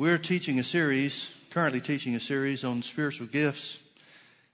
We're 0.00 0.16
teaching 0.16 0.60
a 0.60 0.62
series, 0.62 1.28
currently 1.50 1.80
teaching 1.80 2.14
a 2.14 2.20
series 2.20 2.62
on 2.62 2.84
spiritual 2.84 3.26
gifts, 3.26 3.80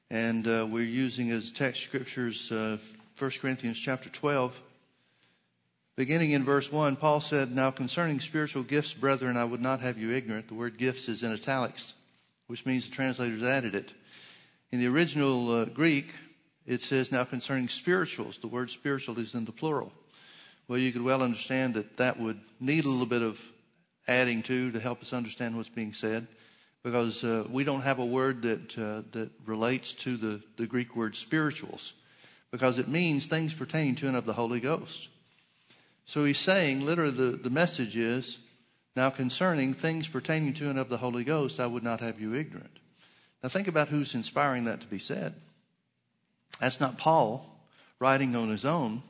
and 0.08 0.48
uh, 0.48 0.66
we're 0.66 0.84
using 0.84 1.30
as 1.32 1.50
text 1.50 1.82
scriptures 1.82 2.50
uh, 2.50 2.78
1 3.18 3.30
Corinthians 3.42 3.78
chapter 3.78 4.08
12. 4.08 4.58
Beginning 5.96 6.30
in 6.30 6.46
verse 6.46 6.72
1, 6.72 6.96
Paul 6.96 7.20
said, 7.20 7.54
Now 7.54 7.70
concerning 7.70 8.20
spiritual 8.20 8.62
gifts, 8.62 8.94
brethren, 8.94 9.36
I 9.36 9.44
would 9.44 9.60
not 9.60 9.82
have 9.82 9.98
you 9.98 10.12
ignorant. 10.12 10.48
The 10.48 10.54
word 10.54 10.78
gifts 10.78 11.10
is 11.10 11.22
in 11.22 11.30
italics, 11.30 11.92
which 12.46 12.64
means 12.64 12.86
the 12.86 12.94
translators 12.94 13.42
added 13.42 13.74
it. 13.74 13.92
In 14.72 14.78
the 14.78 14.86
original 14.86 15.54
uh, 15.54 15.64
Greek, 15.66 16.14
it 16.64 16.80
says, 16.80 17.12
Now 17.12 17.24
concerning 17.24 17.68
spirituals, 17.68 18.38
the 18.38 18.48
word 18.48 18.70
spiritual 18.70 19.18
is 19.18 19.34
in 19.34 19.44
the 19.44 19.52
plural. 19.52 19.92
Well, 20.68 20.78
you 20.78 20.90
could 20.90 21.02
well 21.02 21.22
understand 21.22 21.74
that 21.74 21.98
that 21.98 22.18
would 22.18 22.40
need 22.60 22.86
a 22.86 22.88
little 22.88 23.04
bit 23.04 23.20
of 23.20 23.38
adding 24.06 24.42
to 24.42 24.70
to 24.72 24.80
help 24.80 25.00
us 25.02 25.12
understand 25.12 25.56
what's 25.56 25.68
being 25.68 25.92
said 25.92 26.26
because 26.82 27.24
uh, 27.24 27.44
we 27.50 27.64
don't 27.64 27.80
have 27.82 27.98
a 27.98 28.04
word 28.04 28.42
that 28.42 28.78
uh, 28.78 29.02
that 29.12 29.30
relates 29.46 29.94
to 29.94 30.16
the, 30.16 30.42
the 30.56 30.66
Greek 30.66 30.94
word 30.94 31.16
spirituals 31.16 31.94
because 32.50 32.78
it 32.78 32.86
means 32.86 33.26
things 33.26 33.54
pertaining 33.54 33.96
to 33.96 34.06
and 34.06 34.16
of 34.16 34.26
the 34.26 34.34
Holy 34.34 34.60
Ghost. 34.60 35.08
So 36.06 36.24
he's 36.24 36.38
saying 36.38 36.84
literally 36.84 37.10
the, 37.10 37.36
the 37.36 37.50
message 37.50 37.96
is 37.96 38.38
now 38.94 39.10
concerning 39.10 39.74
things 39.74 40.06
pertaining 40.06 40.54
to 40.54 40.70
and 40.70 40.78
of 40.78 40.88
the 40.88 40.98
Holy 40.98 41.24
Ghost, 41.24 41.58
I 41.58 41.66
would 41.66 41.82
not 41.82 42.00
have 42.00 42.20
you 42.20 42.34
ignorant. 42.34 42.78
Now 43.42 43.48
think 43.48 43.66
about 43.66 43.88
who's 43.88 44.14
inspiring 44.14 44.64
that 44.64 44.80
to 44.80 44.86
be 44.86 44.98
said. 44.98 45.34
That's 46.60 46.80
not 46.80 46.98
Paul 46.98 47.50
writing 47.98 48.36
on 48.36 48.50
his 48.50 48.64
own. 48.64 49.02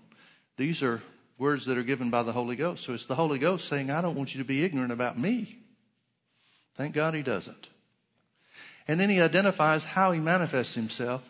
These 0.57 0.83
are 0.83 1.03
words 1.39 1.65
that 1.67 1.79
are 1.79 1.83
given 1.83 2.11
by 2.11 2.23
the 2.23 2.33
Holy 2.33 2.57
Ghost. 2.57 2.85
So 2.85 2.95
it's 2.95 3.07
the 3.07 3.15
Holy 3.15 3.39
Ghost 3.39 3.69
saying, 3.69 3.91
I 3.91 4.01
don't 4.01 4.15
want 4.15 4.35
you 4.35 4.43
to 4.43 4.47
be 4.47 4.65
ignorant 4.65 4.93
about 4.93 5.19
me. 5.19 5.59
Thank 6.77 6.95
God 6.95 7.15
he 7.15 7.23
doesn't. 7.23 7.69
And 8.87 9.01
then 9.01 9.11
he 9.11 9.21
identifies 9.21 9.85
how 9.85 10.13
he 10.13 10.21
manifests 10.21 10.75
himself 10.75 11.23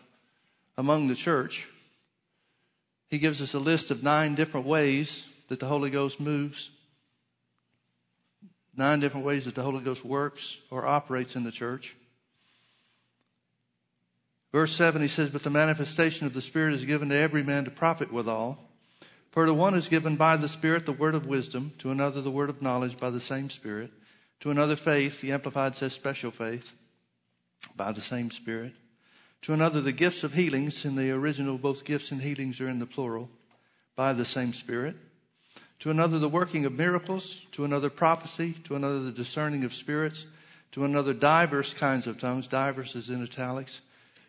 among 0.77 1.07
the 1.07 1.15
church. 1.15 1.69
He 3.09 3.17
gives 3.17 3.41
us 3.41 3.53
a 3.53 3.59
list 3.59 3.91
of 3.91 4.03
nine 4.03 4.35
different 4.35 4.65
ways 4.65 5.25
that 5.47 5.59
the 5.59 5.67
Holy 5.67 5.89
Ghost 5.89 6.19
moves, 6.19 6.69
nine 8.75 8.99
different 8.99 9.25
ways 9.25 9.45
that 9.45 9.55
the 9.55 9.61
Holy 9.61 9.81
Ghost 9.81 10.03
works 10.03 10.57
or 10.69 10.85
operates 10.85 11.35
in 11.35 11.43
the 11.43 11.51
church. 11.51 11.95
Verse 14.51 14.75
7, 14.75 15.01
he 15.01 15.07
says, 15.07 15.29
But 15.29 15.43
the 15.43 15.49
manifestation 15.49 16.25
of 16.25 16.33
the 16.33 16.41
Spirit 16.41 16.73
is 16.73 16.85
given 16.85 17.09
to 17.09 17.15
every 17.15 17.43
man 17.43 17.65
to 17.65 17.71
profit 17.71 18.11
withal. 18.11 18.57
For 19.35 19.45
to 19.45 19.53
one 19.53 19.75
is 19.75 19.89
given 19.89 20.15
by 20.15 20.37
the 20.37 20.47
Spirit 20.47 20.85
the 20.85 20.93
word 20.93 21.13
of 21.13 21.25
wisdom, 21.25 21.73
to 21.79 21.91
another 21.91 22.21
the 22.21 22.31
word 22.31 22.49
of 22.49 22.61
knowledge 22.61 22.97
by 22.97 23.09
the 23.09 23.19
same 23.19 23.49
Spirit, 23.49 23.91
to 24.39 24.49
another 24.49 24.77
faith, 24.77 25.19
the 25.19 25.33
Amplified 25.33 25.75
says 25.75 25.91
special 25.91 26.31
faith, 26.31 26.71
by 27.75 27.91
the 27.91 27.99
same 27.99 28.31
Spirit, 28.31 28.71
to 29.41 29.51
another 29.51 29.81
the 29.81 29.91
gifts 29.91 30.23
of 30.23 30.35
healings, 30.35 30.85
in 30.85 30.95
the 30.95 31.11
original 31.11 31.57
both 31.57 31.83
gifts 31.83 32.13
and 32.13 32.21
healings 32.21 32.61
are 32.61 32.69
in 32.69 32.79
the 32.79 32.85
plural, 32.85 33.29
by 33.97 34.13
the 34.13 34.23
same 34.23 34.53
Spirit, 34.53 34.95
to 35.79 35.91
another 35.91 36.17
the 36.17 36.29
working 36.29 36.63
of 36.63 36.71
miracles, 36.71 37.41
to 37.51 37.65
another 37.65 37.89
prophecy, 37.89 38.53
to 38.63 38.77
another 38.77 39.01
the 39.01 39.11
discerning 39.11 39.65
of 39.65 39.73
spirits, 39.73 40.27
to 40.71 40.85
another 40.85 41.13
diverse 41.13 41.73
kinds 41.73 42.07
of 42.07 42.17
tongues, 42.17 42.47
diverse 42.47 42.95
is 42.95 43.09
in 43.09 43.21
italics, 43.21 43.81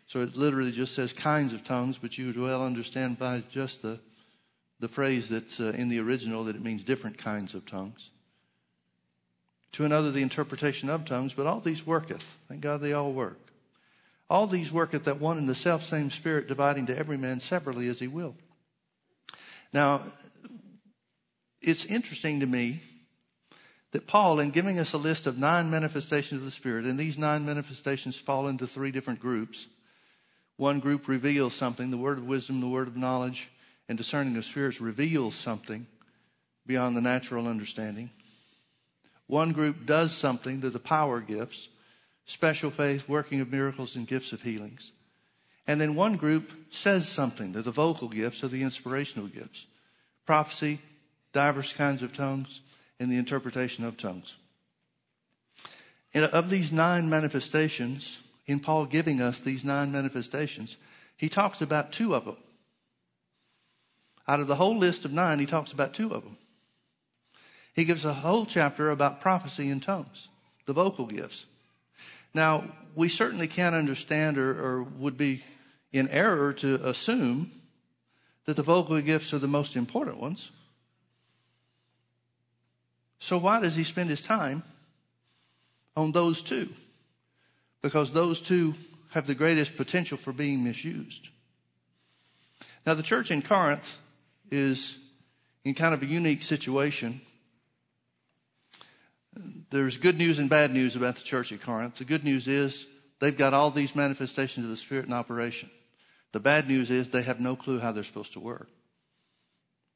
so 0.05 0.19
it 0.19 0.35
literally 0.35 0.73
just 0.73 0.93
says 0.93 1.13
kinds 1.13 1.53
of 1.53 1.63
tongues, 1.63 1.97
but 1.97 2.17
you 2.17 2.27
would 2.27 2.37
well 2.37 2.61
understand 2.61 3.17
by 3.17 3.41
just 3.49 3.81
the 3.81 4.01
the 4.79 4.87
phrase 4.87 5.29
that's 5.29 5.59
uh, 5.59 5.73
in 5.75 5.89
the 5.89 5.99
original 5.99 6.43
that 6.45 6.55
it 6.55 6.61
means 6.61 6.83
different 6.83 7.17
kinds 7.17 7.53
of 7.53 7.65
tongues. 7.65 8.11
To 9.73 9.85
another, 9.85 10.11
the 10.11 10.21
interpretation 10.21 10.89
of 10.89 11.05
tongues, 11.05 11.33
but 11.33 11.45
all 11.45 11.59
these 11.59 11.85
worketh. 11.85 12.37
Thank 12.47 12.61
God 12.61 12.81
they 12.81 12.93
all 12.93 13.11
work. 13.11 13.39
All 14.29 14.47
these 14.47 14.71
worketh 14.71 15.05
that 15.05 15.19
one 15.19 15.37
and 15.37 15.47
the 15.47 15.55
self 15.55 15.83
same 15.83 16.09
Spirit, 16.09 16.47
dividing 16.47 16.85
to 16.87 16.97
every 16.97 17.17
man 17.17 17.39
separately 17.39 17.87
as 17.87 17.99
he 17.99 18.07
will. 18.07 18.35
Now, 19.73 20.01
it's 21.61 21.85
interesting 21.85 22.39
to 22.41 22.45
me 22.45 22.81
that 23.91 24.07
Paul, 24.07 24.39
in 24.39 24.51
giving 24.51 24.79
us 24.79 24.93
a 24.93 24.97
list 24.97 25.27
of 25.27 25.37
nine 25.37 25.69
manifestations 25.69 26.39
of 26.39 26.45
the 26.45 26.51
Spirit, 26.51 26.85
and 26.85 26.99
these 26.99 27.17
nine 27.17 27.45
manifestations 27.45 28.17
fall 28.17 28.47
into 28.47 28.67
three 28.67 28.91
different 28.91 29.19
groups. 29.19 29.67
One 30.57 30.79
group 30.79 31.07
reveals 31.07 31.53
something, 31.53 31.91
the 31.91 31.97
word 31.97 32.17
of 32.17 32.25
wisdom, 32.25 32.59
the 32.59 32.67
word 32.67 32.87
of 32.87 32.97
knowledge, 32.97 33.49
and 33.87 33.97
discerning 33.97 34.35
of 34.37 34.45
spirits 34.45 34.81
reveals 34.81 35.35
something 35.35 35.87
beyond 36.65 36.95
the 36.95 37.01
natural 37.01 37.47
understanding. 37.47 38.09
One 39.27 39.51
group 39.51 39.85
does 39.85 40.11
something 40.15 40.61
to 40.61 40.69
the 40.69 40.79
power 40.79 41.21
gifts, 41.21 41.67
special 42.25 42.71
faith, 42.71 43.07
working 43.07 43.41
of 43.41 43.51
miracles, 43.51 43.95
and 43.95 44.07
gifts 44.07 44.33
of 44.33 44.41
healings. 44.41 44.91
And 45.65 45.81
then 45.81 45.95
one 45.95 46.15
group 46.15 46.51
says 46.71 47.07
something 47.07 47.53
to 47.53 47.61
the 47.61 47.71
vocal 47.71 48.07
gifts 48.07 48.43
or 48.43 48.47
the 48.47 48.63
inspirational 48.63 49.27
gifts, 49.27 49.65
prophecy, 50.25 50.79
diverse 51.33 51.73
kinds 51.73 52.01
of 52.01 52.13
tongues, 52.13 52.61
and 52.99 53.11
the 53.11 53.17
interpretation 53.17 53.83
of 53.83 53.97
tongues. 53.97 54.35
And 56.13 56.25
of 56.25 56.49
these 56.49 56.71
nine 56.71 57.09
manifestations, 57.09 58.19
in 58.45 58.59
Paul 58.59 58.85
giving 58.85 59.21
us 59.21 59.39
these 59.39 59.65
nine 59.65 59.91
manifestations, 59.91 60.77
he 61.17 61.27
talks 61.27 61.61
about 61.61 61.91
two 61.91 62.15
of 62.15 62.25
them. 62.25 62.37
Out 64.27 64.39
of 64.39 64.47
the 64.47 64.55
whole 64.55 64.77
list 64.77 65.05
of 65.05 65.11
nine, 65.11 65.39
he 65.39 65.45
talks 65.45 65.71
about 65.71 65.93
two 65.93 66.13
of 66.13 66.23
them. 66.23 66.37
He 67.73 67.85
gives 67.85 68.03
a 68.03 68.13
whole 68.13 68.45
chapter 68.45 68.89
about 68.89 69.21
prophecy 69.21 69.69
in 69.69 69.79
tongues, 69.79 70.27
the 70.65 70.73
vocal 70.73 71.05
gifts. 71.05 71.45
Now, 72.33 72.63
we 72.95 73.07
certainly 73.07 73.47
can't 73.47 73.75
understand 73.75 74.37
or, 74.37 74.51
or 74.51 74.83
would 74.83 75.17
be 75.17 75.43
in 75.93 76.09
error 76.09 76.53
to 76.53 76.75
assume 76.87 77.51
that 78.45 78.55
the 78.55 78.63
vocal 78.63 78.99
gifts 79.01 79.33
are 79.33 79.39
the 79.39 79.47
most 79.47 79.75
important 79.75 80.17
ones. 80.17 80.51
So 83.19 83.37
why 83.37 83.59
does 83.59 83.75
he 83.75 83.83
spend 83.83 84.09
his 84.09 84.21
time 84.21 84.63
on 85.95 86.11
those 86.11 86.41
two? 86.41 86.69
Because 87.81 88.11
those 88.11 88.41
two 88.41 88.75
have 89.09 89.27
the 89.27 89.35
greatest 89.35 89.77
potential 89.77 90.17
for 90.17 90.33
being 90.33 90.63
misused. 90.63 91.29
Now, 92.85 92.93
the 92.93 93.03
church 93.03 93.31
in 93.31 93.41
Corinth 93.41 93.97
is 94.51 94.97
in 95.63 95.73
kind 95.73 95.93
of 95.93 96.01
a 96.01 96.05
unique 96.05 96.43
situation. 96.43 97.21
There's 99.69 99.97
good 99.97 100.17
news 100.17 100.39
and 100.39 100.49
bad 100.49 100.73
news 100.73 100.95
about 100.95 101.15
the 101.15 101.23
church 101.23 101.51
at 101.51 101.61
Corinth. 101.61 101.95
The 101.95 102.05
good 102.05 102.23
news 102.23 102.47
is 102.47 102.85
they've 103.19 103.37
got 103.37 103.53
all 103.53 103.69
these 103.69 103.95
manifestations 103.95 104.65
of 104.65 104.69
the 104.69 104.77
Spirit 104.77 105.05
in 105.05 105.13
operation. 105.13 105.69
The 106.31 106.39
bad 106.39 106.67
news 106.67 106.89
is 106.89 107.09
they 107.09 107.21
have 107.23 107.39
no 107.39 107.55
clue 107.55 107.79
how 107.79 107.91
they're 107.91 108.03
supposed 108.03 108.33
to 108.33 108.39
work. 108.39 108.69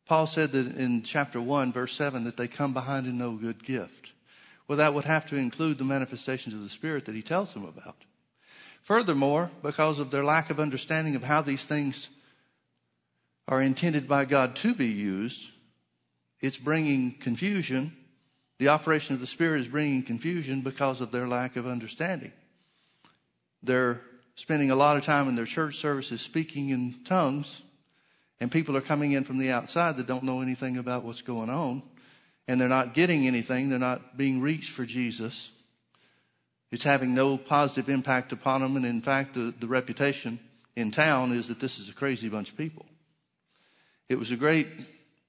Paul 0.05 0.27
said 0.27 0.51
that 0.51 0.75
in 0.75 1.03
chapter 1.03 1.39
1, 1.39 1.71
verse 1.71 1.93
7, 1.93 2.23
that 2.25 2.37
they 2.37 2.47
come 2.47 2.73
behind 2.73 3.07
in 3.07 3.17
no 3.17 3.33
good 3.33 3.63
gift. 3.63 4.11
Well, 4.67 4.77
that 4.77 4.93
would 4.93 5.05
have 5.05 5.25
to 5.27 5.35
include 5.35 5.77
the 5.77 5.83
manifestations 5.83 6.53
of 6.53 6.63
the 6.63 6.69
Spirit 6.69 7.05
that 7.05 7.15
he 7.15 7.21
tells 7.21 7.53
them 7.53 7.65
about. 7.65 7.97
Furthermore, 8.83 9.51
because 9.61 9.99
of 9.99 10.11
their 10.11 10.23
lack 10.23 10.49
of 10.49 10.59
understanding 10.59 11.15
of 11.15 11.23
how 11.23 11.41
these 11.41 11.65
things 11.65 12.09
are 13.51 13.61
intended 13.61 14.07
by 14.07 14.23
God 14.23 14.55
to 14.55 14.73
be 14.73 14.87
used, 14.87 15.49
it's 16.39 16.57
bringing 16.57 17.11
confusion. 17.11 17.95
The 18.59 18.69
operation 18.69 19.13
of 19.13 19.19
the 19.19 19.27
Spirit 19.27 19.59
is 19.59 19.67
bringing 19.67 20.03
confusion 20.03 20.61
because 20.61 21.01
of 21.01 21.11
their 21.11 21.27
lack 21.27 21.57
of 21.57 21.67
understanding. 21.67 22.31
They're 23.61 24.01
spending 24.35 24.71
a 24.71 24.75
lot 24.75 24.95
of 24.95 25.03
time 25.03 25.27
in 25.27 25.35
their 25.35 25.45
church 25.45 25.75
services 25.75 26.21
speaking 26.21 26.69
in 26.69 27.03
tongues, 27.03 27.61
and 28.39 28.49
people 28.49 28.77
are 28.77 28.81
coming 28.81 29.11
in 29.11 29.25
from 29.25 29.37
the 29.37 29.51
outside 29.51 29.97
that 29.97 30.07
don't 30.07 30.23
know 30.23 30.39
anything 30.39 30.77
about 30.77 31.03
what's 31.03 31.21
going 31.21 31.49
on, 31.49 31.83
and 32.47 32.59
they're 32.59 32.69
not 32.69 32.93
getting 32.93 33.27
anything. 33.27 33.67
They're 33.69 33.79
not 33.79 34.17
being 34.17 34.39
reached 34.39 34.71
for 34.71 34.85
Jesus. 34.85 35.51
It's 36.71 36.83
having 36.83 37.13
no 37.13 37.37
positive 37.37 37.89
impact 37.89 38.31
upon 38.31 38.61
them, 38.61 38.77
and 38.77 38.85
in 38.85 39.01
fact, 39.01 39.33
the, 39.33 39.53
the 39.59 39.67
reputation 39.67 40.39
in 40.77 40.89
town 40.89 41.33
is 41.33 41.49
that 41.49 41.59
this 41.59 41.79
is 41.79 41.89
a 41.89 41.93
crazy 41.93 42.29
bunch 42.29 42.49
of 42.49 42.57
people. 42.57 42.85
It 44.09 44.19
was 44.19 44.31
a 44.31 44.35
great 44.35 44.67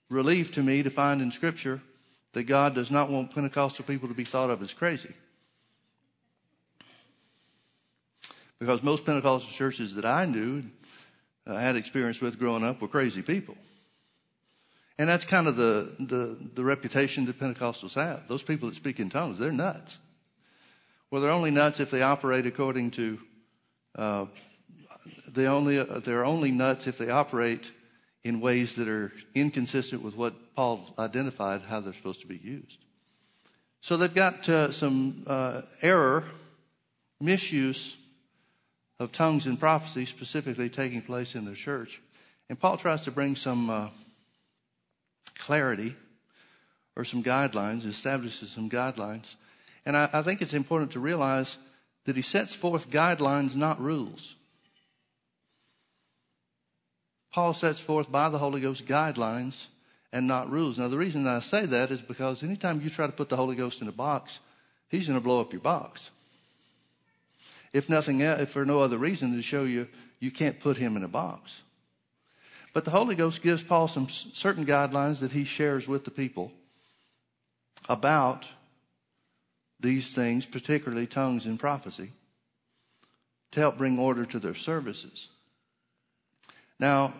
relief 0.08 0.52
to 0.52 0.62
me 0.62 0.82
to 0.82 0.90
find 0.90 1.22
in 1.22 1.30
Scripture 1.30 1.80
that 2.32 2.44
God 2.44 2.74
does 2.74 2.90
not 2.90 3.10
want 3.10 3.34
Pentecostal 3.34 3.84
people 3.84 4.08
to 4.08 4.14
be 4.14 4.24
thought 4.24 4.50
of 4.50 4.62
as 4.62 4.72
crazy. 4.74 5.12
Because 8.58 8.82
most 8.82 9.04
Pentecostal 9.04 9.50
churches 9.50 9.94
that 9.96 10.04
I 10.04 10.24
knew, 10.24 10.62
uh, 11.46 11.56
had 11.56 11.76
experience 11.76 12.20
with 12.20 12.38
growing 12.38 12.62
up, 12.62 12.80
were 12.80 12.88
crazy 12.88 13.22
people. 13.22 13.56
And 14.98 15.08
that's 15.08 15.24
kind 15.24 15.48
of 15.48 15.56
the, 15.56 15.94
the, 15.98 16.36
the 16.54 16.62
reputation 16.62 17.24
that 17.26 17.40
Pentecostals 17.40 17.94
have. 17.94 18.28
Those 18.28 18.42
people 18.42 18.68
that 18.68 18.76
speak 18.76 19.00
in 19.00 19.10
tongues, 19.10 19.38
they're 19.38 19.50
nuts. 19.50 19.98
Well, 21.10 21.20
they're 21.20 21.30
only 21.30 21.50
nuts 21.50 21.80
if 21.80 21.90
they 21.90 22.02
operate 22.02 22.46
according 22.46 22.92
to, 22.92 23.18
uh, 23.96 24.26
they 25.26 25.46
only, 25.46 25.82
they're 25.82 26.24
only 26.24 26.52
nuts 26.52 26.86
if 26.86 26.98
they 26.98 27.10
operate 27.10 27.72
in 28.24 28.40
ways 28.40 28.76
that 28.76 28.88
are 28.88 29.12
inconsistent 29.34 30.02
with 30.02 30.16
what 30.16 30.54
Paul 30.54 30.94
identified 30.98 31.62
how 31.62 31.80
they're 31.80 31.92
supposed 31.92 32.20
to 32.20 32.26
be 32.26 32.36
used. 32.36 32.78
So 33.80 33.96
they've 33.96 34.14
got 34.14 34.48
uh, 34.48 34.70
some 34.70 35.24
uh, 35.26 35.62
error, 35.80 36.24
misuse 37.20 37.96
of 39.00 39.10
tongues 39.10 39.46
and 39.46 39.58
prophecy 39.58 40.06
specifically 40.06 40.68
taking 40.68 41.02
place 41.02 41.34
in 41.34 41.44
the 41.44 41.54
church. 41.54 42.00
And 42.48 42.58
Paul 42.58 42.76
tries 42.76 43.02
to 43.02 43.10
bring 43.10 43.34
some 43.34 43.70
uh, 43.70 43.88
clarity 45.36 45.96
or 46.94 47.04
some 47.04 47.22
guidelines, 47.22 47.84
establishes 47.84 48.50
some 48.50 48.70
guidelines. 48.70 49.34
And 49.84 49.96
I, 49.96 50.08
I 50.12 50.22
think 50.22 50.42
it's 50.42 50.54
important 50.54 50.92
to 50.92 51.00
realize 51.00 51.56
that 52.04 52.14
he 52.14 52.22
sets 52.22 52.54
forth 52.54 52.90
guidelines, 52.90 53.56
not 53.56 53.80
rules. 53.80 54.36
Paul 57.32 57.54
sets 57.54 57.80
forth 57.80 58.12
by 58.12 58.28
the 58.28 58.38
Holy 58.38 58.60
Ghost 58.60 58.86
guidelines 58.86 59.66
and 60.12 60.26
not 60.26 60.50
rules. 60.50 60.78
Now, 60.78 60.88
the 60.88 60.98
reason 60.98 61.26
I 61.26 61.40
say 61.40 61.64
that 61.66 61.90
is 61.90 62.02
because 62.02 62.42
anytime 62.42 62.80
you 62.82 62.90
try 62.90 63.06
to 63.06 63.12
put 63.12 63.30
the 63.30 63.36
Holy 63.36 63.56
Ghost 63.56 63.80
in 63.80 63.88
a 63.88 63.92
box, 63.92 64.38
he's 64.90 65.06
going 65.06 65.18
to 65.18 65.24
blow 65.24 65.40
up 65.40 65.52
your 65.52 65.62
box. 65.62 66.10
If 67.72 67.88
nothing 67.88 68.20
else, 68.20 68.42
if 68.42 68.50
for 68.50 68.66
no 68.66 68.80
other 68.80 68.98
reason 68.98 69.34
to 69.34 69.42
show 69.42 69.64
you 69.64 69.88
you 70.20 70.30
can't 70.30 70.60
put 70.60 70.76
him 70.76 70.96
in 70.96 71.02
a 71.02 71.08
box. 71.08 71.62
But 72.74 72.84
the 72.84 72.90
Holy 72.90 73.14
Ghost 73.14 73.42
gives 73.42 73.62
Paul 73.62 73.88
some 73.88 74.08
certain 74.08 74.64
guidelines 74.64 75.20
that 75.20 75.32
he 75.32 75.44
shares 75.44 75.88
with 75.88 76.04
the 76.04 76.10
people 76.10 76.52
about 77.88 78.46
these 79.80 80.14
things, 80.14 80.46
particularly 80.46 81.06
tongues 81.06 81.44
and 81.44 81.58
prophecy, 81.58 82.12
to 83.50 83.60
help 83.60 83.78
bring 83.78 83.98
order 83.98 84.24
to 84.26 84.38
their 84.38 84.54
services. 84.54 85.28
Now, 86.78 87.12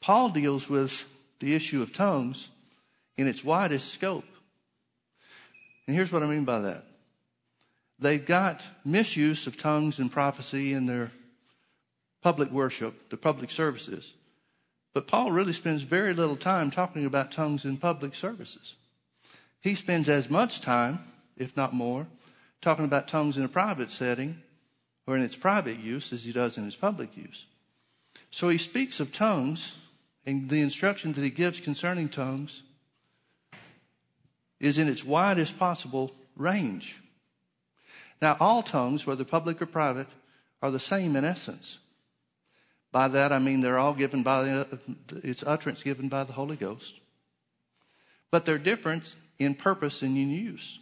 Paul 0.00 0.30
deals 0.30 0.68
with 0.68 1.04
the 1.40 1.54
issue 1.54 1.82
of 1.82 1.92
tongues 1.92 2.48
in 3.16 3.26
its 3.26 3.42
widest 3.42 3.92
scope. 3.92 4.24
And 5.86 5.94
here's 5.94 6.12
what 6.12 6.22
I 6.22 6.26
mean 6.26 6.44
by 6.44 6.60
that. 6.60 6.84
They've 7.98 8.24
got 8.24 8.62
misuse 8.84 9.46
of 9.46 9.56
tongues 9.56 9.98
and 9.98 10.12
prophecy 10.12 10.74
in 10.74 10.86
their 10.86 11.10
public 12.22 12.50
worship, 12.50 13.08
the 13.10 13.16
public 13.16 13.50
services. 13.50 14.12
But 14.92 15.06
Paul 15.06 15.30
really 15.30 15.52
spends 15.52 15.82
very 15.82 16.14
little 16.14 16.36
time 16.36 16.70
talking 16.70 17.06
about 17.06 17.32
tongues 17.32 17.64
in 17.64 17.76
public 17.76 18.14
services. 18.14 18.74
He 19.60 19.74
spends 19.74 20.08
as 20.08 20.30
much 20.30 20.60
time, 20.60 21.00
if 21.36 21.56
not 21.56 21.74
more, 21.74 22.06
talking 22.60 22.84
about 22.84 23.08
tongues 23.08 23.36
in 23.36 23.44
a 23.44 23.48
private 23.48 23.90
setting 23.90 24.42
or 25.06 25.16
in 25.16 25.22
its 25.22 25.36
private 25.36 25.78
use 25.78 26.12
as 26.12 26.24
he 26.24 26.32
does 26.32 26.56
in 26.56 26.66
its 26.66 26.76
public 26.76 27.16
use. 27.16 27.46
So 28.30 28.48
he 28.48 28.58
speaks 28.58 29.00
of 29.00 29.12
tongues 29.12 29.72
and 30.24 30.48
the 30.48 30.60
instruction 30.60 31.12
that 31.12 31.22
he 31.22 31.30
gives 31.30 31.60
concerning 31.60 32.08
tongues 32.08 32.62
is 34.58 34.78
in 34.78 34.88
its 34.88 35.04
widest 35.04 35.58
possible 35.58 36.12
range. 36.36 36.98
Now, 38.20 38.36
all 38.40 38.62
tongues, 38.62 39.06
whether 39.06 39.24
public 39.24 39.60
or 39.60 39.66
private, 39.66 40.08
are 40.62 40.70
the 40.70 40.80
same 40.80 41.14
in 41.16 41.24
essence. 41.24 41.78
By 42.90 43.08
that 43.08 43.30
I 43.30 43.38
mean 43.38 43.60
they're 43.60 43.78
all 43.78 43.92
given 43.92 44.22
by 44.22 44.42
the, 44.42 44.78
its 45.22 45.42
utterance 45.46 45.82
given 45.82 46.08
by 46.08 46.24
the 46.24 46.32
Holy 46.32 46.56
Ghost. 46.56 46.94
But 48.30 48.44
they're 48.44 48.58
different 48.58 49.14
in 49.38 49.54
purpose 49.54 50.02
and 50.02 50.16
in 50.16 50.30
use. 50.30 50.78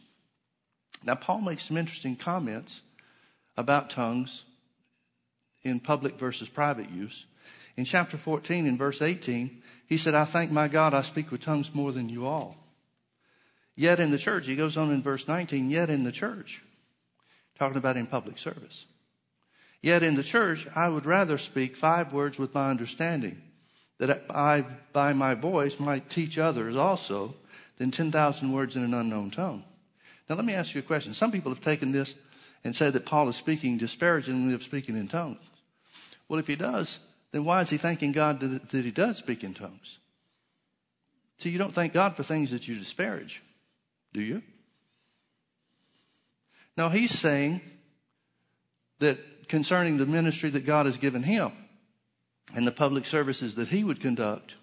Now, 1.02 1.16
Paul 1.16 1.40
makes 1.40 1.64
some 1.64 1.76
interesting 1.76 2.16
comments 2.16 2.80
about 3.56 3.90
tongues 3.90 4.44
in 5.62 5.80
public 5.80 6.18
versus 6.18 6.48
private 6.48 6.90
use. 6.90 7.26
In 7.76 7.84
chapter 7.84 8.16
14, 8.16 8.66
in 8.66 8.78
verse 8.78 9.02
18, 9.02 9.62
he 9.86 9.96
said, 9.96 10.14
I 10.14 10.24
thank 10.24 10.50
my 10.50 10.68
God 10.68 10.94
I 10.94 11.02
speak 11.02 11.30
with 11.30 11.40
tongues 11.40 11.74
more 11.74 11.92
than 11.92 12.08
you 12.08 12.26
all. 12.26 12.56
Yet 13.76 13.98
in 13.98 14.10
the 14.10 14.18
church, 14.18 14.46
he 14.46 14.56
goes 14.56 14.76
on 14.76 14.92
in 14.92 15.02
verse 15.02 15.26
19, 15.26 15.70
yet 15.70 15.90
in 15.90 16.04
the 16.04 16.12
church, 16.12 16.62
talking 17.58 17.76
about 17.76 17.96
in 17.96 18.06
public 18.06 18.38
service. 18.38 18.86
Yet 19.82 20.02
in 20.02 20.14
the 20.14 20.22
church, 20.22 20.66
I 20.74 20.88
would 20.88 21.04
rather 21.04 21.38
speak 21.38 21.76
five 21.76 22.12
words 22.12 22.38
with 22.38 22.54
my 22.54 22.70
understanding, 22.70 23.42
that 23.98 24.24
I, 24.30 24.64
by 24.92 25.12
my 25.12 25.34
voice, 25.34 25.80
might 25.80 26.08
teach 26.08 26.38
others 26.38 26.76
also, 26.76 27.34
than 27.78 27.90
10,000 27.90 28.52
words 28.52 28.76
in 28.76 28.84
an 28.84 28.94
unknown 28.94 29.30
tongue. 29.30 29.64
Now, 30.28 30.36
let 30.36 30.44
me 30.44 30.54
ask 30.54 30.74
you 30.74 30.78
a 30.78 30.82
question. 30.82 31.12
Some 31.12 31.32
people 31.32 31.50
have 31.52 31.60
taken 31.60 31.92
this 31.92 32.14
and 32.64 32.74
say 32.74 32.90
that 32.90 33.04
Paul 33.04 33.28
is 33.28 33.36
speaking 33.36 33.76
disparagingly 33.76 34.54
of 34.54 34.62
speaking 34.62 34.96
in 34.96 35.06
tongues. 35.06 35.44
Well, 36.28 36.40
if 36.40 36.46
he 36.46 36.56
does, 36.56 36.98
then 37.32 37.44
why 37.44 37.60
is 37.60 37.70
he 37.70 37.76
thanking 37.76 38.12
God 38.12 38.40
that, 38.40 38.84
he 38.84 38.90
does 38.90 39.18
speak 39.18 39.44
in 39.44 39.54
tongues? 39.54 39.98
See, 41.38 41.50
you 41.50 41.58
don't 41.58 41.74
thank 41.74 41.92
God 41.92 42.16
for 42.16 42.22
things 42.22 42.50
that 42.52 42.66
you 42.66 42.78
disparage, 42.78 43.42
do 44.12 44.22
you? 44.22 44.42
Now, 46.76 46.88
he's 46.88 47.16
saying 47.16 47.60
that 49.00 49.48
concerning 49.48 49.98
the 49.98 50.06
ministry 50.06 50.50
that 50.50 50.64
God 50.64 50.86
has 50.86 50.96
given 50.96 51.22
him 51.22 51.52
and 52.54 52.66
the 52.66 52.72
public 52.72 53.04
services 53.04 53.56
that 53.56 53.68
he 53.68 53.84
would 53.84 54.00
conduct, 54.00 54.54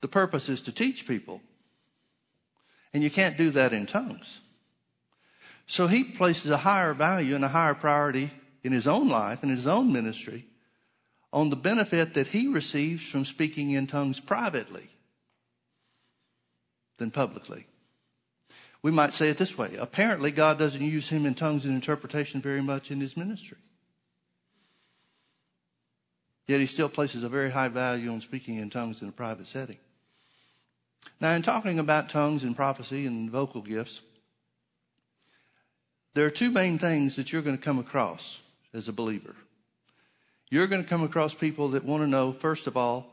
the 0.00 0.08
purpose 0.08 0.48
is 0.48 0.62
to 0.62 0.72
teach 0.72 1.06
people. 1.06 1.40
And 2.92 3.02
you 3.02 3.10
can't 3.10 3.36
do 3.36 3.50
that 3.50 3.72
in 3.72 3.86
tongues. 3.86 4.40
So 5.68 5.86
he 5.86 6.02
places 6.02 6.50
a 6.50 6.56
higher 6.56 6.94
value 6.94 7.34
and 7.34 7.44
a 7.44 7.48
higher 7.48 7.74
priority 7.74 8.32
in 8.64 8.72
his 8.72 8.86
own 8.86 9.08
life 9.08 9.42
and 9.42 9.52
his 9.52 9.66
own 9.66 9.92
ministry 9.92 10.46
on 11.30 11.50
the 11.50 11.56
benefit 11.56 12.14
that 12.14 12.28
he 12.28 12.48
receives 12.48 13.06
from 13.06 13.26
speaking 13.26 13.72
in 13.72 13.86
tongues 13.86 14.18
privately 14.18 14.88
than 16.96 17.10
publicly. 17.10 17.66
We 18.82 18.90
might 18.90 19.12
say 19.12 19.28
it 19.28 19.36
this 19.36 19.58
way 19.58 19.76
apparently, 19.78 20.32
God 20.32 20.58
doesn't 20.58 20.80
use 20.80 21.10
him 21.10 21.26
in 21.26 21.34
tongues 21.34 21.66
and 21.66 21.74
interpretation 21.74 22.40
very 22.40 22.62
much 22.62 22.90
in 22.90 22.98
his 22.98 23.14
ministry. 23.14 23.58
Yet 26.46 26.60
he 26.60 26.66
still 26.66 26.88
places 26.88 27.24
a 27.24 27.28
very 27.28 27.50
high 27.50 27.68
value 27.68 28.10
on 28.10 28.22
speaking 28.22 28.56
in 28.56 28.70
tongues 28.70 29.02
in 29.02 29.08
a 29.10 29.12
private 29.12 29.46
setting. 29.46 29.76
Now, 31.20 31.32
in 31.32 31.42
talking 31.42 31.78
about 31.78 32.08
tongues 32.08 32.42
and 32.42 32.56
prophecy 32.56 33.06
and 33.06 33.30
vocal 33.30 33.60
gifts, 33.60 34.00
there 36.18 36.26
are 36.26 36.30
two 36.30 36.50
main 36.50 36.80
things 36.80 37.14
that 37.14 37.32
you're 37.32 37.42
going 37.42 37.56
to 37.56 37.62
come 37.62 37.78
across 37.78 38.40
as 38.74 38.88
a 38.88 38.92
believer. 38.92 39.36
You're 40.50 40.66
going 40.66 40.82
to 40.82 40.88
come 40.88 41.04
across 41.04 41.32
people 41.32 41.68
that 41.68 41.84
want 41.84 42.02
to 42.02 42.08
know, 42.08 42.32
first 42.32 42.66
of 42.66 42.76
all, 42.76 43.06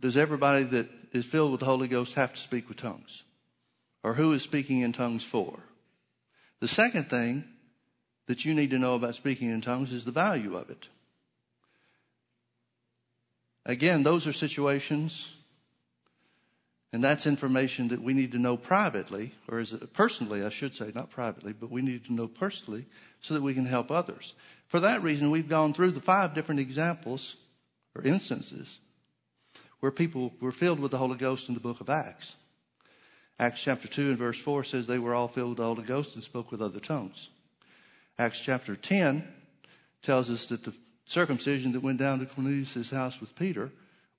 does 0.00 0.16
everybody 0.16 0.64
that 0.64 0.88
is 1.12 1.26
filled 1.26 1.50
with 1.50 1.60
the 1.60 1.66
Holy 1.66 1.86
Ghost 1.86 2.14
have 2.14 2.32
to 2.32 2.40
speak 2.40 2.66
with 2.66 2.78
tongues? 2.78 3.24
Or 4.02 4.14
who 4.14 4.32
is 4.32 4.42
speaking 4.42 4.80
in 4.80 4.94
tongues 4.94 5.22
for? 5.22 5.58
The 6.60 6.68
second 6.68 7.10
thing 7.10 7.44
that 8.24 8.46
you 8.46 8.54
need 8.54 8.70
to 8.70 8.78
know 8.78 8.94
about 8.94 9.14
speaking 9.14 9.50
in 9.50 9.60
tongues 9.60 9.92
is 9.92 10.06
the 10.06 10.12
value 10.12 10.56
of 10.56 10.70
it. 10.70 10.88
Again, 13.66 14.02
those 14.02 14.26
are 14.26 14.32
situations, 14.32 15.28
and 16.92 17.02
that's 17.02 17.26
information 17.26 17.88
that 17.88 18.02
we 18.02 18.12
need 18.12 18.32
to 18.32 18.38
know 18.38 18.56
privately, 18.56 19.32
or 19.48 19.58
as 19.58 19.72
personally, 19.94 20.44
I 20.44 20.50
should 20.50 20.74
say, 20.74 20.92
not 20.94 21.10
privately, 21.10 21.54
but 21.54 21.70
we 21.70 21.80
need 21.80 22.04
to 22.06 22.12
know 22.12 22.28
personally 22.28 22.86
so 23.22 23.32
that 23.32 23.42
we 23.42 23.54
can 23.54 23.64
help 23.64 23.90
others. 23.90 24.34
For 24.68 24.78
that 24.80 25.02
reason, 25.02 25.30
we've 25.30 25.48
gone 25.48 25.72
through 25.72 25.92
the 25.92 26.00
five 26.00 26.34
different 26.34 26.60
examples 26.60 27.36
or 27.94 28.02
instances 28.02 28.78
where 29.80 29.90
people 29.90 30.32
were 30.40 30.52
filled 30.52 30.80
with 30.80 30.90
the 30.90 30.98
Holy 30.98 31.16
Ghost 31.16 31.48
in 31.48 31.54
the 31.54 31.60
book 31.60 31.80
of 31.80 31.90
Acts. 31.90 32.34
Acts 33.38 33.62
chapter 33.62 33.88
2 33.88 34.10
and 34.10 34.18
verse 34.18 34.38
4 34.38 34.62
says 34.62 34.86
they 34.86 34.98
were 34.98 35.14
all 35.14 35.28
filled 35.28 35.50
with 35.50 35.58
the 35.58 35.64
Holy 35.64 35.82
Ghost 35.82 36.14
and 36.14 36.22
spoke 36.22 36.52
with 36.52 36.62
other 36.62 36.78
tongues. 36.78 37.30
Acts 38.18 38.40
chapter 38.40 38.76
10 38.76 39.26
tells 40.02 40.30
us 40.30 40.46
that 40.46 40.62
the 40.64 40.74
circumcision 41.06 41.72
that 41.72 41.80
went 41.80 41.98
down 41.98 42.20
to 42.20 42.26
Cornelius' 42.26 42.90
house 42.90 43.20
with 43.20 43.34
Peter 43.34 43.72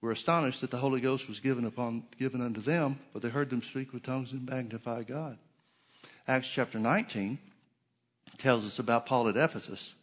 were 0.03 0.11
astonished 0.11 0.59
that 0.59 0.69
the 0.69 0.77
Holy 0.77 0.99
Ghost 0.99 1.29
was 1.29 1.39
given 1.39 1.63
upon 1.63 2.03
given 2.19 2.41
unto 2.41 2.59
them, 2.59 2.99
for 3.11 3.21
they 3.21 3.29
heard 3.29 3.49
them 3.49 3.63
speak 3.63 3.93
with 3.93 4.03
tongues 4.03 4.33
and 4.33 4.45
magnify 4.45 5.01
God. 5.03 5.37
Acts 6.27 6.49
chapter 6.49 6.77
19 6.77 7.39
tells 8.37 8.65
us 8.65 8.79
about 8.79 9.05
Paul 9.05 9.29
at 9.29 9.37
Ephesus 9.37 9.93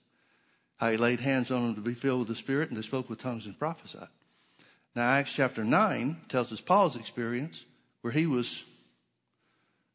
how 0.78 0.90
he 0.90 0.96
laid 0.96 1.20
hands 1.20 1.50
on 1.50 1.66
them 1.66 1.74
to 1.74 1.82
be 1.82 1.92
filled 1.92 2.20
with 2.20 2.28
the 2.28 2.34
Spirit, 2.34 2.70
and 2.70 2.78
they 2.78 2.82
spoke 2.82 3.10
with 3.10 3.18
tongues 3.18 3.44
and 3.44 3.58
prophesied. 3.58 4.08
Now, 4.96 5.10
Acts 5.10 5.34
chapter 5.34 5.64
9 5.64 6.16
tells 6.30 6.50
us 6.50 6.62
Paul's 6.62 6.96
experience 6.96 7.66
where 8.00 8.14
he 8.14 8.26
was 8.26 8.64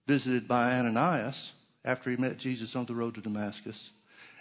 visited 0.06 0.48
by 0.48 0.72
Ananias 0.72 1.54
after 1.84 2.12
he 2.12 2.18
met 2.18 2.38
Jesus 2.38 2.76
on 2.76 2.86
the 2.86 2.94
road 2.94 3.16
to 3.16 3.22
Damascus. 3.22 3.90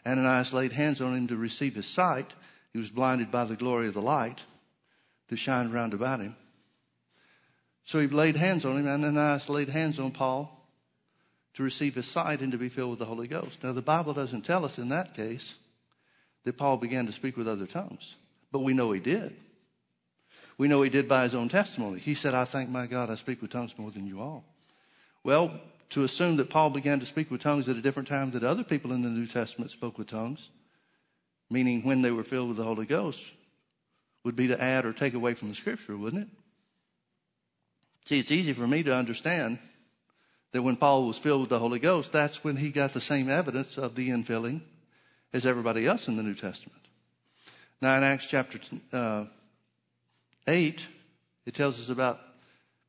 Ananias 0.06 0.52
laid 0.52 0.72
hands 0.72 1.00
on 1.00 1.16
him 1.16 1.26
to 1.28 1.36
receive 1.36 1.74
his 1.74 1.86
sight. 1.86 2.34
He 2.74 2.78
was 2.78 2.90
blinded 2.90 3.30
by 3.30 3.44
the 3.44 3.56
glory 3.56 3.88
of 3.88 3.94
the 3.94 4.02
light 4.02 4.44
that 5.28 5.36
shine 5.36 5.70
round 5.70 5.94
about 5.94 6.20
him. 6.20 6.36
So 7.84 8.00
he 8.00 8.06
laid 8.06 8.36
hands 8.36 8.64
on 8.64 8.78
him. 8.78 8.86
And 8.86 9.04
Ananias 9.04 9.48
laid 9.48 9.68
hands 9.68 9.98
on 9.98 10.10
Paul 10.10 10.50
to 11.54 11.62
receive 11.62 11.94
his 11.94 12.06
sight 12.06 12.40
and 12.40 12.52
to 12.52 12.58
be 12.58 12.68
filled 12.68 12.90
with 12.90 12.98
the 12.98 13.04
Holy 13.04 13.28
Ghost. 13.28 13.62
Now, 13.62 13.72
the 13.72 13.82
Bible 13.82 14.12
doesn't 14.12 14.42
tell 14.42 14.64
us 14.64 14.78
in 14.78 14.88
that 14.88 15.14
case 15.14 15.54
that 16.44 16.56
Paul 16.56 16.76
began 16.76 17.06
to 17.06 17.12
speak 17.12 17.36
with 17.36 17.48
other 17.48 17.66
tongues, 17.66 18.16
but 18.52 18.60
we 18.60 18.74
know 18.74 18.92
he 18.92 19.00
did. 19.00 19.34
We 20.58 20.68
know 20.68 20.82
he 20.82 20.90
did 20.90 21.08
by 21.08 21.24
his 21.24 21.34
own 21.34 21.48
testimony. 21.48 22.00
He 22.00 22.14
said, 22.14 22.34
I 22.34 22.44
thank 22.44 22.70
my 22.70 22.86
God 22.86 23.10
I 23.10 23.16
speak 23.16 23.40
with 23.40 23.50
tongues 23.50 23.74
more 23.76 23.90
than 23.90 24.06
you 24.06 24.20
all. 24.20 24.44
Well, 25.22 25.60
to 25.90 26.04
assume 26.04 26.36
that 26.36 26.50
Paul 26.50 26.70
began 26.70 27.00
to 27.00 27.06
speak 27.06 27.30
with 27.30 27.40
tongues 27.40 27.68
at 27.68 27.76
a 27.76 27.82
different 27.82 28.08
time 28.08 28.30
that 28.32 28.42
other 28.42 28.64
people 28.64 28.92
in 28.92 29.02
the 29.02 29.08
New 29.08 29.26
Testament 29.26 29.70
spoke 29.70 29.98
with 29.98 30.08
tongues, 30.08 30.48
meaning 31.50 31.82
when 31.82 32.02
they 32.02 32.10
were 32.10 32.24
filled 32.24 32.48
with 32.48 32.56
the 32.56 32.64
Holy 32.64 32.86
Ghost, 32.86 33.20
would 34.24 34.34
be 34.34 34.48
to 34.48 34.60
add 34.60 34.84
or 34.84 34.92
take 34.92 35.14
away 35.14 35.34
from 35.34 35.48
the 35.48 35.54
scripture, 35.54 35.96
wouldn't 35.96 36.22
it? 36.22 36.28
See, 38.06 38.18
it's 38.18 38.30
easy 38.30 38.52
for 38.52 38.66
me 38.66 38.82
to 38.82 38.94
understand 38.94 39.58
that 40.52 40.62
when 40.62 40.76
Paul 40.76 41.06
was 41.06 41.18
filled 41.18 41.42
with 41.42 41.50
the 41.50 41.58
Holy 41.58 41.78
Ghost, 41.78 42.12
that's 42.12 42.44
when 42.44 42.56
he 42.56 42.70
got 42.70 42.92
the 42.92 43.00
same 43.00 43.28
evidence 43.30 43.76
of 43.76 43.94
the 43.94 44.10
infilling 44.10 44.60
as 45.32 45.46
everybody 45.46 45.86
else 45.86 46.08
in 46.08 46.16
the 46.16 46.22
New 46.22 46.34
Testament. 46.34 46.80
Now, 47.80 47.96
in 47.96 48.02
Acts 48.02 48.26
chapter 48.26 48.58
uh, 48.92 49.24
8, 50.46 50.86
it 51.44 51.54
tells 51.54 51.80
us 51.80 51.88
about 51.88 52.20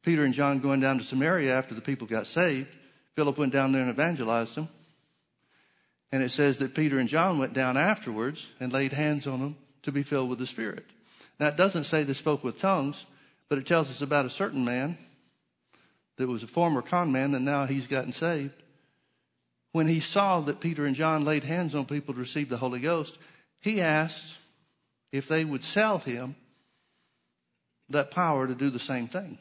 Peter 0.03 0.23
and 0.23 0.33
John 0.33 0.59
going 0.59 0.79
down 0.79 0.99
to 0.99 1.03
Samaria 1.03 1.57
after 1.57 1.73
the 1.73 1.81
people 1.81 2.07
got 2.07 2.27
saved. 2.27 2.69
Philip 3.15 3.37
went 3.37 3.51
down 3.51 3.71
there 3.71 3.81
and 3.81 3.89
evangelized 3.89 4.55
them. 4.55 4.69
And 6.11 6.21
it 6.21 6.29
says 6.29 6.59
that 6.59 6.75
Peter 6.75 6.99
and 6.99 7.09
John 7.09 7.39
went 7.39 7.53
down 7.53 7.77
afterwards 7.77 8.47
and 8.59 8.71
laid 8.71 8.93
hands 8.93 9.25
on 9.25 9.39
them 9.39 9.57
to 9.81 9.91
be 9.91 10.03
filled 10.03 10.29
with 10.29 10.39
the 10.39 10.45
Spirit. 10.45 10.85
Now, 11.39 11.47
it 11.47 11.57
doesn't 11.57 11.83
say 11.85 12.03
they 12.03 12.13
spoke 12.13 12.43
with 12.43 12.59
tongues, 12.59 13.05
but 13.49 13.57
it 13.57 13.65
tells 13.65 13.89
us 13.89 14.01
about 14.01 14.25
a 14.25 14.29
certain 14.29 14.63
man 14.63 14.97
that 16.17 16.27
was 16.27 16.43
a 16.43 16.47
former 16.47 16.81
con 16.81 17.11
man 17.11 17.31
that 17.31 17.41
now 17.41 17.65
he's 17.65 17.87
gotten 17.87 18.13
saved. 18.13 18.53
When 19.71 19.87
he 19.87 19.99
saw 19.99 20.39
that 20.41 20.61
Peter 20.61 20.85
and 20.85 20.95
John 20.95 21.25
laid 21.25 21.43
hands 21.43 21.75
on 21.75 21.85
people 21.85 22.13
to 22.13 22.19
receive 22.19 22.47
the 22.47 22.57
Holy 22.57 22.79
Ghost, 22.79 23.17
he 23.59 23.81
asked 23.81 24.35
if 25.11 25.27
they 25.27 25.43
would 25.43 25.63
sell 25.63 25.97
him 25.97 26.35
that 27.89 28.11
power 28.11 28.47
to 28.47 28.55
do 28.55 28.69
the 28.69 28.79
same 28.79 29.07
thing. 29.07 29.37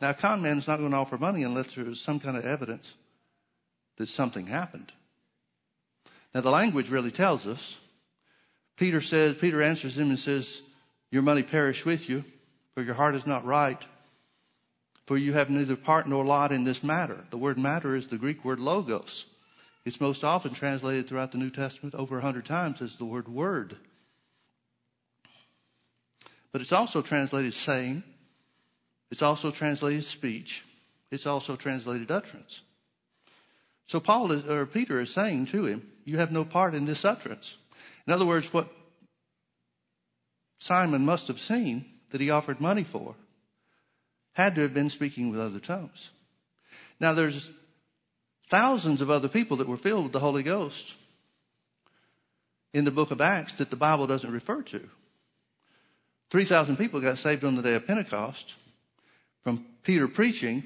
Now, 0.00 0.10
a 0.10 0.14
con 0.14 0.42
man 0.42 0.58
is 0.58 0.68
not 0.68 0.78
going 0.78 0.92
to 0.92 0.96
offer 0.96 1.18
money 1.18 1.42
unless 1.42 1.74
there 1.74 1.88
is 1.88 2.00
some 2.00 2.20
kind 2.20 2.36
of 2.36 2.44
evidence 2.44 2.94
that 3.96 4.06
something 4.06 4.46
happened. 4.46 4.92
Now, 6.34 6.40
the 6.40 6.50
language 6.50 6.90
really 6.90 7.10
tells 7.10 7.46
us. 7.46 7.78
Peter 8.76 9.00
says, 9.00 9.34
Peter 9.34 9.62
answers 9.62 9.96
him 9.96 10.10
and 10.10 10.18
says, 10.18 10.62
Your 11.14 11.22
money 11.22 11.42
perish 11.42 11.86
with 11.86 12.10
you, 12.10 12.24
for 12.74 12.82
your 12.82 12.94
heart 12.94 13.14
is 13.14 13.26
not 13.26 13.46
right 13.46 13.78
for 15.06 15.18
you 15.18 15.34
have 15.34 15.50
neither 15.50 15.76
part 15.76 16.08
nor 16.08 16.24
lot 16.24 16.52
in 16.52 16.64
this 16.64 16.82
matter. 16.82 17.24
The 17.30 17.38
word 17.38 17.58
matter 17.58 17.94
is 17.94 18.06
the 18.06 18.18
Greek 18.18 18.44
word 18.44 18.58
logos. 18.58 19.26
It's 19.84 20.00
most 20.00 20.24
often 20.24 20.52
translated 20.54 21.08
throughout 21.08 21.32
the 21.32 21.38
New 21.38 21.50
Testament 21.50 21.94
over 21.94 22.18
a 22.18 22.22
hundred 22.22 22.46
times 22.46 22.80
as 22.80 22.96
the 22.96 23.04
word 23.04 23.28
word. 23.28 23.76
But 26.52 26.62
it's 26.62 26.72
also 26.72 27.02
translated 27.02 27.52
saying. 27.52 28.02
It's 29.10 29.22
also 29.22 29.50
translated 29.50 30.04
speech. 30.04 30.64
It's 31.10 31.26
also 31.26 31.54
translated 31.54 32.10
utterance. 32.10 32.62
So 33.86 34.00
Paul 34.00 34.32
is, 34.32 34.48
or 34.48 34.64
Peter 34.64 35.00
is 35.00 35.12
saying 35.12 35.46
to 35.46 35.66
him, 35.66 35.86
you 36.06 36.16
have 36.16 36.32
no 36.32 36.44
part 36.44 36.74
in 36.74 36.86
this 36.86 37.04
utterance. 37.04 37.56
In 38.06 38.12
other 38.14 38.24
words, 38.24 38.52
what 38.54 38.68
Simon 40.64 41.04
must 41.04 41.28
have 41.28 41.38
seen 41.38 41.84
that 42.08 42.22
he 42.22 42.30
offered 42.30 42.58
money 42.58 42.84
for 42.84 43.16
had 44.32 44.54
to 44.54 44.62
have 44.62 44.72
been 44.72 44.88
speaking 44.88 45.30
with 45.30 45.38
other 45.38 45.58
tongues. 45.58 46.08
Now 46.98 47.12
there's 47.12 47.50
thousands 48.48 49.02
of 49.02 49.10
other 49.10 49.28
people 49.28 49.58
that 49.58 49.68
were 49.68 49.76
filled 49.76 50.04
with 50.04 50.12
the 50.12 50.20
Holy 50.20 50.42
Ghost 50.42 50.94
in 52.72 52.86
the 52.86 52.90
book 52.90 53.10
of 53.10 53.20
Acts 53.20 53.52
that 53.54 53.68
the 53.68 53.76
Bible 53.76 54.06
doesn't 54.06 54.32
refer 54.32 54.62
to. 54.62 54.88
3,000 56.30 56.78
people 56.78 56.98
got 56.98 57.18
saved 57.18 57.44
on 57.44 57.56
the 57.56 57.62
day 57.62 57.74
of 57.74 57.86
Pentecost 57.86 58.54
from 59.42 59.66
Peter 59.82 60.08
preaching, 60.08 60.64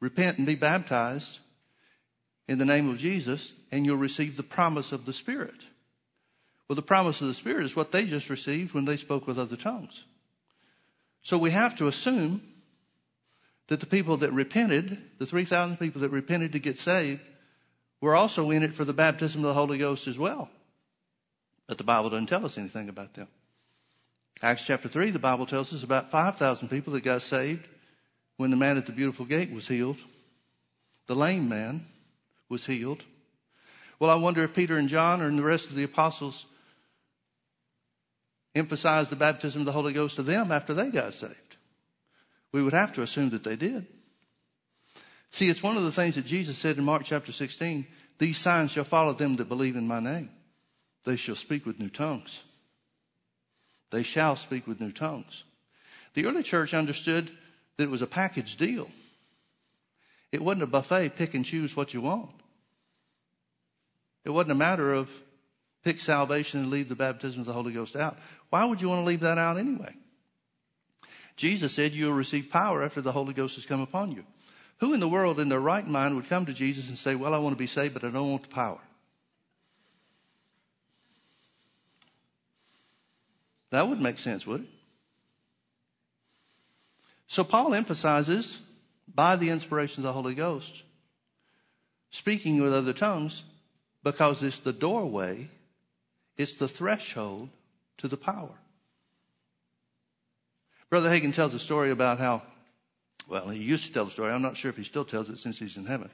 repent 0.00 0.38
and 0.38 0.46
be 0.46 0.54
baptized 0.54 1.40
in 2.48 2.56
the 2.56 2.64
name 2.64 2.88
of 2.88 2.96
Jesus, 2.96 3.52
and 3.70 3.84
you'll 3.84 3.98
receive 3.98 4.38
the 4.38 4.42
promise 4.42 4.90
of 4.90 5.04
the 5.04 5.12
Spirit. 5.12 5.60
Well, 6.68 6.76
the 6.76 6.82
promise 6.82 7.20
of 7.20 7.28
the 7.28 7.34
Spirit 7.34 7.64
is 7.64 7.74
what 7.74 7.92
they 7.92 8.04
just 8.04 8.28
received 8.28 8.74
when 8.74 8.84
they 8.84 8.98
spoke 8.98 9.26
with 9.26 9.38
other 9.38 9.56
tongues. 9.56 10.04
So 11.22 11.38
we 11.38 11.50
have 11.50 11.74
to 11.76 11.88
assume 11.88 12.42
that 13.68 13.80
the 13.80 13.86
people 13.86 14.18
that 14.18 14.32
repented, 14.32 14.98
the 15.18 15.26
3,000 15.26 15.78
people 15.78 16.00
that 16.02 16.10
repented 16.10 16.52
to 16.52 16.58
get 16.58 16.78
saved, 16.78 17.20
were 18.00 18.14
also 18.14 18.50
in 18.50 18.62
it 18.62 18.74
for 18.74 18.84
the 18.84 18.92
baptism 18.92 19.42
of 19.42 19.48
the 19.48 19.54
Holy 19.54 19.78
Ghost 19.78 20.06
as 20.06 20.18
well. 20.18 20.50
But 21.66 21.78
the 21.78 21.84
Bible 21.84 22.10
doesn't 22.10 22.26
tell 22.26 22.44
us 22.44 22.56
anything 22.58 22.88
about 22.88 23.14
them. 23.14 23.28
Acts 24.42 24.64
chapter 24.64 24.88
3, 24.88 25.10
the 25.10 25.18
Bible 25.18 25.46
tells 25.46 25.72
us 25.72 25.82
about 25.82 26.10
5,000 26.10 26.68
people 26.68 26.92
that 26.92 27.02
got 27.02 27.22
saved 27.22 27.66
when 28.36 28.50
the 28.50 28.56
man 28.56 28.78
at 28.78 28.86
the 28.86 28.92
beautiful 28.92 29.26
gate 29.26 29.50
was 29.52 29.68
healed. 29.68 29.98
The 31.06 31.16
lame 31.16 31.48
man 31.48 31.86
was 32.48 32.66
healed. 32.66 33.04
Well, 33.98 34.10
I 34.10 34.14
wonder 34.14 34.44
if 34.44 34.54
Peter 34.54 34.76
and 34.76 34.88
John 34.88 35.20
and 35.20 35.38
the 35.38 35.42
rest 35.42 35.68
of 35.68 35.74
the 35.74 35.82
apostles 35.82 36.46
emphasized 38.58 39.10
the 39.10 39.16
baptism 39.16 39.62
of 39.62 39.66
the 39.66 39.72
Holy 39.72 39.92
Ghost 39.92 40.16
to 40.16 40.22
them 40.22 40.52
after 40.52 40.74
they 40.74 40.90
got 40.90 41.14
saved. 41.14 41.56
We 42.52 42.62
would 42.62 42.72
have 42.72 42.92
to 42.94 43.02
assume 43.02 43.30
that 43.30 43.44
they 43.44 43.56
did. 43.56 43.86
See, 45.30 45.48
it's 45.48 45.62
one 45.62 45.76
of 45.76 45.84
the 45.84 45.92
things 45.92 46.14
that 46.14 46.24
Jesus 46.24 46.56
said 46.56 46.78
in 46.78 46.84
Mark 46.84 47.04
chapter 47.04 47.32
16 47.32 47.86
these 48.18 48.36
signs 48.36 48.72
shall 48.72 48.84
follow 48.84 49.12
them 49.12 49.36
that 49.36 49.48
believe 49.48 49.76
in 49.76 49.86
my 49.86 50.00
name. 50.00 50.30
They 51.04 51.16
shall 51.16 51.36
speak 51.36 51.64
with 51.64 51.78
new 51.78 51.88
tongues. 51.88 52.42
They 53.90 54.02
shall 54.02 54.36
speak 54.36 54.66
with 54.66 54.80
new 54.80 54.90
tongues. 54.90 55.44
The 56.14 56.26
early 56.26 56.42
church 56.42 56.74
understood 56.74 57.30
that 57.76 57.84
it 57.84 57.90
was 57.90 58.02
a 58.02 58.06
package 58.06 58.56
deal. 58.56 58.90
It 60.32 60.42
wasn't 60.42 60.64
a 60.64 60.66
buffet, 60.66 61.10
pick 61.10 61.34
and 61.34 61.44
choose 61.44 61.76
what 61.76 61.94
you 61.94 62.00
want. 62.00 62.30
It 64.24 64.30
wasn't 64.30 64.52
a 64.52 64.56
matter 64.56 64.92
of 64.92 65.10
pick 65.88 66.00
salvation 66.00 66.60
and 66.60 66.68
leave 66.68 66.90
the 66.90 66.94
baptism 66.94 67.40
of 67.40 67.46
the 67.46 67.52
Holy 67.54 67.72
Ghost 67.72 67.96
out. 67.96 68.18
Why 68.50 68.66
would 68.66 68.82
you 68.82 68.90
want 68.90 69.00
to 69.00 69.06
leave 69.06 69.20
that 69.20 69.38
out 69.38 69.56
anyway? 69.56 69.94
Jesus 71.34 71.72
said, 71.72 71.94
You'll 71.94 72.12
receive 72.12 72.50
power 72.50 72.82
after 72.82 73.00
the 73.00 73.12
Holy 73.12 73.32
Ghost 73.32 73.54
has 73.54 73.64
come 73.64 73.80
upon 73.80 74.12
you. 74.12 74.22
Who 74.80 74.92
in 74.92 75.00
the 75.00 75.08
world, 75.08 75.40
in 75.40 75.48
their 75.48 75.60
right 75.60 75.86
mind, 75.86 76.14
would 76.14 76.28
come 76.28 76.44
to 76.44 76.52
Jesus 76.52 76.90
and 76.90 76.98
say, 76.98 77.14
Well, 77.14 77.32
I 77.32 77.38
want 77.38 77.54
to 77.54 77.58
be 77.58 77.66
saved, 77.66 77.94
but 77.94 78.04
I 78.04 78.10
don't 78.10 78.30
want 78.30 78.42
the 78.42 78.54
power? 78.54 78.80
That 83.70 83.86
wouldn't 83.86 84.02
make 84.02 84.18
sense, 84.18 84.46
would 84.46 84.60
it? 84.60 84.68
So 87.28 87.44
Paul 87.44 87.72
emphasizes, 87.72 88.58
by 89.14 89.36
the 89.36 89.48
inspiration 89.48 90.02
of 90.02 90.08
the 90.08 90.12
Holy 90.12 90.34
Ghost, 90.34 90.82
speaking 92.10 92.60
with 92.60 92.74
other 92.74 92.92
tongues 92.92 93.42
because 94.02 94.42
it's 94.42 94.60
the 94.60 94.72
doorway, 94.74 95.48
it's 96.38 96.54
the 96.54 96.68
threshold 96.68 97.50
to 97.98 98.08
the 98.08 98.16
power. 98.16 98.54
Brother 100.88 101.10
Hagin 101.10 101.34
tells 101.34 101.52
a 101.52 101.58
story 101.58 101.90
about 101.90 102.18
how, 102.18 102.42
well, 103.28 103.50
he 103.50 103.62
used 103.62 103.86
to 103.86 103.92
tell 103.92 104.06
the 104.06 104.10
story. 104.10 104.32
I'm 104.32 104.40
not 104.40 104.56
sure 104.56 104.70
if 104.70 104.76
he 104.76 104.84
still 104.84 105.04
tells 105.04 105.28
it 105.28 105.38
since 105.38 105.58
he's 105.58 105.76
in 105.76 105.84
heaven. 105.84 106.08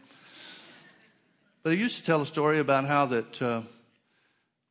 But 1.62 1.74
he 1.74 1.78
used 1.78 1.98
to 1.98 2.04
tell 2.04 2.20
a 2.20 2.26
story 2.26 2.58
about 2.58 2.86
how 2.86 3.06
that 3.06 3.40
uh, 3.40 3.62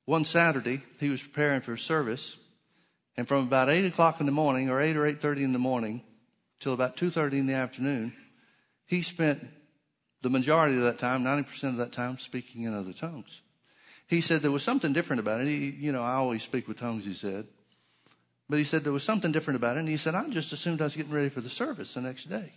one 0.06 0.26
Saturday 0.26 0.82
he 1.00 1.10
was 1.10 1.22
preparing 1.22 1.62
for 1.62 1.78
service, 1.78 2.36
and 3.16 3.28
from 3.28 3.44
about 3.44 3.70
eight 3.70 3.86
o'clock 3.86 4.20
in 4.20 4.26
the 4.26 4.32
morning, 4.32 4.70
or 4.70 4.82
eight 4.82 4.98
or 4.98 5.06
eight 5.06 5.22
thirty 5.22 5.44
in 5.44 5.54
the 5.54 5.60
morning, 5.60 6.02
till 6.60 6.74
about 6.74 6.98
two 6.98 7.10
thirty 7.10 7.40
in 7.40 7.46
the 7.46 7.54
afternoon, 7.54 8.14
he 8.86 9.04
spent 9.04 9.48
the 10.22 10.30
majority 10.30 10.76
of 10.76 10.84
that 10.84 11.00
time, 11.00 11.24
ninety 11.24 11.48
percent 11.48 11.74
of 11.74 11.78
that 11.78 11.94
time, 11.94 12.18
speaking 12.18 12.64
in 12.64 12.74
other 12.74 12.94
tongues. 12.94 13.42
He 14.14 14.22
said 14.22 14.42
there 14.42 14.52
was 14.52 14.62
something 14.62 14.94
different 14.94 15.22
about 15.22 15.42
it. 15.42 15.48
He, 15.48 15.72
you 15.72 15.92
know, 15.92 16.04
I 16.04 16.14
always 16.14 16.44
speak 16.44 16.68
with 16.68 16.80
tongues. 16.80 17.04
He 17.04 17.14
said, 17.14 17.48
but 18.48 18.60
he 18.60 18.64
said 18.64 18.84
there 18.84 18.94
was 18.94 19.04
something 19.04 19.32
different 19.32 19.56
about 19.56 19.76
it. 19.76 19.80
And 19.80 19.90
he 19.90 19.98
said, 19.98 20.14
I 20.14 20.28
just 20.30 20.54
assumed 20.54 20.82
I 20.82 20.84
was 20.84 20.96
getting 20.96 21.12
ready 21.12 21.30
for 21.30 21.42
the 21.42 21.50
service 21.50 21.96
the 21.96 22.02
next 22.02 22.26
day. 22.26 22.54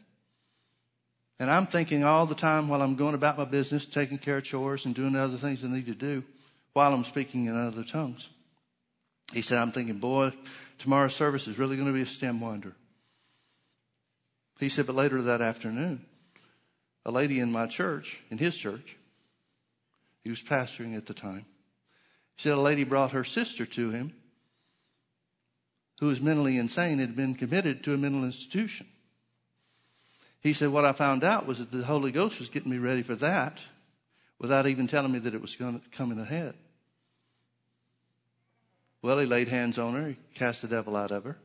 And 1.39 1.51
I'm 1.51 1.67
thinking 1.67 2.05
all 2.05 2.27
the 2.27 2.35
time 2.35 2.69
while 2.69 2.83
I'm 2.83 2.95
going 2.95 3.15
about 3.15 3.39
my 3.39 3.47
business, 3.47 3.87
taking 3.87 4.19
care 4.19 4.37
of 4.37 4.45
chores 4.45 4.85
and 4.85 4.95
doing 4.95 5.13
the 5.13 5.21
other 5.21 5.39
things 5.39 5.65
I 5.65 5.69
need 5.69 5.87
to 5.87 5.95
do 5.95 6.25
while 6.75 6.93
I'm 6.93 7.05
speaking 7.05 7.47
in 7.47 7.57
other 7.57 7.85
tongues. 7.85 8.29
He 9.33 9.41
said, 9.41 9.57
I'm 9.57 9.73
thinking, 9.73 9.99
boy, 9.99 10.33
tomorrow's 10.79 11.15
service 11.15 11.49
is 11.49 11.59
really 11.59 11.77
going 11.77 11.89
to 11.89 11.95
be 11.95 12.03
a 12.03 12.07
stem 12.07 12.39
winder. 12.39 12.75
He 14.61 14.69
said, 14.69 14.87
but 14.87 14.95
later 14.95 15.23
that 15.23 15.41
afternoon, 15.41 16.05
a 17.07 17.11
lady 17.11 17.41
in 17.41 17.51
my 17.51 17.67
church, 17.67 18.21
in 18.31 18.37
his 18.37 18.57
church, 18.57 18.97
he 20.27 20.31
was 20.31 20.43
pastoring 20.43 20.97
at 20.97 21.07
the 21.07 21.15
time, 21.15 21.47
he 22.35 22.43
said 22.43 22.55
a 22.55 22.61
lady 22.61 22.83
brought 22.83 23.13
her 23.13 23.23
sister 23.23 23.65
to 23.65 23.91
him 23.91 24.13
who 26.01 26.09
was 26.09 26.21
mentally 26.21 26.59
insane 26.59 26.99
had 26.99 27.15
been 27.15 27.37
committed 27.37 27.85
to 27.85 27.95
a 27.95 27.97
mental 27.97 28.25
institution. 28.25 28.89
He 30.41 30.53
said, 30.53 30.71
What 30.71 30.85
I 30.85 30.93
found 30.95 31.23
out 31.23 31.47
was 31.47 31.59
that 31.59 31.71
the 31.71 31.85
Holy 31.85 32.11
Ghost 32.11 32.41
was 32.41 32.49
getting 32.49 32.73
me 32.73 32.79
ready 32.79 33.05
for 33.05 33.15
that 33.15 33.61
without 34.41 34.67
even 34.67 34.89
telling 34.89 35.13
me 35.13 35.21
that 35.21 35.33
it 35.33 35.41
was 35.41 35.55
going 35.55 35.79
to 35.79 35.89
come 35.91 36.11
in 36.11 36.19
ahead. 36.19 36.55
Well, 39.03 39.21
he 39.21 39.27
laid 39.27 39.47
hands 39.47 39.79
on 39.79 39.95
her, 39.95 40.09
he 40.09 40.17
cast 40.35 40.61
the 40.61 40.69
devil 40.69 40.97
out 40.97 41.13
of 41.13 41.23
her, 41.23 41.39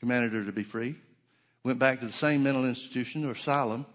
commanded 0.00 0.32
her 0.32 0.44
to 0.44 0.52
be 0.52 0.64
free. 0.64 0.96
Went 1.62 1.78
back 1.78 2.00
to 2.00 2.06
the 2.06 2.12
same 2.12 2.42
mental 2.42 2.64
institution 2.64 3.24
or 3.24 3.30
asylum. 3.30 3.86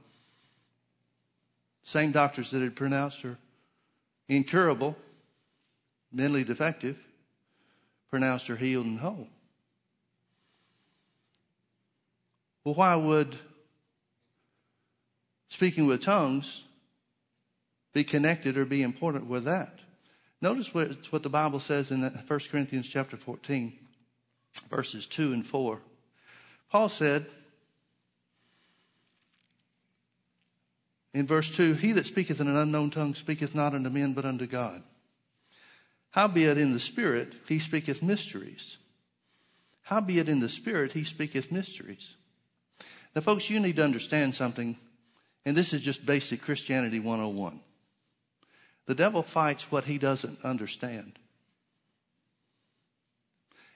Same 1.83 2.13
doctors 2.13 2.51
that 2.51 2.61
had 2.61 2.77
pronounced 2.77 3.21
her 3.23 3.37
incurable, 4.27 4.95
mentally 6.11 6.43
defective, 6.43 6.97
pronounced 8.09 8.47
her 8.47 8.55
healed 8.55 8.85
and 8.85 8.99
whole. 8.99 9.27
Well, 12.63 12.75
why 12.75 12.95
would 12.95 13.37
speaking 15.47 15.87
with 15.87 16.01
tongues 16.01 16.63
be 17.93 18.03
connected 18.03 18.57
or 18.57 18.65
be 18.65 18.83
important 18.83 19.27
with 19.27 19.45
that? 19.45 19.79
Notice 20.41 20.73
what, 20.73 21.11
what 21.11 21.23
the 21.23 21.29
Bible 21.29 21.59
says 21.59 21.91
in 21.91 22.01
1 22.01 22.39
Corinthians 22.51 22.87
chapter 22.87 23.17
14, 23.17 23.73
verses 24.69 25.05
2 25.07 25.33
and 25.33 25.45
4. 25.45 25.79
Paul 26.69 26.89
said 26.89 27.25
in 31.17 31.25
verse 31.25 31.49
2 31.49 31.73
He 31.73 31.93
that 31.93 32.05
speaketh 32.05 32.39
in 32.39 32.47
an 32.47 32.55
unknown 32.55 32.91
tongue 32.91 33.15
speaketh 33.15 33.55
not 33.55 33.73
unto 33.73 33.89
men, 33.89 34.13
but 34.13 34.23
unto 34.23 34.45
God. 34.45 34.83
Howbeit 36.11 36.59
in 36.59 36.73
the 36.73 36.79
Spirit 36.79 37.33
he 37.47 37.57
speaketh 37.57 38.03
mysteries. 38.03 38.77
Howbeit 39.81 40.29
in 40.29 40.41
the 40.41 40.49
Spirit 40.49 40.91
he 40.91 41.03
speaketh 41.03 41.51
mysteries. 41.51 42.13
Now, 43.15 43.21
folks, 43.21 43.49
you 43.49 43.59
need 43.59 43.77
to 43.77 43.83
understand 43.83 44.35
something, 44.35 44.77
and 45.43 45.57
this 45.57 45.73
is 45.73 45.81
just 45.81 46.05
basic 46.05 46.41
Christianity 46.41 46.99
101. 46.99 47.61
The 48.85 48.95
devil 48.95 49.23
fights 49.23 49.71
what 49.71 49.85
he 49.85 49.97
doesn't 49.97 50.43
understand. 50.43 51.17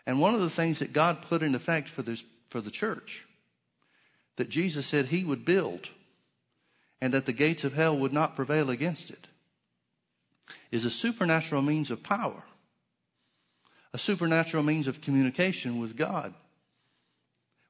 And 0.06 0.20
one 0.20 0.36
of 0.36 0.42
the 0.42 0.50
things 0.50 0.78
that 0.80 0.94
God 0.94 1.24
put 1.24 1.42
in 1.42 1.56
effect 1.56 1.90
for, 1.90 2.04
this, 2.04 2.24
for 2.50 2.62
the 2.62 2.72
church, 2.72 3.26
that 4.36 4.50
Jesus 4.50 4.86
said 4.86 5.08
he 5.08 5.24
would 5.24 5.44
build, 5.44 5.90
and 7.02 7.14
that 7.14 7.26
the 7.26 7.34
gates 7.34 7.64
of 7.64 7.74
hell 7.74 7.98
would 7.98 8.14
not 8.14 8.36
prevail 8.36 8.70
against 8.70 9.10
it, 9.10 9.28
is 10.72 10.86
a 10.86 10.92
supernatural 10.92 11.62
means 11.62 11.90
of 11.90 12.04
power, 12.04 12.44
a 13.94 13.98
supernatural 13.98 14.64
means 14.64 14.88
of 14.88 15.02
communication 15.02 15.80
with 15.80 15.98
God. 15.98 16.34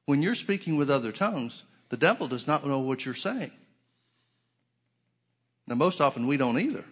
When 0.04 0.22
you're 0.22 0.34
speaking 0.34 0.76
with 0.76 0.90
other 0.90 1.12
tongues, 1.12 1.62
the 1.88 1.96
devil 1.96 2.28
does 2.28 2.46
not 2.46 2.66
know 2.66 2.80
what 2.80 3.04
you're 3.04 3.14
saying. 3.14 3.52
Now, 5.66 5.76
most 5.76 6.00
often 6.00 6.26
we 6.26 6.36
don't 6.36 6.58
either. 6.58 6.84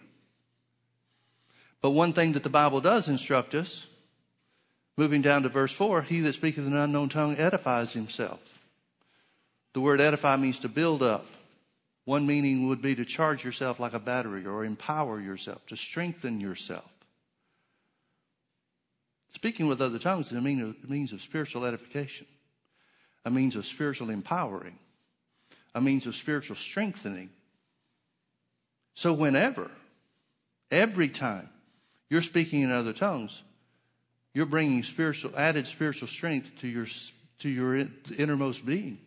But 1.81 1.91
one 1.91 2.13
thing 2.13 2.33
that 2.33 2.43
the 2.43 2.49
Bible 2.49 2.79
does 2.79 3.07
instruct 3.07 3.53
us, 3.53 3.85
moving 4.97 5.21
down 5.21 5.43
to 5.43 5.49
verse 5.49 5.71
4, 5.71 6.03
he 6.03 6.21
that 6.21 6.33
speaketh 6.33 6.65
an 6.65 6.75
unknown 6.75 7.09
tongue 7.09 7.35
edifies 7.37 7.93
himself. 7.93 8.39
The 9.73 9.81
word 9.81 9.99
edify 9.99 10.35
means 10.37 10.59
to 10.59 10.69
build 10.69 11.01
up. 11.01 11.25
One 12.05 12.25
meaning 12.25 12.67
would 12.67 12.81
be 12.81 12.95
to 12.95 13.05
charge 13.05 13.45
yourself 13.45 13.79
like 13.79 13.93
a 13.93 13.99
battery 13.99 14.45
or 14.45 14.65
empower 14.65 15.19
yourself, 15.19 15.65
to 15.67 15.77
strengthen 15.77 16.39
yourself. 16.39 16.89
Speaking 19.33 19.67
with 19.67 19.81
other 19.81 19.99
tongues 19.99 20.31
is 20.31 20.37
a 20.37 20.41
means 20.41 21.13
of 21.13 21.21
spiritual 21.21 21.65
edification, 21.65 22.27
a 23.23 23.31
means 23.31 23.55
of 23.55 23.65
spiritual 23.65 24.09
empowering, 24.09 24.77
a 25.73 25.81
means 25.81 26.05
of 26.05 26.15
spiritual 26.15 26.55
strengthening. 26.55 27.29
So, 28.93 29.13
whenever, 29.13 29.71
every 30.69 31.07
time 31.07 31.49
you're 32.09 32.21
speaking 32.21 32.61
in 32.61 32.71
other 32.71 32.93
tongues, 32.93 33.41
you're 34.33 34.45
bringing 34.45 34.83
spiritual, 34.83 35.31
added 35.37 35.67
spiritual 35.67 36.07
strength 36.07 36.51
to 36.59 36.67
your, 36.67 36.87
to 37.39 37.49
your 37.49 37.87
innermost 38.17 38.65
being. 38.65 38.99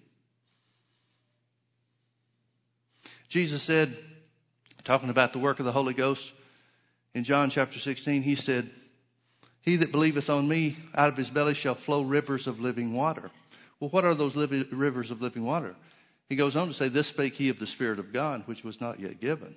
Jesus 3.35 3.65
said, 3.65 3.97
talking 4.85 5.11
about 5.11 5.33
the 5.33 5.41
work 5.41 5.59
of 5.59 5.67
the 5.67 5.73
Holy 5.73 5.93
Ghost 5.93 6.33
in 7.15 7.25
John 7.25 7.51
chapter 7.51 7.81
16, 7.81 8.23
he 8.23 8.37
said, 8.37 8.71
He 9.61 9.75
that 9.75 9.91
believeth 9.91 10.31
on 10.31 10.47
me, 10.47 10.77
out 10.95 11.09
of 11.09 11.17
his 11.17 11.31
belly 11.31 11.55
shall 11.55 11.75
flow 11.75 12.03
rivers 12.03 12.47
of 12.47 12.61
living 12.61 12.95
water. 12.95 13.33
Well, 13.81 13.91
what 13.91 14.05
are 14.05 14.15
those 14.15 14.37
rivers 14.37 15.11
of 15.11 15.21
living 15.21 15.43
water? 15.43 15.75
He 16.29 16.37
goes 16.37 16.55
on 16.55 16.69
to 16.69 16.75
say, 16.75 16.87
This 16.87 17.09
spake 17.09 17.35
he 17.35 17.49
of 17.49 17.59
the 17.59 17.67
Spirit 17.67 17.99
of 17.99 18.13
God, 18.13 18.45
which 18.47 18.63
was 18.63 18.81
not 18.81 19.01
yet 19.01 19.21
given. 19.21 19.57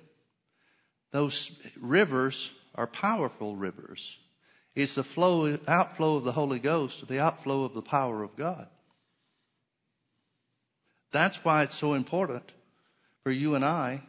Those 1.12 1.52
rivers 1.80 2.50
are 2.74 2.88
powerful 2.88 3.54
rivers. 3.54 4.18
It's 4.74 4.96
the 4.96 5.04
flow, 5.04 5.56
outflow 5.68 6.16
of 6.16 6.24
the 6.24 6.32
Holy 6.32 6.58
Ghost, 6.58 7.06
the 7.06 7.20
outflow 7.20 7.62
of 7.62 7.74
the 7.74 7.82
power 7.82 8.24
of 8.24 8.34
God. 8.34 8.66
That's 11.12 11.44
why 11.44 11.62
it's 11.62 11.76
so 11.76 11.94
important 11.94 12.50
for 13.28 13.32
you 13.32 13.54
and 13.54 13.62
I 13.62 14.00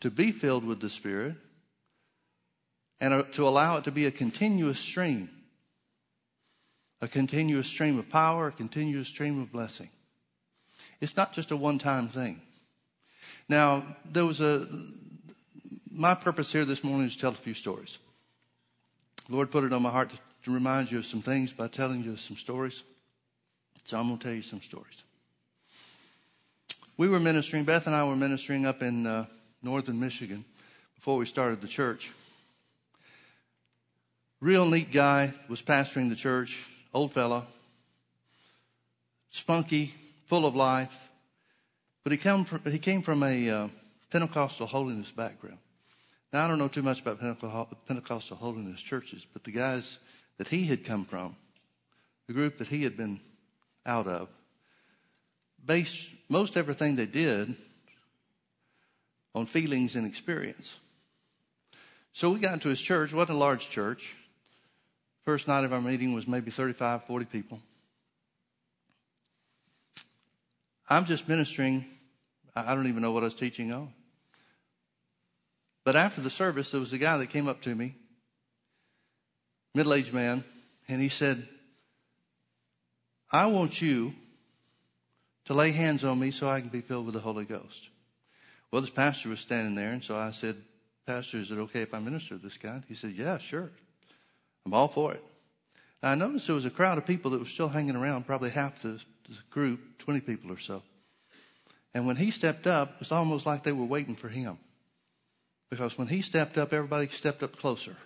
to 0.00 0.10
be 0.10 0.32
filled 0.32 0.64
with 0.64 0.80
the 0.80 0.90
Spirit 0.90 1.36
and 3.00 3.14
uh, 3.14 3.22
to 3.34 3.46
allow 3.46 3.76
it 3.76 3.84
to 3.84 3.92
be 3.92 4.04
a 4.04 4.10
continuous 4.10 4.80
stream. 4.80 5.30
A 7.00 7.06
continuous 7.06 7.68
stream 7.68 8.00
of 8.00 8.08
power, 8.08 8.48
a 8.48 8.50
continuous 8.50 9.06
stream 9.06 9.40
of 9.40 9.52
blessing. 9.52 9.90
It's 11.00 11.16
not 11.16 11.32
just 11.32 11.52
a 11.52 11.56
one 11.56 11.78
time 11.78 12.08
thing. 12.08 12.42
Now, 13.48 13.86
there 14.04 14.26
was 14.26 14.40
a, 14.40 14.66
my 15.88 16.16
purpose 16.16 16.50
here 16.50 16.64
this 16.64 16.82
morning 16.82 17.06
is 17.06 17.14
to 17.14 17.20
tell 17.20 17.30
a 17.30 17.34
few 17.34 17.54
stories. 17.54 17.98
The 19.28 19.36
Lord 19.36 19.52
put 19.52 19.62
it 19.62 19.72
on 19.72 19.82
my 19.82 19.90
heart 19.90 20.10
to, 20.10 20.18
to 20.46 20.50
remind 20.50 20.90
you 20.90 20.98
of 20.98 21.06
some 21.06 21.22
things 21.22 21.52
by 21.52 21.68
telling 21.68 22.02
you 22.02 22.16
some 22.16 22.36
stories. 22.36 22.82
So 23.84 24.00
I'm 24.00 24.08
going 24.08 24.18
to 24.18 24.24
tell 24.24 24.34
you 24.34 24.42
some 24.42 24.62
stories. 24.62 25.04
We 27.00 27.08
were 27.08 27.18
ministering, 27.18 27.64
Beth 27.64 27.86
and 27.86 27.96
I 27.96 28.04
were 28.04 28.14
ministering 28.14 28.66
up 28.66 28.82
in 28.82 29.06
uh, 29.06 29.24
northern 29.62 29.98
Michigan 29.98 30.44
before 30.96 31.16
we 31.16 31.24
started 31.24 31.62
the 31.62 31.66
church. 31.66 32.12
Real 34.38 34.68
neat 34.68 34.92
guy 34.92 35.32
was 35.48 35.62
pastoring 35.62 36.10
the 36.10 36.14
church, 36.14 36.68
old 36.92 37.14
fella, 37.14 37.46
spunky, 39.30 39.94
full 40.26 40.44
of 40.44 40.54
life, 40.54 40.94
but 42.04 42.12
he, 42.12 42.18
come 42.18 42.44
from, 42.44 42.70
he 42.70 42.78
came 42.78 43.00
from 43.00 43.22
a 43.22 43.48
uh, 43.48 43.68
Pentecostal 44.10 44.66
holiness 44.66 45.10
background. 45.10 45.56
Now, 46.34 46.44
I 46.44 46.48
don't 46.48 46.58
know 46.58 46.68
too 46.68 46.82
much 46.82 47.00
about 47.00 47.18
Pentecostal 47.86 48.36
holiness 48.36 48.82
churches, 48.82 49.26
but 49.32 49.42
the 49.44 49.52
guys 49.52 49.96
that 50.36 50.48
he 50.48 50.66
had 50.66 50.84
come 50.84 51.06
from, 51.06 51.34
the 52.26 52.34
group 52.34 52.58
that 52.58 52.68
he 52.68 52.82
had 52.82 52.98
been 52.98 53.20
out 53.86 54.06
of, 54.06 54.28
based 55.64 56.10
most 56.30 56.56
everything 56.56 56.96
they 56.96 57.06
did 57.06 57.54
on 59.34 59.44
feelings 59.44 59.96
and 59.96 60.06
experience. 60.06 60.76
So 62.12 62.30
we 62.30 62.40
got 62.40 62.54
into 62.54 62.68
his 62.68 62.80
church, 62.80 63.12
it 63.12 63.16
wasn't 63.16 63.36
a 63.36 63.40
large 63.40 63.68
church. 63.68 64.14
First 65.24 65.48
night 65.48 65.64
of 65.64 65.72
our 65.72 65.80
meeting 65.80 66.14
was 66.14 66.26
maybe 66.26 66.50
35, 66.50 67.04
40 67.04 67.24
people. 67.26 67.60
I'm 70.88 71.04
just 71.04 71.28
ministering. 71.28 71.84
I 72.56 72.74
don't 72.74 72.86
even 72.88 73.02
know 73.02 73.12
what 73.12 73.22
I 73.22 73.26
was 73.26 73.34
teaching 73.34 73.72
on. 73.72 73.92
But 75.84 75.96
after 75.96 76.20
the 76.20 76.30
service, 76.30 76.70
there 76.70 76.80
was 76.80 76.92
a 76.92 76.98
guy 76.98 77.16
that 77.18 77.28
came 77.28 77.48
up 77.48 77.60
to 77.62 77.74
me, 77.74 77.94
middle 79.74 79.94
aged 79.94 80.12
man, 80.12 80.44
and 80.88 81.00
he 81.00 81.08
said, 81.08 81.46
I 83.30 83.46
want 83.46 83.80
you 83.80 84.14
to 85.50 85.56
lay 85.56 85.72
hands 85.72 86.04
on 86.04 86.16
me 86.16 86.30
so 86.30 86.48
I 86.48 86.60
can 86.60 86.68
be 86.68 86.80
filled 86.80 87.06
with 87.06 87.14
the 87.14 87.20
Holy 87.20 87.44
Ghost. 87.44 87.88
Well, 88.70 88.80
this 88.80 88.90
pastor 88.90 89.30
was 89.30 89.40
standing 89.40 89.74
there, 89.74 89.90
and 89.90 90.04
so 90.04 90.14
I 90.14 90.30
said, 90.30 90.54
Pastor, 91.06 91.38
is 91.38 91.50
it 91.50 91.58
okay 91.58 91.82
if 91.82 91.92
I 91.92 91.98
minister 91.98 92.36
to 92.36 92.40
this 92.40 92.56
guy? 92.56 92.80
He 92.86 92.94
said, 92.94 93.14
Yeah, 93.16 93.36
sure. 93.38 93.68
I'm 94.64 94.72
all 94.72 94.86
for 94.86 95.12
it. 95.12 95.24
I 96.04 96.14
noticed 96.14 96.46
there 96.46 96.54
was 96.54 96.66
a 96.66 96.70
crowd 96.70 96.98
of 96.98 97.06
people 97.06 97.32
that 97.32 97.40
was 97.40 97.48
still 97.48 97.68
hanging 97.68 97.96
around, 97.96 98.28
probably 98.28 98.50
half 98.50 98.80
the, 98.82 99.00
the 99.28 99.34
group, 99.50 99.80
20 99.98 100.20
people 100.20 100.52
or 100.52 100.58
so. 100.58 100.84
And 101.94 102.06
when 102.06 102.14
he 102.14 102.30
stepped 102.30 102.68
up, 102.68 102.92
it 102.92 103.00
was 103.00 103.10
almost 103.10 103.44
like 103.44 103.64
they 103.64 103.72
were 103.72 103.84
waiting 103.84 104.14
for 104.14 104.28
him. 104.28 104.56
Because 105.68 105.98
when 105.98 106.06
he 106.06 106.20
stepped 106.20 106.58
up, 106.58 106.72
everybody 106.72 107.08
stepped 107.08 107.42
up 107.42 107.56
closer. 107.56 107.96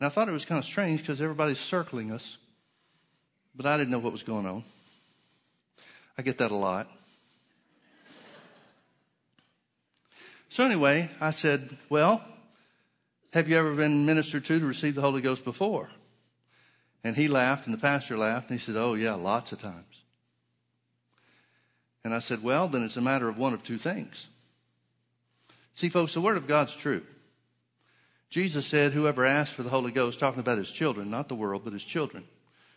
And 0.00 0.06
I 0.06 0.08
thought 0.08 0.26
it 0.26 0.32
was 0.32 0.46
kind 0.46 0.58
of 0.58 0.64
strange 0.64 1.00
because 1.00 1.20
everybody's 1.20 1.60
circling 1.60 2.12
us, 2.12 2.38
but 3.54 3.66
I 3.66 3.76
didn't 3.76 3.90
know 3.90 3.98
what 3.98 4.12
was 4.12 4.22
going 4.22 4.46
on. 4.46 4.64
I 6.22 6.24
get 6.24 6.38
that 6.38 6.52
a 6.52 6.54
lot. 6.54 6.88
So, 10.50 10.64
anyway, 10.64 11.10
I 11.20 11.32
said, 11.32 11.76
Well, 11.88 12.22
have 13.32 13.48
you 13.48 13.56
ever 13.58 13.74
been 13.74 14.06
ministered 14.06 14.44
to 14.44 14.60
to 14.60 14.64
receive 14.64 14.94
the 14.94 15.00
Holy 15.00 15.20
Ghost 15.20 15.44
before? 15.44 15.90
And 17.02 17.16
he 17.16 17.26
laughed, 17.26 17.66
and 17.66 17.74
the 17.74 17.80
pastor 17.80 18.16
laughed, 18.16 18.50
and 18.50 18.60
he 18.60 18.64
said, 18.64 18.76
Oh, 18.76 18.94
yeah, 18.94 19.14
lots 19.14 19.50
of 19.50 19.60
times. 19.60 20.04
And 22.04 22.14
I 22.14 22.20
said, 22.20 22.40
Well, 22.40 22.68
then 22.68 22.84
it's 22.84 22.96
a 22.96 23.02
matter 23.02 23.28
of 23.28 23.36
one 23.36 23.52
of 23.52 23.64
two 23.64 23.78
things. 23.78 24.28
See, 25.74 25.88
folks, 25.88 26.14
the 26.14 26.20
Word 26.20 26.36
of 26.36 26.46
God's 26.46 26.76
true. 26.76 27.02
Jesus 28.30 28.64
said, 28.64 28.92
Whoever 28.92 29.26
asks 29.26 29.56
for 29.56 29.64
the 29.64 29.70
Holy 29.70 29.90
Ghost, 29.90 30.20
talking 30.20 30.38
about 30.38 30.58
his 30.58 30.70
children, 30.70 31.10
not 31.10 31.28
the 31.28 31.34
world, 31.34 31.62
but 31.64 31.72
his 31.72 31.84
children, 31.84 32.22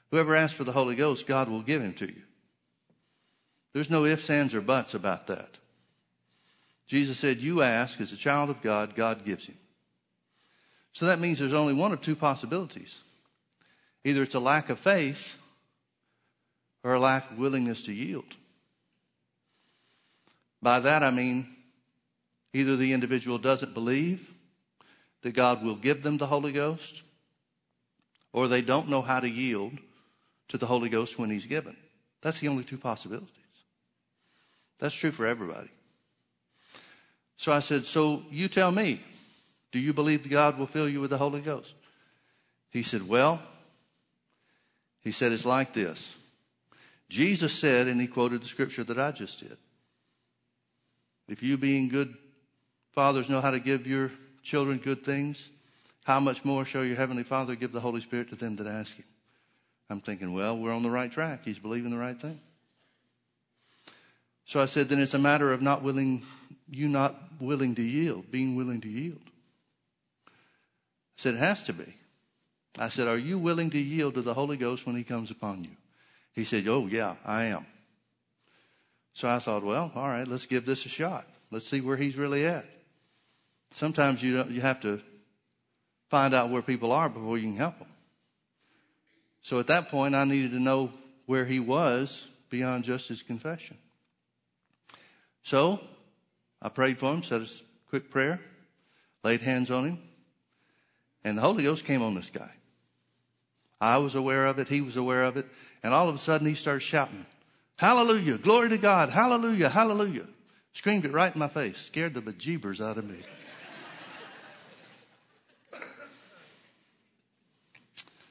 Whoever 0.10 0.36
asks 0.36 0.58
for 0.58 0.64
the 0.64 0.72
Holy 0.72 0.96
Ghost, 0.96 1.28
God 1.28 1.48
will 1.48 1.62
give 1.62 1.84
him 1.84 1.94
to 1.94 2.08
you. 2.08 2.24
There's 3.76 3.90
no 3.90 4.06
ifs, 4.06 4.30
ands, 4.30 4.56
or 4.56 4.62
buts 4.62 4.94
about 4.94 5.28
that. 5.28 5.58
Jesus 6.88 7.20
said, 7.20 7.40
You 7.40 7.62
ask 7.62 8.00
as 8.00 8.14
a 8.14 8.16
child 8.16 8.50
of 8.50 8.62
God, 8.62 8.96
God 8.96 9.26
gives 9.26 9.50
you. 9.50 9.54
So 10.94 11.08
that 11.08 11.20
means 11.20 11.40
there's 11.40 11.52
only 11.52 11.74
one 11.74 11.92
of 11.92 12.00
two 12.00 12.16
possibilities. 12.16 13.02
Either 14.06 14.24
it's 14.24 14.34
a 14.34 14.40
lack 14.40 14.70
of 14.70 14.80
faith 14.80 15.36
or 16.86 16.94
a 16.94 17.02
lack 17.02 17.30
of 17.30 17.38
willingness 17.38 17.82
to 17.82 17.92
yield. 17.92 18.38
By 20.62 20.80
that 20.80 21.04
I 21.04 21.12
mean 21.12 21.46
either 22.54 22.78
the 22.78 22.94
individual 22.94 23.40
doesn't 23.40 23.74
believe 23.74 24.32
that 25.24 25.34
God 25.34 25.62
will 25.62 25.76
give 25.76 26.02
them 26.02 26.18
the 26.18 26.28
Holy 26.28 26.54
Ghost, 26.54 27.02
or 28.32 28.48
they 28.48 28.62
don't 28.62 28.88
know 28.88 29.02
how 29.02 29.20
to 29.20 29.30
yield 29.30 29.74
to 30.48 30.58
the 30.58 30.68
Holy 30.68 30.88
Ghost 30.88 31.20
when 31.20 31.30
He's 31.30 31.46
given. 31.46 31.76
That's 32.22 32.40
the 32.40 32.48
only 32.48 32.64
two 32.64 32.78
possibilities. 32.78 33.45
That's 34.80 34.96
true 34.96 35.12
for 35.12 35.26
everybody. 35.26 35.70
So 37.38 37.52
I 37.52 37.60
said, 37.60 37.86
So 37.86 38.24
you 38.30 38.48
tell 38.48 38.72
me, 38.72 39.02
do 39.72 39.80
you 39.80 39.94
believe 39.94 40.30
God 40.30 40.58
will 40.58 40.68
fill 40.68 40.90
you 40.90 41.02
with 41.02 41.10
the 41.10 41.18
Holy 41.18 41.42
Ghost? 41.42 41.74
He 42.72 42.84
said, 42.84 43.08
Well, 43.08 43.42
he 45.06 45.12
said, 45.12 45.32
it's 45.32 45.46
like 45.46 45.72
this. 45.72 46.16
Jesus 47.10 47.54
said, 47.54 47.88
and 47.88 48.02
he 48.02 48.08
quoted 48.08 48.42
the 48.42 48.48
scripture 48.48 48.84
that 48.84 49.00
I 49.00 49.12
just 49.12 49.40
did. 49.40 49.56
If 51.30 51.44
you, 51.44 51.58
being 51.58 51.90
good 51.90 52.16
fathers, 52.92 53.30
know 53.30 53.40
how 53.40 53.52
to 53.52 53.60
give 53.60 53.86
your 53.86 54.12
children 54.42 54.80
good 54.80 55.06
things, 55.06 55.50
how 56.04 56.20
much 56.20 56.44
more 56.44 56.66
shall 56.66 56.84
your 56.84 56.96
heavenly 56.96 57.24
Father 57.24 57.56
give 57.56 57.72
the 57.72 57.80
Holy 57.80 58.02
Spirit 58.02 58.30
to 58.30 58.36
them 58.36 58.56
that 58.56 58.68
ask 58.68 58.96
him? 58.96 59.06
I'm 59.92 60.02
thinking, 60.02 60.34
well, 60.34 60.58
we're 60.58 60.74
on 60.74 60.82
the 60.82 60.90
right 60.90 61.12
track. 61.12 61.42
He's 61.46 61.60
believing 61.60 61.92
the 61.92 61.98
right 61.98 62.20
thing. 62.20 62.40
So 64.46 64.62
I 64.62 64.68
said, 64.68 64.90
then 64.90 65.00
it's 65.00 65.14
a 65.14 65.20
matter 65.20 65.52
of 65.52 65.62
not 65.62 65.82
willing, 65.82 66.24
you 66.70 66.88
not 66.88 67.16
willing 67.40 67.76
to 67.76 67.82
yield, 67.82 68.30
being 68.32 68.56
willing 68.56 68.82
to 68.82 68.88
yield. 68.88 69.22
I 70.28 70.32
said, 71.18 71.34
it 71.34 71.40
has 71.40 71.64
to 71.64 71.74
be. 71.74 71.96
I 72.78 72.90
said, 72.90 73.08
Are 73.08 73.18
you 73.18 73.38
willing 73.38 73.70
to 73.72 73.80
yield 73.80 74.16
to 74.16 74.22
the 74.22 74.34
Holy 74.34 74.58
Ghost 74.58 74.86
when 74.86 74.96
He 74.96 75.04
comes 75.04 75.32
upon 75.32 75.64
you? 75.64 75.72
He 76.34 76.44
said, 76.44 76.68
Oh, 76.68 76.88
yeah, 76.88 77.16
I 77.26 77.46
am. 77.46 77.66
So 79.14 79.28
I 79.28 79.40
thought, 79.40 79.64
Well, 79.64 79.92
all 79.96 80.08
right, 80.08 80.28
let's 80.28 80.46
give 80.46 80.66
this 80.66 80.86
a 80.86 80.90
shot. 80.90 81.26
Let's 81.52 81.68
see 81.68 81.82
where 81.82 81.98
He's 81.98 82.18
really 82.18 82.46
at. 82.46 82.66
Sometimes 83.74 84.22
you, 84.22 84.44
you 84.46 84.62
have 84.62 84.82
to 84.82 85.02
find 86.10 86.34
out 86.34 86.50
where 86.50 86.62
people 86.62 86.92
are 86.92 87.10
before 87.10 87.38
you 87.38 87.50
can 87.50 87.58
help 87.58 87.80
them. 87.80 87.88
So 89.42 89.60
at 89.60 89.68
that 89.68 89.90
point, 89.90 90.16
I 90.16 90.24
needed 90.24 90.52
to 90.52 90.60
know 90.60 90.92
where 91.26 91.46
He 91.46 91.60
was 91.60 92.28
beyond 92.50 92.84
just 92.84 93.08
His 93.08 93.22
confession. 93.22 93.78
So 95.46 95.80
I 96.60 96.70
prayed 96.70 96.98
for 96.98 97.14
him, 97.14 97.22
said 97.22 97.44
a 97.44 97.48
quick 97.90 98.10
prayer, 98.10 98.42
laid 99.24 99.42
hands 99.42 99.70
on 99.70 99.86
him, 99.86 100.00
and 101.24 101.38
the 101.38 101.42
Holy 101.44 101.64
Ghost 101.64 101.86
came 101.86 102.02
on 102.02 102.16
this 102.16 102.32
guy. 102.32 102.50
I 103.80 104.00
was 104.00 104.16
aware 104.16 104.48
of 104.48 104.58
it. 104.58 104.68
He 104.68 104.82
was 104.82 104.98
aware 104.98 105.24
of 105.24 105.38
it. 105.38 105.46
And 105.84 105.94
all 105.94 106.10
of 106.10 106.16
a 106.16 106.18
sudden 106.18 106.48
he 106.48 106.56
starts 106.56 106.84
shouting, 106.84 107.28
Hallelujah, 107.76 108.40
glory 108.40 108.70
to 108.70 108.80
God, 108.80 109.10
hallelujah, 109.10 109.70
hallelujah. 109.70 110.26
Screamed 110.74 111.06
it 111.06 111.12
right 111.12 111.32
in 111.32 111.38
my 111.38 111.48
face, 111.48 111.78
scared 111.78 112.16
the 112.16 112.22
bejeebers 112.22 112.84
out 112.84 112.98
of 112.98 113.08
me. 113.08 113.18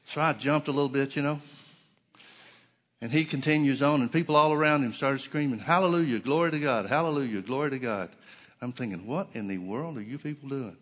so 0.03 0.19
I 0.19 0.33
jumped 0.33 0.67
a 0.67 0.71
little 0.71 0.89
bit, 0.89 1.15
you 1.15 1.21
know. 1.21 1.39
And 3.05 3.13
he 3.13 3.23
continues 3.23 3.83
on, 3.83 4.01
and 4.01 4.11
people 4.11 4.35
all 4.35 4.51
around 4.51 4.83
him 4.83 4.91
started 4.91 5.19
screaming, 5.19 5.59
Hallelujah, 5.59 6.17
glory 6.17 6.49
to 6.49 6.57
God, 6.57 6.87
hallelujah, 6.87 7.41
glory 7.41 7.69
to 7.69 7.77
God. 7.77 8.09
I'm 8.63 8.71
thinking, 8.71 9.05
what 9.05 9.27
in 9.35 9.47
the 9.47 9.59
world 9.59 9.99
are 9.99 10.01
you 10.01 10.17
people 10.17 10.49
doing? 10.49 10.75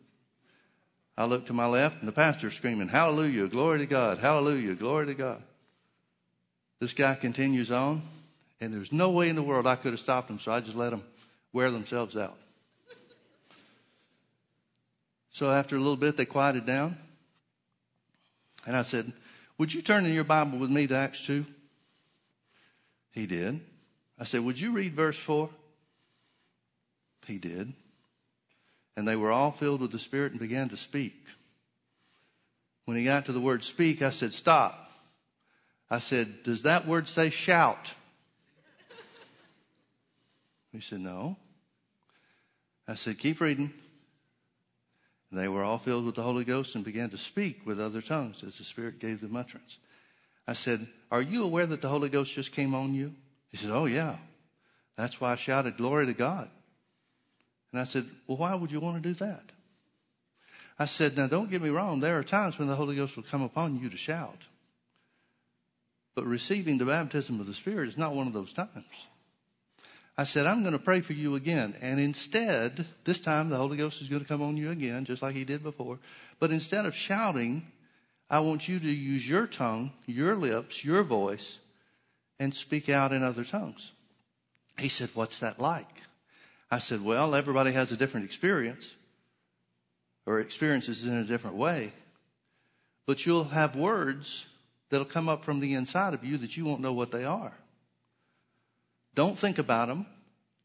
I 1.18 1.26
look 1.26 1.48
to 1.48 1.54
my 1.54 1.66
left, 1.66 2.00
and 2.00 2.08
the 2.08 2.14
pastor's 2.14 2.54
screaming, 2.54 2.88
Hallelujah, 2.88 3.48
glory 3.50 3.80
to 3.80 3.86
God, 3.86 4.20
hallelujah, 4.20 4.74
glory 4.74 5.08
to 5.08 5.14
God. 5.16 5.44
This 6.80 6.94
guy 6.94 7.14
continues 7.16 7.72
on, 7.72 8.02
and 8.62 8.74
there's 8.74 8.94
no 8.94 9.10
way 9.10 9.28
in 9.28 9.36
the 9.36 9.44
world 9.44 9.68
I 9.68 9.76
could 9.76 9.92
have 9.92 10.00
stopped 10.00 10.30
him, 10.30 10.40
so 10.40 10.54
I 10.54 10.62
just 10.62 10.78
let 10.78 10.92
them 10.92 11.04
wear 11.52 11.72
themselves 11.72 12.16
out. 12.16 12.38
So 15.32 15.52
after 15.52 15.76
a 15.76 15.80
little 15.80 15.98
bit, 15.98 16.16
they 16.16 16.24
quieted 16.24 16.66
down. 16.66 16.96
And 18.66 18.78
I 18.78 18.84
said, 18.84 19.12
Would 19.58 19.74
you 19.74 19.82
turn 19.82 20.06
in 20.06 20.14
your 20.14 20.24
Bible 20.24 20.58
with 20.58 20.70
me 20.70 20.88
to 20.88 20.96
Acts 20.96 21.26
2? 21.26 21.46
He 23.14 23.28
did. 23.28 23.62
I 24.20 24.26
said, 24.26 24.44
Would 24.44 24.60
you 24.60 24.74
read 24.74 24.94
verse 24.94 25.18
4? 25.18 25.50
He 27.26 27.38
did. 27.38 27.74
And 28.98 29.08
they 29.08 29.16
were 29.16 29.32
all 29.32 29.52
filled 29.52 29.82
with 29.82 29.92
the 29.92 30.00
Spirit 30.00 30.32
and 30.32 30.42
began 30.42 30.70
to 30.70 30.78
speak. 30.78 31.16
When 32.86 32.98
he 32.98 33.06
got 33.06 33.26
to 33.26 33.32
the 33.32 33.40
word 33.40 33.64
speak, 33.64 34.02
I 34.02 34.10
said, 34.10 34.34
Stop. 34.34 34.92
I 35.90 36.00
said, 36.00 36.44
Does 36.44 36.64
that 36.64 36.86
word 36.86 37.08
say 37.08 37.30
shout? 37.30 37.94
He 40.72 40.82
said, 40.82 41.00
No. 41.00 41.38
I 42.88 42.96
said, 42.96 43.20
Keep 43.20 43.40
reading. 43.42 43.72
And 45.30 45.40
they 45.40 45.48
were 45.48 45.64
all 45.64 45.80
filled 45.80 46.06
with 46.06 46.16
the 46.16 46.24
Holy 46.24 46.44
Ghost 46.44 46.76
and 46.76 46.84
began 46.84 47.10
to 47.10 47.18
speak 47.18 47.66
with 47.66 47.80
other 47.80 48.02
tongues 48.02 48.44
as 48.46 48.58
the 48.58 48.64
Spirit 48.64 49.00
gave 49.00 49.22
them 49.22 49.36
utterance. 49.36 49.78
I 50.48 50.54
said, 50.54 50.88
Are 51.12 51.22
you 51.22 51.44
aware 51.44 51.66
that 51.66 51.82
the 51.82 51.90
Holy 51.90 52.10
Ghost 52.10 52.34
just 52.34 52.52
came 52.52 52.76
on 52.76 52.94
you? 52.94 53.14
He 53.50 53.58
said, 53.58 53.72
Oh, 53.72 53.86
yeah. 53.86 54.18
That's 54.96 55.20
why 55.20 55.32
I 55.32 55.36
shouted, 55.36 55.78
Glory 55.78 56.06
to 56.06 56.14
God. 56.14 56.50
And 57.72 57.82
I 57.82 57.86
said, 57.86 58.06
Well, 58.28 58.38
why 58.38 58.56
would 58.56 58.72
you 58.72 58.80
want 58.80 59.02
to 59.02 59.10
do 59.10 59.16
that? 59.16 59.44
I 60.78 60.86
said, 60.86 61.16
Now 61.16 61.28
don't 61.28 61.52
get 61.52 61.62
me 61.62 61.70
wrong. 61.70 62.00
There 62.00 62.18
are 62.18 62.24
times 62.24 62.60
when 62.60 62.68
the 62.68 62.76
Holy 62.76 62.96
Ghost 62.96 63.16
will 63.16 63.24
come 63.24 63.42
upon 63.42 63.80
you 63.80 63.90
to 63.90 63.98
shout. 63.98 64.44
But 66.16 66.26
receiving 66.26 66.78
the 66.78 66.86
baptism 66.86 67.40
of 67.40 67.48
the 67.48 67.54
Spirit 67.54 67.90
is 67.90 67.98
not 67.98 68.14
one 68.14 68.28
of 68.28 68.34
those 68.34 68.54
times. 68.54 69.08
I 70.16 70.26
said, 70.26 70.46
I'm 70.46 70.62
going 70.62 70.74
to 70.74 70.80
pray 70.80 71.02
for 71.02 71.14
you 71.14 71.34
again. 71.34 71.74
And 71.82 72.00
instead, 72.00 72.86
this 73.04 73.20
time 73.20 73.50
the 73.50 73.58
Holy 73.58 73.78
Ghost 73.78 74.00
is 74.00 74.10
going 74.10 74.22
to 74.22 74.28
come 74.28 74.44
on 74.44 74.58
you 74.58 74.70
again, 74.70 75.06
just 75.06 75.24
like 75.24 75.34
he 75.34 75.44
did 75.44 75.64
before. 75.64 75.98
But 76.40 76.52
instead 76.52 76.86
of 76.86 76.94
shouting, 76.96 77.66
I 78.34 78.40
want 78.40 78.68
you 78.68 78.80
to 78.80 78.88
use 78.88 79.30
your 79.30 79.46
tongue, 79.46 79.92
your 80.08 80.36
lips, 80.36 80.84
your 80.84 81.04
voice, 81.04 81.60
and 82.40 82.52
speak 82.52 82.90
out 82.90 83.12
in 83.12 83.22
other 83.22 83.44
tongues. 83.44 83.92
He 84.80 84.90
said, 84.90 85.12
What's 85.14 85.38
that 85.38 85.60
like? 85.60 86.02
I 86.72 86.80
said, 86.80 87.06
Well, 87.06 87.36
everybody 87.36 87.74
has 87.74 87.92
a 87.92 87.96
different 87.96 88.26
experience 88.26 88.90
or 90.26 90.40
experiences 90.40 91.06
in 91.06 91.14
a 91.14 91.24
different 91.24 91.58
way. 91.58 91.94
But 93.06 93.24
you'll 93.24 93.44
have 93.44 93.76
words 93.76 94.48
that'll 94.90 95.06
come 95.06 95.30
up 95.30 95.44
from 95.44 95.60
the 95.60 95.76
inside 95.76 96.16
of 96.16 96.24
you 96.24 96.38
that 96.38 96.58
you 96.58 96.66
won't 96.66 96.82
know 96.82 96.94
what 96.94 97.12
they 97.12 97.26
are. 97.26 97.54
Don't 99.14 99.38
think 99.38 99.60
about 99.60 99.90
them. 99.90 100.08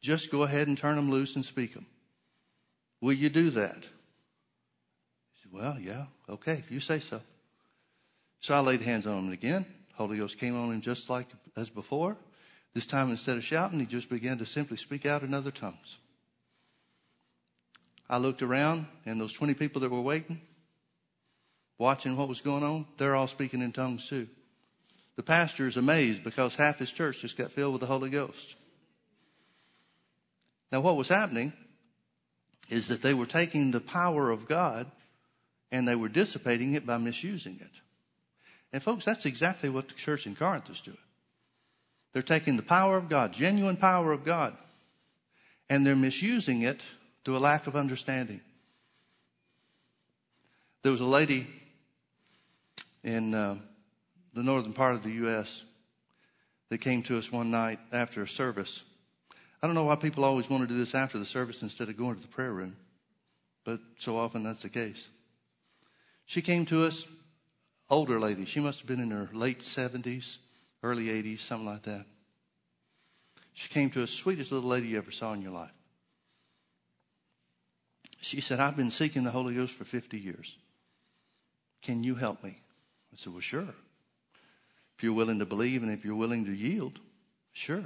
Just 0.00 0.32
go 0.32 0.42
ahead 0.42 0.68
and 0.68 0.78
turn 0.78 0.96
them 0.96 1.10
loose 1.10 1.36
and 1.36 1.44
speak 1.44 1.74
them. 1.74 1.84
Will 3.02 3.12
you 3.12 3.28
do 3.28 3.50
that? 3.50 3.76
He 3.76 5.42
said, 5.42 5.52
Well, 5.52 5.78
yeah, 5.78 6.06
okay, 6.30 6.54
if 6.54 6.70
you 6.70 6.80
say 6.80 7.00
so. 7.00 7.20
So 8.40 8.54
I 8.54 8.60
laid 8.60 8.80
hands 8.80 9.06
on 9.06 9.26
him 9.26 9.32
again. 9.32 9.66
Holy 9.94 10.18
Ghost 10.18 10.38
came 10.38 10.56
on 10.56 10.70
him 10.70 10.80
just 10.80 11.10
like 11.10 11.26
as 11.56 11.70
before. 11.70 12.16
This 12.74 12.86
time, 12.86 13.10
instead 13.10 13.36
of 13.36 13.44
shouting, 13.44 13.80
he 13.80 13.86
just 13.86 14.08
began 14.08 14.38
to 14.38 14.46
simply 14.46 14.76
speak 14.76 15.06
out 15.06 15.22
in 15.22 15.34
other 15.34 15.50
tongues. 15.50 15.98
I 18.08 18.18
looked 18.18 18.42
around, 18.42 18.86
and 19.04 19.20
those 19.20 19.32
20 19.32 19.54
people 19.54 19.80
that 19.80 19.90
were 19.90 20.00
waiting, 20.00 20.40
watching 21.78 22.16
what 22.16 22.28
was 22.28 22.40
going 22.40 22.62
on, 22.62 22.86
they're 22.96 23.16
all 23.16 23.26
speaking 23.26 23.60
in 23.60 23.72
tongues 23.72 24.08
too. 24.08 24.28
The 25.16 25.22
pastor 25.22 25.66
is 25.66 25.76
amazed 25.76 26.22
because 26.22 26.54
half 26.54 26.78
his 26.78 26.92
church 26.92 27.20
just 27.20 27.36
got 27.36 27.50
filled 27.50 27.72
with 27.72 27.80
the 27.80 27.86
Holy 27.86 28.10
Ghost. 28.10 28.54
Now, 30.70 30.80
what 30.80 30.96
was 30.96 31.08
happening 31.08 31.52
is 32.68 32.88
that 32.88 33.02
they 33.02 33.14
were 33.14 33.26
taking 33.26 33.70
the 33.70 33.80
power 33.80 34.30
of 34.30 34.46
God 34.46 34.90
and 35.72 35.88
they 35.88 35.96
were 35.96 36.08
dissipating 36.08 36.74
it 36.74 36.86
by 36.86 36.98
misusing 36.98 37.58
it. 37.60 37.70
And, 38.72 38.82
folks, 38.82 39.04
that's 39.04 39.26
exactly 39.26 39.70
what 39.70 39.88
the 39.88 39.94
church 39.94 40.26
in 40.26 40.36
Corinth 40.36 40.68
is 40.70 40.80
doing. 40.80 40.98
They're 42.12 42.22
taking 42.22 42.56
the 42.56 42.62
power 42.62 42.96
of 42.96 43.08
God, 43.08 43.32
genuine 43.32 43.76
power 43.76 44.12
of 44.12 44.24
God, 44.24 44.56
and 45.70 45.86
they're 45.86 45.96
misusing 45.96 46.62
it 46.62 46.80
through 47.24 47.36
a 47.36 47.38
lack 47.38 47.66
of 47.66 47.76
understanding. 47.76 48.40
There 50.82 50.92
was 50.92 51.00
a 51.00 51.06
lady 51.06 51.46
in 53.04 53.34
uh, 53.34 53.56
the 54.34 54.42
northern 54.42 54.72
part 54.72 54.94
of 54.94 55.02
the 55.02 55.10
U.S. 55.10 55.62
that 56.70 56.78
came 56.78 57.02
to 57.04 57.18
us 57.18 57.32
one 57.32 57.50
night 57.50 57.78
after 57.92 58.22
a 58.22 58.28
service. 58.28 58.82
I 59.62 59.66
don't 59.66 59.74
know 59.74 59.84
why 59.84 59.96
people 59.96 60.24
always 60.24 60.48
want 60.48 60.62
to 60.62 60.68
do 60.68 60.78
this 60.78 60.94
after 60.94 61.18
the 61.18 61.26
service 61.26 61.62
instead 61.62 61.88
of 61.88 61.96
going 61.96 62.16
to 62.16 62.22
the 62.22 62.28
prayer 62.28 62.52
room, 62.52 62.76
but 63.64 63.80
so 63.98 64.16
often 64.16 64.42
that's 64.42 64.62
the 64.62 64.68
case. 64.68 65.08
She 66.26 66.42
came 66.42 66.64
to 66.66 66.84
us 66.84 67.06
older 67.90 68.18
lady. 68.18 68.44
She 68.44 68.60
must 68.60 68.80
have 68.80 68.86
been 68.86 69.00
in 69.00 69.10
her 69.10 69.28
late 69.32 69.60
70s, 69.60 70.38
early 70.82 71.06
80s, 71.06 71.40
something 71.40 71.66
like 71.66 71.82
that. 71.82 72.04
She 73.54 73.68
came 73.68 73.90
to 73.90 74.02
us, 74.02 74.10
sweetest 74.10 74.52
little 74.52 74.68
lady 74.68 74.88
you 74.88 74.98
ever 74.98 75.10
saw 75.10 75.32
in 75.32 75.42
your 75.42 75.52
life. 75.52 75.72
She 78.20 78.40
said, 78.40 78.60
I've 78.60 78.76
been 78.76 78.90
seeking 78.90 79.24
the 79.24 79.30
Holy 79.30 79.54
Ghost 79.54 79.74
for 79.74 79.84
50 79.84 80.18
years. 80.18 80.56
Can 81.82 82.02
you 82.02 82.14
help 82.14 82.42
me? 82.42 82.60
I 83.12 83.16
said, 83.16 83.32
Well, 83.32 83.40
sure. 83.40 83.74
If 84.96 85.04
you're 85.04 85.12
willing 85.12 85.38
to 85.38 85.46
believe 85.46 85.82
and 85.82 85.92
if 85.92 86.04
you're 86.04 86.16
willing 86.16 86.44
to 86.46 86.52
yield, 86.52 86.98
sure. 87.52 87.84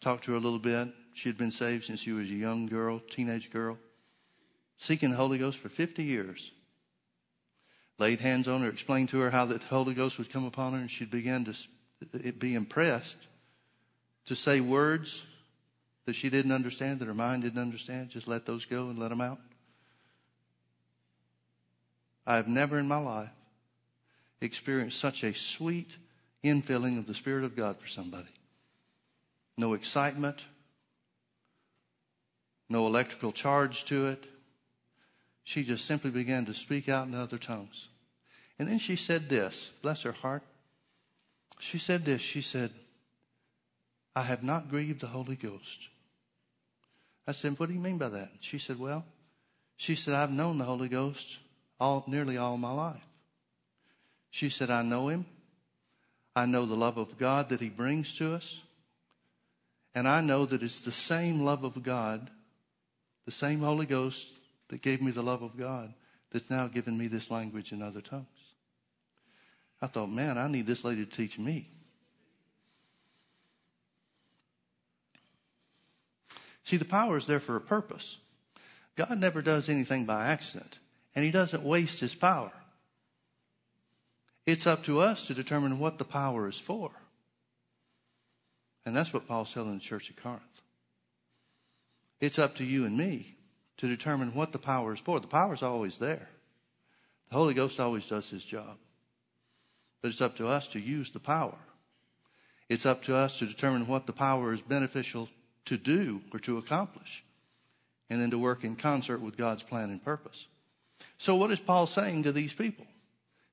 Talked 0.00 0.24
to 0.24 0.32
her 0.32 0.36
a 0.36 0.40
little 0.40 0.58
bit. 0.58 0.88
She 1.14 1.28
had 1.28 1.38
been 1.38 1.50
saved 1.50 1.84
since 1.84 2.00
she 2.00 2.12
was 2.12 2.28
a 2.28 2.34
young 2.34 2.66
girl, 2.66 3.00
teenage 3.10 3.50
girl, 3.50 3.78
seeking 4.76 5.10
the 5.10 5.16
Holy 5.16 5.38
Ghost 5.38 5.58
for 5.58 5.70
50 5.70 6.02
years. 6.02 6.50
Laid 7.98 8.20
hands 8.20 8.48
on 8.48 8.62
her, 8.62 8.68
explained 8.68 9.10
to 9.10 9.20
her 9.20 9.30
how 9.30 9.44
the 9.44 9.58
Holy 9.58 9.94
Ghost 9.94 10.18
would 10.18 10.32
come 10.32 10.44
upon 10.44 10.72
her, 10.72 10.78
and 10.78 10.90
she'd 10.90 11.10
begin 11.10 11.44
to 11.44 12.32
be 12.32 12.54
impressed 12.54 13.16
to 14.26 14.34
say 14.34 14.60
words 14.60 15.22
that 16.06 16.14
she 16.14 16.28
didn't 16.28 16.52
understand, 16.52 17.00
that 17.00 17.06
her 17.06 17.14
mind 17.14 17.44
didn't 17.44 17.62
understand. 17.62 18.10
Just 18.10 18.26
let 18.26 18.46
those 18.46 18.64
go 18.64 18.88
and 18.88 18.98
let 18.98 19.10
them 19.10 19.20
out. 19.20 19.38
I 22.26 22.36
have 22.36 22.48
never 22.48 22.78
in 22.78 22.88
my 22.88 22.98
life 22.98 23.30
experienced 24.40 24.98
such 24.98 25.22
a 25.22 25.34
sweet 25.34 25.90
infilling 26.42 26.98
of 26.98 27.06
the 27.06 27.14
Spirit 27.14 27.44
of 27.44 27.56
God 27.56 27.78
for 27.78 27.86
somebody. 27.86 28.28
No 29.56 29.74
excitement, 29.74 30.44
no 32.68 32.86
electrical 32.86 33.30
charge 33.30 33.84
to 33.86 34.08
it. 34.08 34.24
She 35.44 35.62
just 35.62 35.84
simply 35.84 36.10
began 36.10 36.46
to 36.46 36.54
speak 36.54 36.88
out 36.88 37.06
in 37.06 37.14
other 37.14 37.38
tongues. 37.38 37.88
And 38.58 38.66
then 38.66 38.78
she 38.78 38.96
said 38.96 39.28
this, 39.28 39.70
bless 39.82 40.02
her 40.02 40.12
heart. 40.12 40.42
She 41.60 41.78
said 41.78 42.04
this, 42.04 42.22
she 42.22 42.40
said, 42.40 42.70
I 44.16 44.22
have 44.22 44.42
not 44.42 44.70
grieved 44.70 45.00
the 45.00 45.08
Holy 45.08 45.36
Ghost. 45.36 45.88
I 47.26 47.32
said, 47.32 47.58
What 47.58 47.68
do 47.68 47.74
you 47.74 47.80
mean 47.80 47.98
by 47.98 48.10
that? 48.10 48.30
She 48.40 48.58
said, 48.58 48.78
Well, 48.78 49.04
she 49.76 49.94
said, 49.94 50.14
I've 50.14 50.30
known 50.30 50.58
the 50.58 50.64
Holy 50.64 50.88
Ghost 50.88 51.38
all, 51.80 52.04
nearly 52.06 52.36
all 52.36 52.56
my 52.56 52.72
life. 52.72 53.04
She 54.30 54.50
said, 54.50 54.70
I 54.70 54.82
know 54.82 55.08
him. 55.08 55.26
I 56.36 56.46
know 56.46 56.66
the 56.66 56.74
love 56.74 56.98
of 56.98 57.18
God 57.18 57.48
that 57.48 57.60
he 57.60 57.68
brings 57.68 58.14
to 58.14 58.34
us. 58.34 58.60
And 59.94 60.08
I 60.08 60.20
know 60.20 60.44
that 60.46 60.62
it's 60.62 60.84
the 60.84 60.92
same 60.92 61.44
love 61.44 61.62
of 61.62 61.82
God, 61.82 62.30
the 63.26 63.32
same 63.32 63.60
Holy 63.60 63.86
Ghost 63.86 64.28
that 64.68 64.82
gave 64.82 65.02
me 65.02 65.10
the 65.10 65.22
love 65.22 65.42
of 65.42 65.56
God 65.56 65.92
that's 66.30 66.50
now 66.50 66.66
given 66.66 66.98
me 66.98 67.06
this 67.06 67.30
language 67.30 67.72
in 67.72 67.82
other 67.82 68.00
tongues. 68.00 68.26
I 69.80 69.86
thought, 69.86 70.10
man, 70.10 70.38
I 70.38 70.48
need 70.48 70.66
this 70.66 70.84
lady 70.84 71.04
to 71.04 71.10
teach 71.10 71.38
me. 71.38 71.68
See, 76.64 76.76
the 76.78 76.84
power 76.84 77.16
is 77.16 77.26
there 77.26 77.40
for 77.40 77.56
a 77.56 77.60
purpose. 77.60 78.16
God 78.96 79.18
never 79.18 79.42
does 79.42 79.68
anything 79.68 80.06
by 80.06 80.26
accident, 80.26 80.78
and 81.14 81.24
He 81.24 81.30
doesn't 81.30 81.62
waste 81.62 82.00
His 82.00 82.14
power. 82.14 82.52
It's 84.46 84.66
up 84.66 84.82
to 84.84 85.00
us 85.00 85.26
to 85.26 85.34
determine 85.34 85.78
what 85.78 85.98
the 85.98 86.04
power 86.04 86.48
is 86.48 86.58
for. 86.58 86.90
And 88.86 88.94
that's 88.94 89.12
what 89.12 89.26
Paul's 89.26 89.52
telling 89.52 89.74
the 89.74 89.80
church 89.80 90.10
at 90.10 90.16
Corinth. 90.16 90.42
It's 92.20 92.38
up 92.38 92.54
to 92.56 92.64
you 92.64 92.84
and 92.84 92.96
me 92.96 93.33
to 93.78 93.88
determine 93.88 94.34
what 94.34 94.52
the 94.52 94.58
power 94.58 94.92
is 94.92 95.00
for. 95.00 95.20
The 95.20 95.26
power 95.26 95.54
is 95.54 95.62
always 95.62 95.98
there. 95.98 96.28
The 97.30 97.36
Holy 97.36 97.54
Ghost 97.54 97.80
always 97.80 98.06
does 98.06 98.30
his 98.30 98.44
job. 98.44 98.76
But 100.02 100.10
it's 100.10 100.20
up 100.20 100.36
to 100.36 100.48
us 100.48 100.68
to 100.68 100.80
use 100.80 101.10
the 101.10 101.20
power. 101.20 101.56
It's 102.68 102.86
up 102.86 103.02
to 103.04 103.16
us 103.16 103.38
to 103.38 103.46
determine 103.46 103.86
what 103.86 104.06
the 104.06 104.12
power 104.12 104.52
is 104.52 104.60
beneficial 104.60 105.28
to 105.66 105.76
do 105.76 106.22
or 106.32 106.38
to 106.40 106.58
accomplish, 106.58 107.24
and 108.10 108.20
then 108.20 108.30
to 108.30 108.38
work 108.38 108.64
in 108.64 108.76
concert 108.76 109.20
with 109.20 109.36
God's 109.36 109.62
plan 109.62 109.90
and 109.90 110.04
purpose. 110.04 110.46
So, 111.18 111.34
what 111.36 111.50
is 111.50 111.60
Paul 111.60 111.86
saying 111.86 112.24
to 112.24 112.32
these 112.32 112.52
people? 112.52 112.86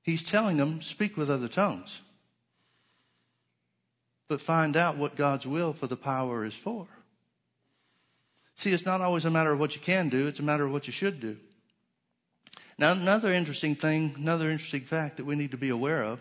He's 0.02 0.22
telling 0.22 0.56
them, 0.56 0.82
speak 0.82 1.16
with 1.16 1.30
other 1.30 1.48
tongues, 1.48 2.00
but 4.28 4.40
find 4.40 4.76
out 4.76 4.96
what 4.96 5.16
God's 5.16 5.46
will 5.46 5.72
for 5.72 5.86
the 5.86 5.96
power 5.96 6.44
is 6.44 6.54
for. 6.54 6.86
See, 8.56 8.70
it's 8.70 8.86
not 8.86 9.00
always 9.00 9.24
a 9.24 9.30
matter 9.30 9.52
of 9.52 9.60
what 9.60 9.74
you 9.74 9.80
can 9.80 10.08
do, 10.08 10.28
it's 10.28 10.40
a 10.40 10.44
matter 10.44 10.64
of 10.64 10.72
what 10.72 10.86
you 10.86 10.92
should 10.92 11.20
do. 11.20 11.36
Now, 12.78 12.92
another 12.92 13.32
interesting 13.32 13.74
thing, 13.74 14.14
another 14.16 14.50
interesting 14.50 14.82
fact 14.82 15.16
that 15.16 15.26
we 15.26 15.36
need 15.36 15.50
to 15.50 15.56
be 15.56 15.68
aware 15.68 16.02
of 16.02 16.20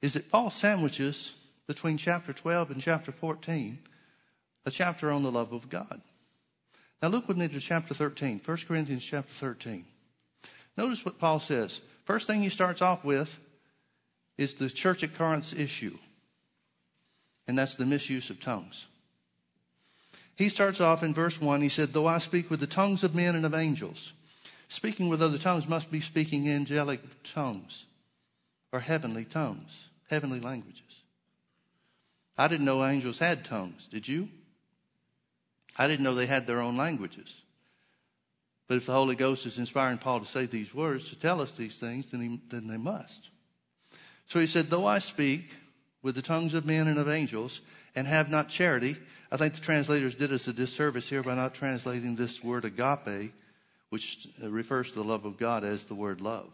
is 0.00 0.14
that 0.14 0.30
Paul 0.30 0.50
sandwiches 0.50 1.32
between 1.66 1.96
chapter 1.96 2.32
12 2.32 2.70
and 2.70 2.80
chapter 2.80 3.12
14 3.12 3.78
a 4.64 4.70
chapter 4.70 5.10
on 5.10 5.22
the 5.22 5.32
love 5.32 5.52
of 5.52 5.68
God. 5.68 6.00
Now 7.02 7.08
look 7.08 7.26
with 7.26 7.36
me 7.36 7.48
to 7.48 7.60
chapter 7.60 7.94
13, 7.94 8.40
1 8.44 8.56
Corinthians 8.68 9.04
chapter 9.04 9.32
13. 9.32 9.84
Notice 10.76 11.04
what 11.04 11.18
Paul 11.18 11.40
says. 11.40 11.80
First 12.04 12.26
thing 12.26 12.42
he 12.42 12.48
starts 12.48 12.80
off 12.80 13.04
with 13.04 13.38
is 14.38 14.54
the 14.54 14.70
church 14.70 15.02
at 15.02 15.14
Corinth's 15.14 15.52
issue, 15.52 15.98
and 17.46 17.58
that's 17.58 17.74
the 17.74 17.86
misuse 17.86 18.30
of 18.30 18.40
tongues. 18.40 18.86
He 20.42 20.48
starts 20.48 20.80
off 20.80 21.04
in 21.04 21.14
verse 21.14 21.40
1. 21.40 21.62
He 21.62 21.68
said, 21.68 21.92
Though 21.92 22.08
I 22.08 22.18
speak 22.18 22.50
with 22.50 22.58
the 22.58 22.66
tongues 22.66 23.04
of 23.04 23.14
men 23.14 23.36
and 23.36 23.46
of 23.46 23.54
angels, 23.54 24.12
speaking 24.68 25.08
with 25.08 25.22
other 25.22 25.38
tongues 25.38 25.68
must 25.68 25.88
be 25.88 26.00
speaking 26.00 26.48
angelic 26.48 26.98
tongues 27.22 27.84
or 28.72 28.80
heavenly 28.80 29.24
tongues, 29.24 29.70
heavenly 30.10 30.40
languages. 30.40 30.80
I 32.36 32.48
didn't 32.48 32.66
know 32.66 32.84
angels 32.84 33.20
had 33.20 33.44
tongues. 33.44 33.86
Did 33.88 34.08
you? 34.08 34.28
I 35.78 35.86
didn't 35.86 36.02
know 36.02 36.16
they 36.16 36.26
had 36.26 36.48
their 36.48 36.60
own 36.60 36.76
languages. 36.76 37.32
But 38.66 38.78
if 38.78 38.86
the 38.86 38.94
Holy 38.94 39.14
Ghost 39.14 39.46
is 39.46 39.58
inspiring 39.58 39.98
Paul 39.98 40.18
to 40.18 40.26
say 40.26 40.46
these 40.46 40.74
words, 40.74 41.08
to 41.10 41.14
tell 41.14 41.40
us 41.40 41.52
these 41.52 41.78
things, 41.78 42.10
then, 42.10 42.20
he, 42.20 42.40
then 42.50 42.66
they 42.66 42.78
must. 42.78 43.28
So 44.26 44.40
he 44.40 44.48
said, 44.48 44.70
Though 44.70 44.86
I 44.86 44.98
speak 44.98 45.54
with 46.02 46.16
the 46.16 46.22
tongues 46.22 46.52
of 46.52 46.66
men 46.66 46.88
and 46.88 46.98
of 46.98 47.08
angels 47.08 47.60
and 47.94 48.08
have 48.08 48.28
not 48.28 48.48
charity, 48.48 48.96
I 49.32 49.38
think 49.38 49.54
the 49.54 49.62
translators 49.62 50.14
did 50.14 50.30
us 50.30 50.46
a 50.46 50.52
disservice 50.52 51.08
here 51.08 51.22
by 51.22 51.34
not 51.34 51.54
translating 51.54 52.16
this 52.16 52.44
word 52.44 52.66
agape, 52.66 53.32
which 53.88 54.28
uh, 54.44 54.50
refers 54.50 54.90
to 54.90 54.96
the 54.96 55.04
love 55.04 55.24
of 55.24 55.38
God, 55.38 55.64
as 55.64 55.84
the 55.84 55.94
word 55.94 56.20
love. 56.20 56.52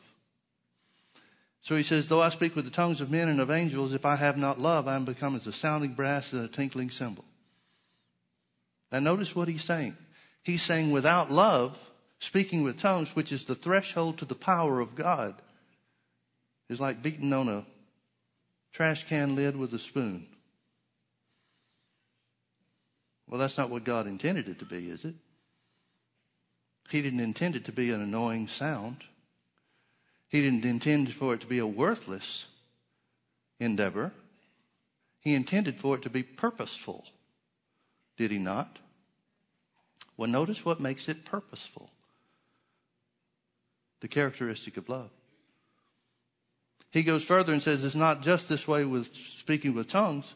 So 1.61 1.75
he 1.75 1.83
says, 1.83 2.07
Though 2.07 2.23
I 2.23 2.29
speak 2.29 2.55
with 2.55 2.67
the 2.67 2.71
tongues 2.71 3.01
of 3.01 3.11
men 3.11 3.27
and 3.27 3.41
of 3.41 3.51
angels, 3.51 3.95
if 3.95 4.07
I 4.07 4.15
have 4.15 4.39
not 4.39 4.61
love, 4.61 4.87
I 4.87 4.95
am 4.95 5.05
become 5.05 5.35
as 5.35 5.49
a 5.49 5.53
sounding 5.53 5.95
brass 5.95 6.33
and 6.33 6.45
a 6.45 6.49
tinkling 6.49 6.91
cymbal. 6.91 7.25
Now, 8.93 9.01
notice 9.01 9.35
what 9.35 9.49
he's 9.49 9.65
saying. 9.65 9.97
He's 10.45 10.63
saying, 10.63 10.93
without 10.93 11.33
love, 11.33 11.77
speaking 12.21 12.63
with 12.63 12.79
tongues, 12.79 13.17
which 13.17 13.33
is 13.33 13.45
the 13.45 13.57
threshold 13.57 14.19
to 14.19 14.25
the 14.25 14.37
power 14.37 14.79
of 14.79 14.95
God, 14.95 15.35
is 16.69 16.79
like 16.79 17.03
beating 17.03 17.33
on 17.33 17.49
a 17.49 17.67
trash 18.73 19.03
can 19.09 19.35
lid 19.35 19.57
with 19.57 19.75
a 19.75 19.81
spoon. 19.81 20.29
Well, 23.29 23.39
that's 23.39 23.59
not 23.59 23.71
what 23.71 23.85
God 23.85 24.07
intended 24.07 24.49
it 24.49 24.59
to 24.61 24.65
be, 24.65 24.89
is 24.89 25.05
it? 25.05 25.15
He 26.89 27.03
didn't 27.03 27.21
intend 27.21 27.57
it 27.57 27.67
to 27.67 27.73
be 27.73 27.91
an 27.91 28.01
annoying 28.01 28.49
sound. 28.49 29.05
He 30.29 30.41
didn't 30.41 30.65
intend 30.65 31.13
for 31.13 31.35
it 31.35 31.41
to 31.43 31.47
be 31.47 31.59
a 31.59 31.67
worthless 31.67 32.47
endeavor. 33.61 34.13
He 35.21 35.35
intended 35.35 35.79
for 35.79 35.97
it 35.97 36.03
to 36.03 36.11
be 36.11 36.23
purposeful. 36.23 37.05
Did 38.17 38.31
he 38.31 38.39
not? 38.39 38.79
Well, 40.17 40.31
notice 40.31 40.65
what 40.65 40.81
makes 40.81 41.09
it 41.09 41.25
purposeful 41.25 41.91
the 44.01 44.09
characteristic 44.09 44.77
of 44.77 44.89
love. 44.89 45.11
He 46.91 47.03
goes 47.03 47.25
further 47.25 47.53
and 47.53 47.63
says 47.63 47.85
it's 47.85 47.95
not 47.95 48.23
just 48.23 48.49
this 48.49 48.67
way 48.67 48.85
with 48.85 49.15
speaking 49.15 49.75
with 49.75 49.89
tongues, 49.89 50.35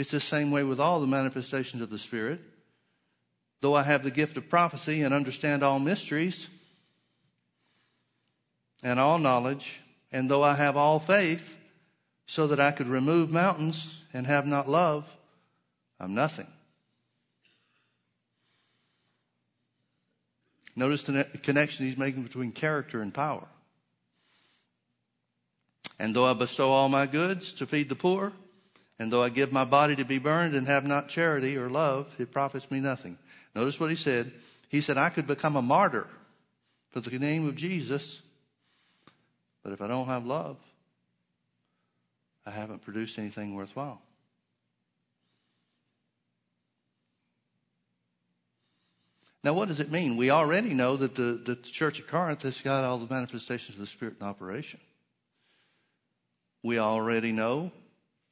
it's 0.00 0.10
the 0.10 0.18
same 0.18 0.50
way 0.50 0.62
with 0.62 0.80
all 0.80 0.98
the 0.98 1.06
manifestations 1.06 1.82
of 1.82 1.90
the 1.90 1.98
Spirit. 1.98 2.40
Though 3.60 3.74
I 3.74 3.82
have 3.82 4.02
the 4.02 4.10
gift 4.10 4.38
of 4.38 4.48
prophecy 4.48 5.02
and 5.02 5.12
understand 5.12 5.62
all 5.62 5.78
mysteries 5.78 6.48
and 8.82 8.98
all 8.98 9.18
knowledge, 9.18 9.82
and 10.10 10.30
though 10.30 10.42
I 10.42 10.54
have 10.54 10.76
all 10.78 10.98
faith 10.98 11.58
so 12.26 12.46
that 12.46 12.58
I 12.58 12.70
could 12.70 12.86
remove 12.86 13.30
mountains 13.30 13.94
and 14.14 14.26
have 14.26 14.46
not 14.46 14.68
love, 14.68 15.06
I'm 16.00 16.14
nothing. 16.14 16.46
Notice 20.74 21.02
the 21.02 21.24
connection 21.42 21.84
he's 21.84 21.98
making 21.98 22.22
between 22.22 22.52
character 22.52 23.02
and 23.02 23.12
power. 23.12 23.46
And 25.98 26.16
though 26.16 26.24
I 26.24 26.32
bestow 26.32 26.70
all 26.70 26.88
my 26.88 27.04
goods 27.04 27.52
to 27.54 27.66
feed 27.66 27.90
the 27.90 27.96
poor, 27.96 28.32
and 29.00 29.10
though 29.10 29.22
I 29.22 29.30
give 29.30 29.50
my 29.50 29.64
body 29.64 29.96
to 29.96 30.04
be 30.04 30.18
burned 30.18 30.54
and 30.54 30.66
have 30.66 30.86
not 30.86 31.08
charity 31.08 31.56
or 31.56 31.70
love, 31.70 32.06
it 32.18 32.30
profits 32.30 32.70
me 32.70 32.80
nothing. 32.80 33.16
Notice 33.54 33.80
what 33.80 33.88
he 33.88 33.96
said. 33.96 34.30
He 34.68 34.82
said, 34.82 34.98
I 34.98 35.08
could 35.08 35.26
become 35.26 35.56
a 35.56 35.62
martyr 35.62 36.06
for 36.90 37.00
the 37.00 37.18
name 37.18 37.48
of 37.48 37.56
Jesus, 37.56 38.20
But 39.62 39.72
if 39.72 39.80
I 39.80 39.88
don't 39.88 40.06
have 40.06 40.26
love, 40.26 40.58
I 42.44 42.50
haven't 42.50 42.82
produced 42.82 43.18
anything 43.18 43.54
worthwhile. 43.54 44.02
Now, 49.42 49.54
what 49.54 49.68
does 49.68 49.80
it 49.80 49.90
mean? 49.90 50.18
We 50.18 50.28
already 50.28 50.74
know 50.74 50.98
that 50.98 51.14
the, 51.14 51.40
the 51.42 51.56
church 51.56 52.00
at 52.00 52.06
Corinth 52.06 52.42
has 52.42 52.60
got 52.60 52.84
all 52.84 52.98
the 52.98 53.12
manifestations 53.12 53.76
of 53.76 53.80
the 53.80 53.86
Spirit 53.86 54.16
in 54.20 54.26
operation. 54.26 54.78
We 56.62 56.78
already 56.78 57.32
know 57.32 57.72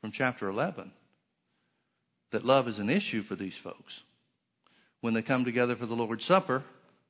from 0.00 0.11
chapter 0.11 0.48
11 0.48 0.92
that 2.30 2.44
love 2.44 2.68
is 2.68 2.78
an 2.78 2.90
issue 2.90 3.22
for 3.22 3.34
these 3.34 3.56
folks. 3.56 4.02
When 5.00 5.14
they 5.14 5.22
come 5.22 5.44
together 5.44 5.76
for 5.76 5.87
the 5.87 5.94
Lord's 5.94 6.24
Supper, 6.24 6.62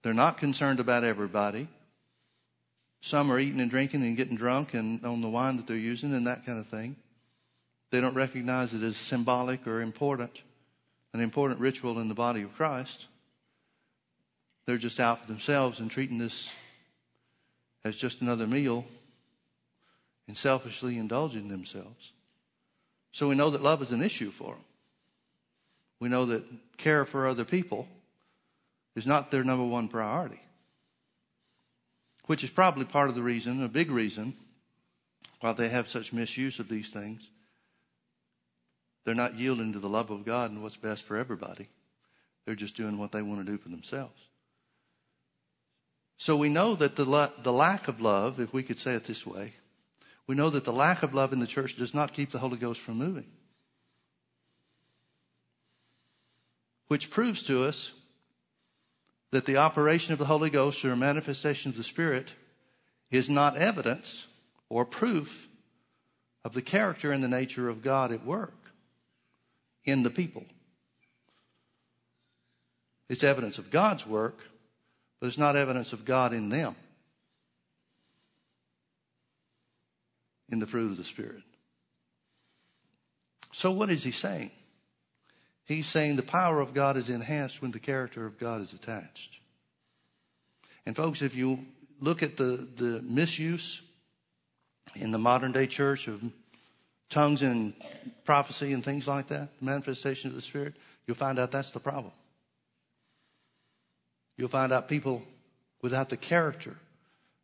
they're 0.02 0.14
not 0.14 0.38
concerned 0.38 0.80
about 0.80 1.04
everybody. 1.04 1.68
Some 3.00 3.30
are 3.32 3.38
eating 3.38 3.60
and 3.60 3.70
drinking 3.70 4.02
and 4.02 4.16
getting 4.16 4.36
drunk 4.36 4.74
and 4.74 5.04
on 5.04 5.20
the 5.20 5.28
wine 5.28 5.56
that 5.56 5.66
they're 5.66 5.76
using 5.76 6.14
and 6.14 6.26
that 6.26 6.44
kind 6.44 6.58
of 6.58 6.66
thing. 6.66 6.96
They 7.90 8.00
don't 8.00 8.14
recognize 8.14 8.74
it 8.74 8.82
as 8.82 8.96
symbolic 8.96 9.66
or 9.66 9.80
important, 9.80 10.42
an 11.14 11.20
important 11.20 11.60
ritual 11.60 11.98
in 11.98 12.08
the 12.08 12.14
body 12.14 12.42
of 12.42 12.54
Christ. 12.54 13.06
They're 14.66 14.76
just 14.76 15.00
out 15.00 15.22
for 15.22 15.26
themselves 15.26 15.80
and 15.80 15.90
treating 15.90 16.18
this 16.18 16.50
as 17.84 17.96
just 17.96 18.20
another 18.20 18.46
meal 18.46 18.84
and 20.26 20.36
selfishly 20.36 20.98
indulging 20.98 21.48
themselves. 21.48 22.12
So 23.12 23.28
we 23.28 23.34
know 23.34 23.50
that 23.50 23.62
love 23.62 23.82
is 23.82 23.92
an 23.92 24.02
issue 24.02 24.30
for 24.30 24.54
them. 24.54 24.64
We 26.00 26.08
know 26.08 26.26
that 26.26 26.44
care 26.76 27.04
for 27.04 27.26
other 27.26 27.44
people 27.44 27.88
is 28.94 29.06
not 29.06 29.30
their 29.30 29.44
number 29.44 29.64
one 29.64 29.88
priority, 29.88 30.40
which 32.26 32.44
is 32.44 32.50
probably 32.50 32.84
part 32.84 33.08
of 33.08 33.14
the 33.14 33.22
reason, 33.22 33.62
a 33.62 33.68
big 33.68 33.90
reason, 33.90 34.36
why 35.40 35.52
they 35.52 35.68
have 35.68 35.88
such 35.88 36.12
misuse 36.12 36.58
of 36.58 36.68
these 36.68 36.90
things. 36.90 37.22
They're 39.04 39.14
not 39.14 39.38
yielding 39.38 39.72
to 39.72 39.78
the 39.78 39.88
love 39.88 40.10
of 40.10 40.24
God 40.24 40.50
and 40.50 40.62
what's 40.62 40.76
best 40.76 41.04
for 41.04 41.16
everybody. 41.16 41.68
They're 42.44 42.54
just 42.54 42.76
doing 42.76 42.98
what 42.98 43.12
they 43.12 43.22
want 43.22 43.44
to 43.44 43.50
do 43.50 43.58
for 43.58 43.68
themselves. 43.68 44.20
So 46.18 46.36
we 46.36 46.48
know 46.48 46.74
that 46.74 46.96
the, 46.96 47.30
the 47.42 47.52
lack 47.52 47.88
of 47.88 48.00
love, 48.00 48.40
if 48.40 48.52
we 48.52 48.62
could 48.62 48.78
say 48.78 48.94
it 48.94 49.04
this 49.04 49.24
way, 49.26 49.52
we 50.28 50.34
know 50.34 50.50
that 50.50 50.64
the 50.64 50.72
lack 50.72 51.02
of 51.02 51.14
love 51.14 51.32
in 51.32 51.40
the 51.40 51.46
church 51.46 51.76
does 51.76 51.94
not 51.94 52.12
keep 52.12 52.30
the 52.30 52.38
Holy 52.38 52.58
Ghost 52.58 52.80
from 52.80 52.98
moving. 52.98 53.26
Which 56.86 57.10
proves 57.10 57.42
to 57.44 57.64
us 57.64 57.92
that 59.30 59.46
the 59.46 59.56
operation 59.56 60.12
of 60.12 60.18
the 60.18 60.26
Holy 60.26 60.50
Ghost 60.50 60.84
or 60.84 60.94
manifestation 60.94 61.70
of 61.70 61.76
the 61.76 61.82
Spirit 61.82 62.34
is 63.10 63.28
not 63.28 63.56
evidence 63.56 64.26
or 64.68 64.84
proof 64.84 65.48
of 66.44 66.52
the 66.52 66.62
character 66.62 67.10
and 67.10 67.24
the 67.24 67.28
nature 67.28 67.68
of 67.68 67.82
God 67.82 68.12
at 68.12 68.24
work 68.24 68.54
in 69.84 70.02
the 70.02 70.10
people. 70.10 70.44
It's 73.08 73.24
evidence 73.24 73.56
of 73.56 73.70
God's 73.70 74.06
work, 74.06 74.38
but 75.20 75.26
it's 75.26 75.38
not 75.38 75.56
evidence 75.56 75.94
of 75.94 76.04
God 76.04 76.34
in 76.34 76.50
them, 76.50 76.76
in 80.50 80.58
the 80.58 80.66
fruit 80.66 80.90
of 80.90 80.96
the 80.96 81.04
Spirit. 81.04 81.42
So, 83.52 83.70
what 83.70 83.90
is 83.90 84.04
he 84.04 84.10
saying? 84.10 84.50
He's 85.64 85.86
saying 85.86 86.16
the 86.16 86.22
power 86.22 86.60
of 86.60 86.74
God 86.74 86.96
is 86.96 87.10
enhanced 87.10 87.60
when 87.60 87.72
the 87.72 87.78
character 87.78 88.24
of 88.24 88.38
God 88.38 88.62
is 88.62 88.72
attached. 88.72 89.38
And, 90.86 90.96
folks, 90.96 91.22
if 91.22 91.34
you 91.36 91.66
look 92.00 92.22
at 92.22 92.36
the, 92.36 92.66
the 92.76 93.02
misuse 93.02 93.82
in 94.94 95.10
the 95.10 95.18
modern 95.18 95.52
day 95.52 95.66
church 95.66 96.08
of 96.08 96.22
tongues 97.10 97.42
and 97.42 97.74
prophecy 98.24 98.72
and 98.72 98.84
things 98.84 99.06
like 99.06 99.28
that, 99.28 99.58
the 99.58 99.64
manifestation 99.64 100.30
of 100.30 100.36
the 100.36 100.42
Spirit, 100.42 100.74
you'll 101.06 101.16
find 101.16 101.38
out 101.38 101.50
that's 101.50 101.72
the 101.72 101.80
problem. 101.80 102.12
You'll 104.36 104.48
find 104.48 104.72
out 104.72 104.88
people 104.88 105.22
without 105.82 106.08
the 106.08 106.16
character 106.16 106.76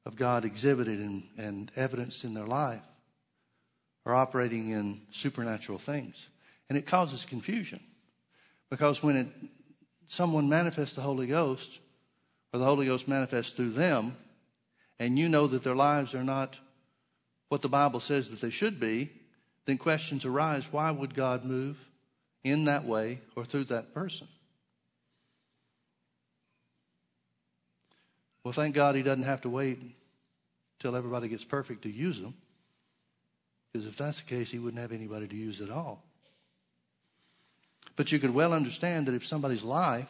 of 0.07 0.17
God 0.17 0.45
exhibited 0.45 1.01
and, 1.01 1.25
and 1.37 1.73
evidenced 1.77 2.25
in 2.25 2.35
their 2.35 2.47
life 2.47 2.83
are 4.07 4.15
operating 4.15 4.71
in 4.71 5.01
supernatural 5.11 5.79
things. 5.79 6.29
And 6.69 6.79
it 6.79 6.87
causes 6.87 7.25
confusion 7.25 7.81
because 8.71 9.03
when 9.03 9.17
it, 9.17 9.29
someone 10.07 10.49
manifests 10.49 10.97
the 10.97 11.03
Holy 11.03 11.27
Ghost, 11.27 11.81
or 12.53 12.59
the 12.59 12.65
Holy 12.65 12.87
Ghost 12.87 13.09
manifests 13.09 13.53
through 13.53 13.71
them, 13.71 14.17
and 14.99 15.19
you 15.19 15.29
know 15.29 15.47
that 15.47 15.63
their 15.63 15.75
lives 15.75 16.15
are 16.15 16.25
not 16.25 16.57
what 17.49 17.63
the 17.63 17.69
Bible 17.69 18.01
says 18.01 18.31
that 18.31 18.41
they 18.41 18.51
should 18.51 18.81
be, 18.81 19.11
then 19.67 19.79
questions 19.79 20.25
arise 20.25 20.73
why 20.73 20.91
would 20.91 21.15
God 21.15 21.45
move 21.45 21.79
in 22.43 22.65
that 22.65 22.85
way 22.85 23.21
or 23.37 23.45
through 23.45 23.65
that 23.65 23.95
person? 23.95 24.29
Well, 28.45 28.53
thank 28.53 28.75
God 28.75 28.95
he 28.95 29.03
doesn't 29.03 29.23
have 29.23 29.41
to 29.43 29.49
wait 29.49 29.81
till 30.79 30.95
everybody 30.95 31.29
gets 31.29 31.45
perfect 31.45 31.83
to 31.83 31.91
use 31.91 32.21
them. 32.21 32.35
Because 33.75 33.89
if 33.89 33.97
that's 33.97 34.19
the 34.19 34.25
case, 34.25 34.53
he 34.53 34.61
wouldn't 34.61 34.81
have 34.81 34.93
anybody 34.93 35.27
to 35.27 35.35
use 35.35 35.61
at 35.61 35.69
all. 35.69 36.05
But 37.97 38.13
you 38.13 38.21
could 38.21 38.33
well 38.33 38.53
understand 38.53 39.07
that 39.07 39.17
if 39.17 39.27
somebody's 39.27 39.65
life 39.65 40.09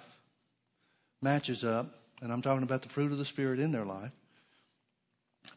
matches 1.22 1.64
up, 1.64 1.86
and 2.20 2.30
I'm 2.30 2.42
talking 2.42 2.62
about 2.62 2.82
the 2.82 2.90
fruit 2.90 3.10
of 3.10 3.16
the 3.16 3.24
Spirit 3.24 3.58
in 3.58 3.72
their 3.72 3.86
life, 3.86 4.10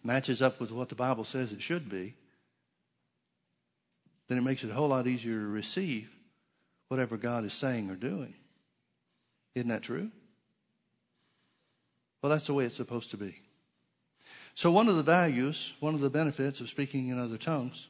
matches 0.05 0.41
up 0.41 0.61
with 0.61 0.71
what 0.71 0.87
the 0.87 0.95
Bible 0.95 1.25
says 1.25 1.51
it 1.51 1.61
should 1.61 1.89
be, 1.89 2.13
then 4.29 4.37
it 4.37 4.43
makes 4.43 4.63
it 4.63 4.69
a 4.69 4.73
whole 4.73 4.87
lot 4.87 5.05
easier 5.05 5.33
to 5.33 5.47
receive 5.47 6.09
whatever 6.87 7.17
God 7.17 7.43
is 7.43 7.53
saying 7.53 7.89
or 7.89 7.95
doing. 7.95 8.35
Isn't 9.53 9.67
that 9.67 9.83
true? 9.83 10.11
Well, 12.21 12.29
that's 12.29 12.47
the 12.47 12.53
way 12.53 12.63
it's 12.63 12.75
supposed 12.75 13.11
to 13.11 13.17
be. 13.17 13.35
So, 14.55 14.71
one 14.71 14.87
of 14.87 14.95
the 14.95 15.03
values, 15.03 15.73
one 15.81 15.93
of 15.93 15.99
the 15.99 16.09
benefits 16.09 16.61
of 16.61 16.69
speaking 16.69 17.09
in 17.09 17.19
other 17.19 17.37
tongues 17.37 17.87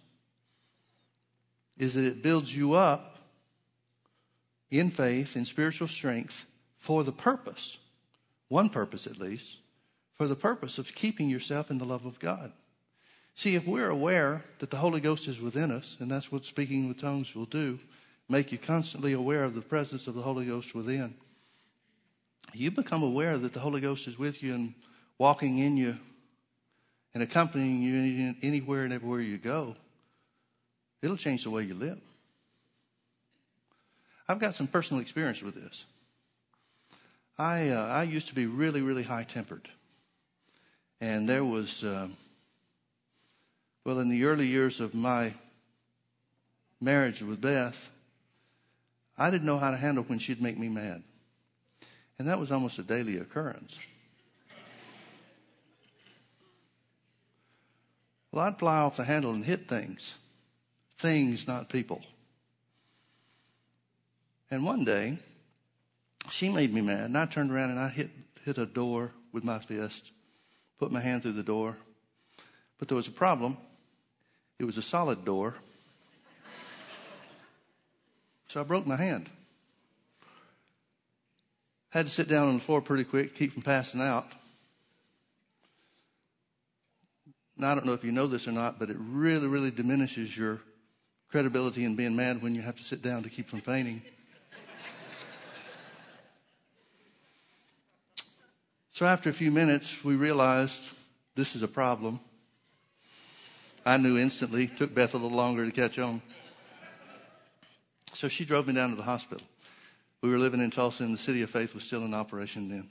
is 1.78 1.94
that 1.94 2.06
it 2.06 2.24
builds 2.24 2.56
you 2.56 2.74
up 2.74 3.18
in 4.72 4.90
faith, 4.90 5.36
in 5.36 5.46
spiritual 5.46 5.88
strength, 5.88 6.46
for 6.78 7.04
the 7.04 7.12
purpose, 7.12 7.78
one 8.50 8.70
purpose 8.70 9.08
at 9.08 9.18
least, 9.18 9.58
for 10.14 10.28
the 10.28 10.36
purpose 10.36 10.78
of 10.78 10.94
keeping 10.96 11.30
yourself 11.30 11.70
in 11.70 11.78
the 11.78 11.86
love 11.86 12.06
of 12.06 12.20
God. 12.20 12.52
See, 13.36 13.56
if 13.56 13.68
we're 13.68 13.90
aware 13.90 14.44
that 14.60 14.72
the 14.72 14.78
Holy 14.78 15.00
Ghost 15.00 15.28
is 15.28 15.40
within 15.40 15.72
us, 15.72 15.98
and 16.00 16.10
that's 16.10 16.32
what 16.32 16.46
speaking 16.46 16.88
with 16.88 17.00
tongues 17.00 17.36
will 17.36 17.46
do, 17.46 17.80
make 18.28 18.52
you 18.52 18.58
constantly 18.58 19.14
aware 19.14 19.44
of 19.44 19.54
the 19.54 19.62
presence 19.62 20.08
of 20.08 20.16
the 20.16 20.22
Holy 20.22 20.46
Ghost 20.46 20.74
within 20.74 21.14
you 22.54 22.72
become 22.72 23.04
aware 23.04 23.38
that 23.38 23.54
the 23.54 23.60
Holy 23.60 23.82
Ghost 23.82 24.08
is 24.08 24.18
with 24.18 24.42
you 24.42 24.54
and 24.54 24.74
walking 25.18 25.60
in 25.60 25.78
you 25.78 25.98
and 27.14 27.24
accompanying 27.24 27.82
you 27.82 28.36
anywhere 28.42 28.84
and 28.84 28.94
everywhere 28.94 29.22
you 29.22 29.38
go, 29.38 29.76
it'll 31.02 31.18
change 31.18 31.44
the 31.44 31.50
way 31.50 31.64
you 31.64 31.74
live. 31.74 32.00
I've 34.28 34.40
got 34.40 34.56
some 34.56 34.68
personal 34.68 35.02
experience 35.02 35.42
with 35.42 35.56
this. 35.56 35.86
I 37.38 37.70
uh, 37.70 37.86
I 37.88 38.04
used 38.04 38.28
to 38.30 38.36
be 38.36 38.46
really 38.46 38.82
really 38.82 39.04
high 39.04 39.24
tempered, 39.24 39.70
and 41.00 41.30
there 41.30 41.46
was 41.46 41.84
uh, 41.84 42.08
well 43.86 44.00
in 44.00 44.10
the 44.10 44.26
early 44.26 44.48
years 44.48 44.80
of 44.80 44.94
my 44.94 45.34
marriage 46.80 47.22
with 47.22 47.42
Beth, 47.42 47.90
I 49.18 49.30
didn't 49.30 49.46
know 49.46 49.58
how 49.58 49.72
to 49.72 49.78
handle 49.78 50.04
when 50.04 50.20
she'd 50.20 50.42
make 50.42 50.58
me 50.58 50.70
mad. 50.70 51.04
And 52.20 52.28
that 52.28 52.40
was 52.40 52.52
almost 52.52 52.80
a 52.80 52.84
daily 52.84 53.18
occurrence. 53.18 53.80
Well, 58.32 58.46
I'd 58.46 58.60
fly 58.60 58.80
off 58.80 58.98
the 58.98 59.04
handle 59.04 59.32
and 59.32 59.44
hit 59.44 59.68
things. 59.68 60.16
Things, 60.98 61.48
not 61.48 61.70
people. 61.70 62.02
And 64.50 64.66
one 64.66 64.84
day, 64.84 65.20
she 66.32 66.50
made 66.50 66.74
me 66.74 66.82
mad, 66.82 67.06
and 67.06 67.18
I 67.18 67.26
turned 67.26 67.52
around 67.52 67.72
and 67.72 67.80
I 67.80 67.90
hit, 67.90 68.10
hit 68.44 68.58
a 68.58 68.66
door 68.66 69.12
with 69.32 69.44
my 69.44 69.60
fist, 69.60 70.12
put 70.80 70.92
my 70.92 71.00
hand 71.00 71.24
through 71.24 71.34
the 71.34 71.44
door. 71.44 71.78
But 72.80 72.88
there 72.88 72.96
was 72.96 73.08
a 73.08 73.12
problem. 73.12 73.58
It 74.60 74.66
was 74.66 74.78
a 74.78 74.82
solid 74.82 75.26
door. 75.26 75.56
So 78.50 78.62
I 78.62 78.64
broke 78.64 78.88
my 78.88 78.96
hand. 78.96 79.30
Had 81.90 82.06
to 82.06 82.12
sit 82.12 82.30
down 82.30 82.48
on 82.48 82.54
the 82.54 82.64
floor 82.64 82.82
pretty 82.82 83.04
quick, 83.04 83.36
keep 83.36 83.52
from 83.52 83.62
passing 83.62 84.00
out. 84.00 84.26
Now, 87.58 87.72
I 87.72 87.76
don't 87.76 87.86
know 87.86 87.92
if 87.92 88.06
you 88.06 88.14
know 88.14 88.28
this 88.28 88.48
or 88.48 88.54
not, 88.54 88.80
but 88.80 88.90
it 88.90 88.96
really, 88.98 89.48
really 89.48 89.70
diminishes 89.70 90.38
your 90.38 90.62
credibility 91.30 91.86
in 91.86 91.96
being 91.96 92.16
mad 92.16 92.42
when 92.42 92.56
you 92.56 92.62
have 92.62 92.76
to 92.78 92.84
sit 92.84 93.02
down 93.02 93.24
to 93.24 93.30
keep 93.30 93.48
from 93.48 93.62
fainting. 93.62 94.02
so, 98.92 99.06
after 99.06 99.30
a 99.30 99.34
few 99.34 99.52
minutes, 99.52 100.04
we 100.04 100.16
realized 100.16 100.84
this 101.36 101.56
is 101.56 101.64
a 101.64 101.68
problem. 101.68 102.20
I 103.86 103.96
knew 103.98 104.18
instantly. 104.18 104.68
Took 104.68 104.94
Beth 104.94 105.14
a 105.14 105.18
little 105.18 105.38
longer 105.38 105.66
to 105.66 105.72
catch 105.72 105.98
on. 105.98 106.22
So 108.14 108.28
she 108.28 108.46
drove 108.46 108.68
me 108.68 108.74
down 108.74 108.90
to 108.90 108.96
the 108.96 109.04
hospital. 109.04 109.46
We 110.24 110.32
were 110.32 110.40
living 110.40 110.60
in 110.60 110.72
Tulsa, 110.72 111.04
and 111.04 111.14
the 111.14 111.20
City 111.20 111.44
of 111.44 111.52
Faith 111.52 111.76
was 111.76 111.84
still 111.84 112.04
in 112.04 112.14
operation 112.16 112.68
then. 112.68 112.90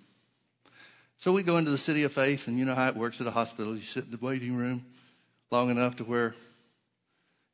So 1.19 1.33
we 1.33 1.43
go 1.43 1.57
into 1.57 1.73
the 1.73 1.79
City 1.79 2.05
of 2.05 2.13
Faith, 2.13 2.47
and 2.47 2.57
you 2.57 2.65
know 2.65 2.77
how 2.77 2.89
it 2.89 2.97
works 2.97 3.21
at 3.21 3.27
a 3.27 3.33
hospital. 3.33 3.77
You 3.77 3.83
sit 3.83 4.05
in 4.05 4.13
the 4.13 4.19
waiting 4.19 4.57
room 4.57 4.87
long 5.51 5.69
enough 5.69 5.97
to 5.97 6.05
where 6.05 6.37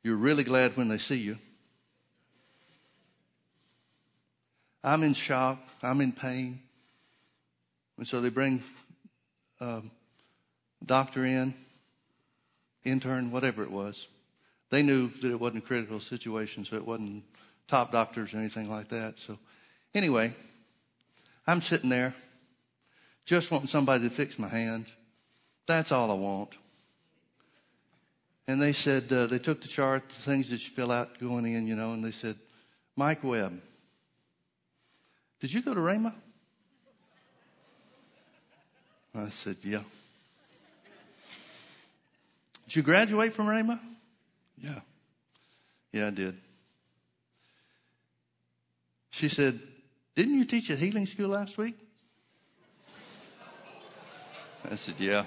you're 0.03 0.17
really 0.17 0.43
glad 0.43 0.75
when 0.75 0.89
they 0.89 0.97
see 0.97 1.17
you. 1.17 1.37
I'm 4.83 5.01
in 5.03 5.13
shock. 5.13 5.59
I'm 5.81 6.01
in 6.01 6.11
pain. 6.11 6.59
And 7.97 8.07
so 8.07 8.19
they 8.19 8.29
bring 8.29 8.61
um, 9.61 9.91
doctor 10.85 11.25
in, 11.25 11.53
intern, 12.83 13.31
whatever 13.31 13.63
it 13.63 13.71
was. 13.71 14.07
They 14.71 14.81
knew 14.81 15.07
that 15.07 15.31
it 15.31 15.39
wasn't 15.39 15.63
a 15.63 15.67
critical 15.67 15.99
situation, 15.99 16.65
so 16.65 16.75
it 16.75 16.85
wasn't 16.85 17.23
top 17.67 17.91
doctors 17.91 18.33
or 18.33 18.37
anything 18.37 18.69
like 18.69 18.89
that. 18.89 19.19
So 19.19 19.37
anyway, 19.93 20.33
I'm 21.47 21.61
sitting 21.61 21.89
there 21.89 22.13
just 23.25 23.51
wanting 23.51 23.67
somebody 23.67 24.03
to 24.03 24.09
fix 24.09 24.37
my 24.37 24.49
hand. 24.49 24.87
That's 25.65 25.91
all 25.91 26.11
I 26.11 26.15
want. 26.15 26.49
And 28.47 28.61
they 28.61 28.73
said, 28.73 29.11
uh, 29.11 29.27
they 29.27 29.39
took 29.39 29.61
the 29.61 29.67
chart, 29.67 30.09
the 30.09 30.15
things 30.15 30.49
that 30.49 30.63
you 30.63 30.71
fill 30.71 30.91
out 30.91 31.19
going 31.19 31.45
in, 31.45 31.65
you 31.65 31.75
know, 31.75 31.93
and 31.93 32.03
they 32.03 32.11
said, 32.11 32.35
Mike 32.95 33.23
Webb. 33.23 33.61
Did 35.39 35.53
you 35.53 35.61
go 35.61 35.73
to 35.73 35.79
Rhema? 35.79 36.13
I 39.15 39.29
said, 39.29 39.57
yeah. 39.63 39.83
Did 42.67 42.75
you 42.77 42.81
graduate 42.81 43.33
from 43.33 43.47
Rhema? 43.47 43.79
Yeah. 44.57 44.79
Yeah, 45.91 46.07
I 46.07 46.09
did. 46.09 46.37
She 49.11 49.29
said, 49.29 49.59
Didn't 50.15 50.33
you 50.33 50.45
teach 50.45 50.71
at 50.71 50.79
healing 50.79 51.05
school 51.05 51.29
last 51.29 51.57
week? 51.57 51.77
I 54.69 54.75
said, 54.75 54.95
Yeah. 54.97 55.25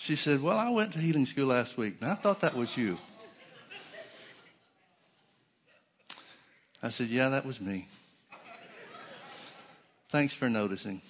She 0.00 0.14
said, 0.14 0.40
Well, 0.40 0.56
I 0.56 0.70
went 0.70 0.92
to 0.92 1.00
healing 1.00 1.26
school 1.26 1.48
last 1.48 1.76
week, 1.76 1.96
and 2.00 2.08
I 2.08 2.14
thought 2.14 2.40
that 2.40 2.54
was 2.54 2.76
you. 2.76 2.98
I 6.80 6.88
said, 6.88 7.08
Yeah, 7.08 7.28
that 7.30 7.44
was 7.44 7.60
me. 7.60 7.88
Thanks 10.08 10.32
for 10.32 10.48
noticing. 10.48 11.02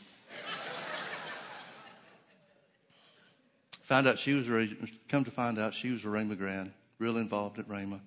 Found 3.84 4.08
out 4.08 4.18
she 4.18 4.34
was, 4.34 4.48
come 5.08 5.24
to 5.24 5.30
find 5.30 5.58
out 5.58 5.74
she 5.74 5.92
was 5.92 6.04
a 6.04 6.08
Rhema 6.08 6.36
grad, 6.36 6.72
real 6.98 7.18
involved 7.18 7.58
at 7.58 7.68
Rhema. 7.68 8.00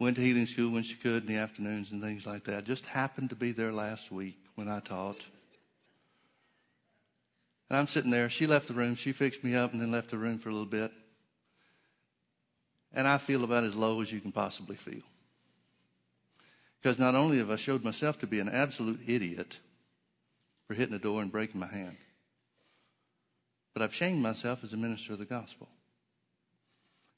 Went 0.00 0.16
to 0.16 0.22
healing 0.22 0.46
school 0.46 0.72
when 0.72 0.82
she 0.82 0.96
could 0.96 1.22
in 1.22 1.28
the 1.28 1.36
afternoons 1.36 1.92
and 1.92 2.02
things 2.02 2.26
like 2.26 2.44
that. 2.44 2.64
Just 2.64 2.86
happened 2.86 3.30
to 3.30 3.36
be 3.36 3.52
there 3.52 3.72
last 3.72 4.10
week 4.10 4.36
when 4.56 4.68
I 4.68 4.80
taught. 4.80 5.24
And 7.68 7.78
I'm 7.78 7.88
sitting 7.88 8.10
there. 8.10 8.30
She 8.30 8.46
left 8.46 8.68
the 8.68 8.74
room. 8.74 8.94
She 8.94 9.12
fixed 9.12 9.42
me 9.42 9.54
up 9.54 9.72
and 9.72 9.80
then 9.80 9.90
left 9.90 10.10
the 10.10 10.18
room 10.18 10.38
for 10.38 10.48
a 10.48 10.52
little 10.52 10.66
bit. 10.66 10.92
And 12.92 13.06
I 13.06 13.18
feel 13.18 13.44
about 13.44 13.64
as 13.64 13.74
low 13.74 14.00
as 14.00 14.12
you 14.12 14.20
can 14.20 14.32
possibly 14.32 14.76
feel. 14.76 15.02
Because 16.80 16.98
not 16.98 17.14
only 17.14 17.38
have 17.38 17.50
I 17.50 17.56
showed 17.56 17.82
myself 17.82 18.18
to 18.20 18.26
be 18.26 18.38
an 18.38 18.48
absolute 18.48 19.00
idiot 19.06 19.58
for 20.66 20.74
hitting 20.74 20.92
the 20.92 20.98
door 20.98 21.20
and 21.20 21.32
breaking 21.32 21.60
my 21.60 21.66
hand, 21.66 21.96
but 23.74 23.82
I've 23.82 23.94
shamed 23.94 24.22
myself 24.22 24.62
as 24.62 24.72
a 24.72 24.76
minister 24.76 25.12
of 25.12 25.18
the 25.18 25.26
gospel. 25.26 25.68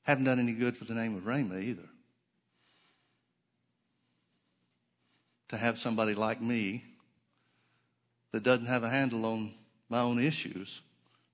Haven't 0.03 0.25
done 0.25 0.41
any 0.41 0.55
good 0.55 0.77
for 0.77 0.85
the 0.85 0.95
name 0.95 1.15
of 1.17 1.25
Rhema 1.25 1.63
either. 1.63 1.89
To 5.51 5.57
have 5.57 5.79
somebody 5.79 6.15
like 6.15 6.41
me 6.41 6.85
that 8.33 8.43
doesn't 8.43 8.67
have 8.67 8.83
a 8.83 8.89
handle 8.89 9.25
on 9.27 9.55
my 9.89 10.01
own 10.01 10.19
issues 10.19 10.81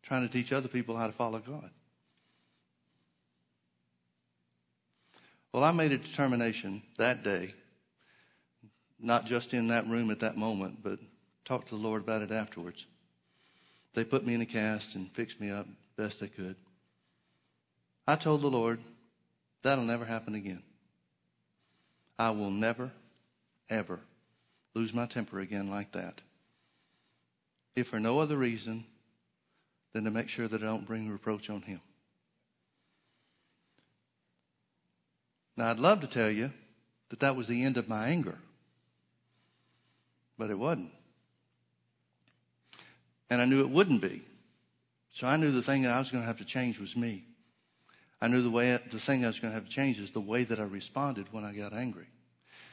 trying 0.03 0.27
to 0.27 0.33
teach 0.33 0.53
other 0.53 0.69
people 0.69 0.97
how 0.97 1.07
to 1.07 1.13
follow 1.13 1.39
God. 1.39 1.71
Well, 5.53 5.65
I 5.65 5.71
made 5.73 5.93
a 5.93 5.99
determination 5.99 6.83
that 6.99 7.23
day, 7.23 7.55
not 9.01 9.25
just 9.25 9.55
in 9.55 9.69
that 9.69 9.87
room 9.87 10.11
at 10.11 10.21
that 10.21 10.37
moment, 10.37 10.83
but 10.83 10.99
talked 11.45 11.69
to 11.69 11.77
the 11.77 11.81
Lord 11.81 12.03
about 12.03 12.23
it 12.23 12.33
afterwards. 12.33 12.87
They 13.95 14.05
put 14.05 14.27
me 14.27 14.35
in 14.35 14.41
a 14.41 14.47
cast 14.47 14.97
and 14.97 15.11
fixed 15.13 15.41
me 15.41 15.51
up 15.51 15.67
best 15.97 16.21
they 16.21 16.27
could. 16.27 16.57
I 18.07 18.17
told 18.17 18.43
the 18.43 18.51
Lord, 18.51 18.81
that'll 19.63 19.85
never 19.85 20.05
happen 20.05 20.35
again. 20.35 20.63
I 22.19 22.31
will 22.31 22.51
never, 22.51 22.91
ever 23.71 24.01
lose 24.75 24.93
my 24.93 25.07
temper 25.07 25.41
again 25.41 25.71
like 25.71 25.93
that. 25.93 26.21
If 27.77 27.89
for 27.89 27.99
no 27.99 28.21
other 28.21 28.37
reason 28.37 28.85
than 29.93 30.05
to 30.05 30.11
make 30.11 30.29
sure 30.29 30.49
that 30.49 30.63
I 30.63 30.67
don't 30.67 30.87
bring 30.87 31.11
reproach 31.11 31.51
on 31.51 31.63
him. 31.63 31.81
Now, 35.57 35.71
I'd 35.71 35.79
love 35.79 36.01
to 36.01 36.07
tell 36.07 36.31
you 36.31 36.53
that 37.11 37.21
that 37.21 37.37
was 37.37 37.47
the 37.47 37.63
end 37.63 37.77
of 37.77 37.89
my 37.89 38.09
anger, 38.09 38.39
but 40.37 40.51
it 40.51 40.59
wasn't. 40.59 40.91
And 43.31 43.41
I 43.41 43.45
knew 43.45 43.61
it 43.61 43.71
wouldn't 43.71 44.03
be. 44.03 44.23
So 45.13 45.29
I 45.29 45.37
knew 45.37 45.53
the 45.53 45.63
thing 45.63 45.83
that 45.83 45.93
I 45.93 46.01
was 46.01 46.11
going 46.11 46.23
to 46.23 46.27
have 46.27 46.39
to 46.39 46.45
change 46.45 46.81
was 46.81 46.97
me. 46.97 47.25
I 48.21 48.27
knew 48.27 48.43
the 48.43 48.51
way, 48.51 48.79
the 48.91 48.99
thing 48.99 49.25
I 49.25 49.29
was 49.29 49.39
going 49.39 49.53
to 49.53 49.55
have 49.55 49.67
to 49.67 49.71
change 49.71 50.01
is 50.01 50.11
the 50.11 50.21
way 50.21 50.43
that 50.45 50.59
I 50.59 50.65
responded 50.65 51.27
when 51.31 51.45
I 51.45 51.53
got 51.53 51.73
angry. 51.73 52.07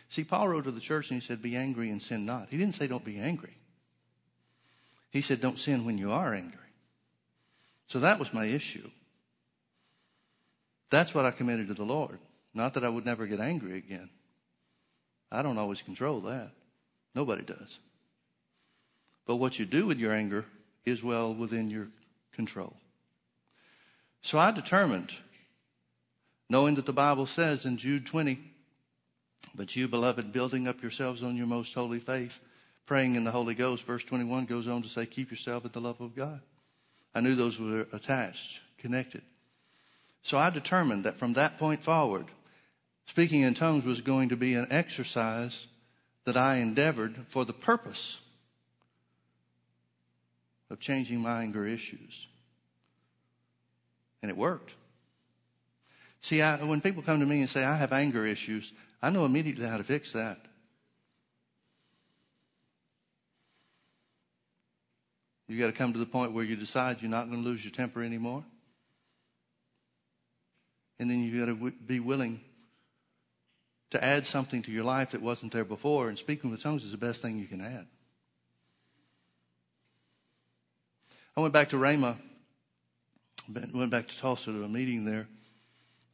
See, 0.10 0.24
Paul 0.24 0.48
wrote 0.48 0.64
to 0.64 0.72
the 0.72 0.80
church 0.80 1.12
and 1.12 1.22
he 1.22 1.26
said, 1.26 1.42
be 1.42 1.56
angry 1.56 1.92
and 1.92 2.02
sin 2.02 2.26
not. 2.26 2.48
He 2.50 2.58
didn't 2.58 2.76
say 2.76 2.88
don't 2.88 3.06
be 3.06 3.20
angry. 3.20 3.56
He 5.12 5.22
said 5.22 5.42
don't 5.42 5.60
sin 5.60 5.86
when 5.86 5.98
you 5.98 6.12
are 6.12 6.34
angry. 6.34 6.58
So 7.88 8.00
that 8.00 8.20
was 8.20 8.34
my 8.34 8.46
issue. 8.46 8.90
That's 10.90 11.14
what 11.14 11.26
I 11.26 11.32
committed 11.32 11.68
to 11.68 11.74
the 11.74 11.84
Lord. 11.84 12.20
Not 12.54 12.74
that 12.74 12.84
I 12.84 12.90
would 12.90 13.06
never 13.06 13.28
get 13.28 13.40
angry 13.40 13.78
again. 13.78 14.10
I 15.32 15.42
don't 15.42 15.58
always 15.58 15.82
control 15.82 16.22
that. 16.22 16.52
Nobody 17.14 17.44
does. 17.44 17.80
But 19.26 19.38
what 19.38 19.60
you 19.60 19.66
do 19.66 19.86
with 19.86 20.00
your 20.00 20.14
anger 20.14 20.46
is 20.86 21.04
well 21.04 21.34
within 21.34 21.70
your 21.70 21.88
control. 22.34 22.74
So 24.22 24.38
I 24.38 24.52
determined, 24.52 25.14
knowing 26.50 26.76
that 26.76 26.86
the 26.86 26.94
Bible 26.94 27.26
says 27.26 27.66
in 27.66 27.78
Jude 27.78 28.06
20, 28.06 28.40
but 29.56 29.76
you, 29.76 29.88
beloved, 29.88 30.32
building 30.32 30.68
up 30.68 30.82
yourselves 30.82 31.24
on 31.24 31.36
your 31.36 31.48
most 31.48 31.74
holy 31.74 32.00
faith, 32.00 32.40
praying 32.92 33.16
in 33.16 33.24
the 33.24 33.32
Holy 33.32 33.56
Ghost, 33.56 33.86
verse 33.86 34.04
21 34.04 34.44
goes 34.44 34.68
on 34.68 34.82
to 34.82 34.90
say, 34.90 35.06
keep 35.06 35.32
yourself 35.32 35.64
in 35.64 35.72
the 35.72 35.80
love 35.80 36.02
of 36.02 36.14
God. 36.14 36.42
I 37.16 37.22
knew 37.22 37.36
those 37.36 37.58
were 37.58 37.88
attached, 37.94 38.60
connected. 38.80 39.22
So 40.24 40.38
I 40.38 40.50
determined 40.50 41.06
that 41.06 41.18
from 41.18 41.32
that 41.36 41.58
point 41.58 41.86
forward, 41.86 42.26
speaking 43.06 43.44
in 43.44 43.54
tongues 43.54 43.86
was 43.86 44.02
going 44.02 44.28
to 44.28 44.36
be 44.36 44.56
an 44.56 44.68
exercise 44.72 45.68
that 46.26 46.36
I 46.36 46.58
endeavored 46.58 47.16
for 47.30 47.46
the 47.46 47.54
purpose 47.54 48.20
of 50.70 50.82
changing 50.82 51.22
my 51.22 51.44
anger 51.44 51.66
issues. 51.66 52.28
And 54.22 54.30
it 54.30 54.36
worked. 54.36 54.74
See, 56.22 56.42
I, 56.42 56.58
when 56.58 56.82
people 56.82 57.04
come 57.04 57.22
to 57.22 57.26
me 57.26 57.40
and 57.40 57.50
say, 57.50 57.64
I 57.64 57.78
have 57.78 57.94
anger 57.94 58.26
issues, 58.26 58.74
I 59.02 59.12
know 59.12 59.24
immediately 59.24 59.66
how 59.66 59.78
to 59.78 59.84
fix 59.86 60.12
that. 60.12 60.40
You 65.52 65.60
got 65.60 65.68
to 65.68 65.74
come 65.74 65.92
to 65.94 66.00
the 66.00 66.06
point 66.06 66.32
where 66.32 66.46
you 66.46 66.56
decide 66.56 67.02
you're 67.02 67.12
not 67.12 67.30
going 67.30 67.44
to 67.44 67.50
lose 67.50 67.64
your 67.64 67.72
temper 67.72 68.02
anymore. 68.02 68.44
And 70.98 71.10
then 71.10 71.24
you 71.24 71.40
got 71.40 71.48
to 71.48 71.56
w- 71.56 71.76
be 71.86 72.00
willing 72.00 72.40
to 73.90 74.04
add 74.04 74.26
something 74.26 74.62
to 74.62 74.72
your 74.72 74.86
life 74.86 75.12
that 75.12 75.22
wasn't 75.22 75.52
there 75.52 75.66
before. 75.66 76.08
And 76.08 76.18
speaking 76.18 76.52
with 76.52 76.64
tongues 76.64 76.84
is 76.84 76.92
the 76.92 76.98
best 76.98 77.22
thing 77.22 77.38
you 77.38 77.48
can 77.48 77.60
add. 77.60 77.86
I 81.36 81.42
went 81.42 81.54
back 81.54 81.70
to 81.70 81.76
Rhema, 81.76 82.18
went 83.74 83.92
back 83.92 84.08
to 84.08 84.18
Tulsa 84.18 84.52
to 84.52 84.64
a 84.64 84.70
meeting 84.70 85.06
there. 85.06 85.28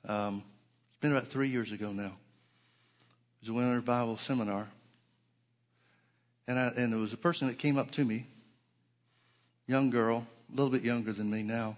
Um, 0.07 0.43
it's 0.89 0.99
been 0.99 1.11
about 1.11 1.27
three 1.27 1.49
years 1.49 1.71
ago 1.71 1.91
now. 1.91 2.13
It 3.41 3.41
was 3.41 3.49
a 3.49 3.53
winter 3.53 3.81
Bible 3.81 4.17
seminar. 4.17 4.67
And, 6.47 6.57
I, 6.57 6.67
and 6.77 6.93
there 6.93 6.99
was 6.99 7.13
a 7.13 7.17
person 7.17 7.47
that 7.49 7.57
came 7.57 7.77
up 7.77 7.91
to 7.91 8.05
me, 8.05 8.25
young 9.67 9.89
girl, 9.89 10.25
a 10.51 10.55
little 10.55 10.71
bit 10.71 10.83
younger 10.83 11.13
than 11.13 11.29
me 11.29 11.43
now. 11.43 11.77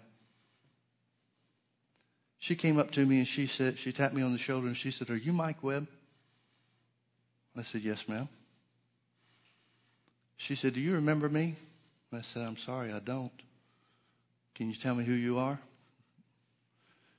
She 2.38 2.56
came 2.56 2.80
up 2.80 2.92
to 2.92 3.06
me 3.06 3.18
and 3.18 3.28
she 3.28 3.48
said, 3.48 3.78
she 3.78 3.92
tapped 3.92 4.14
me 4.14 4.22
on 4.22 4.32
the 4.32 4.38
shoulder 4.38 4.68
and 4.68 4.78
she 4.78 4.92
said, 4.92 5.10
Are 5.10 5.18
you 5.18 5.34
Mike 5.34 5.62
Webb? 5.62 5.88
I 7.58 7.64
said, 7.64 7.82
Yes, 7.82 8.08
ma'am. 8.08 8.30
She 10.38 10.56
said, 10.56 10.74
Do 10.74 10.80
you 10.80 10.94
remember 10.94 11.28
me? 11.28 11.56
I 12.14 12.22
said, 12.22 12.44
I'm 12.48 12.58
sorry, 12.58 12.94
I 12.94 13.00
don't. 13.00 13.32
Can 14.56 14.70
you 14.70 14.76
tell 14.76 14.96
me 14.96 15.04
who 15.04 15.14
you 15.14 15.38
are? 15.38 15.60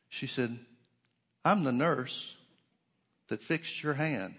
She 0.08 0.26
said, 0.26 0.58
I'm 1.44 1.64
the 1.64 1.72
nurse 1.72 2.34
that 3.28 3.42
fixed 3.42 3.82
your 3.82 3.94
hand. 3.94 4.34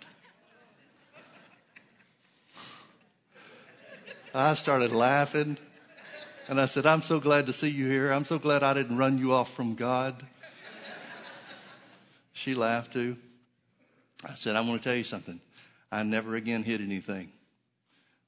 I 4.33 4.55
started 4.55 4.91
laughing 4.91 5.57
and 6.51 6.59
I 6.59 6.65
said, 6.65 6.85
I'm 6.85 7.01
so 7.01 7.21
glad 7.21 7.45
to 7.45 7.53
see 7.53 7.69
you 7.69 7.87
here. 7.87 8.11
I'm 8.11 8.25
so 8.25 8.37
glad 8.37 8.61
I 8.61 8.73
didn't 8.73 8.97
run 8.97 9.17
you 9.17 9.31
off 9.31 9.53
from 9.53 9.73
God. 9.73 10.21
She 12.33 12.55
laughed 12.55 12.91
too. 12.91 13.15
I 14.25 14.33
said, 14.33 14.57
I 14.57 14.59
want 14.59 14.81
to 14.81 14.89
tell 14.89 14.97
you 14.97 15.05
something. 15.05 15.39
I 15.93 16.03
never 16.03 16.35
again 16.35 16.63
hit 16.63 16.81
anything. 16.81 17.31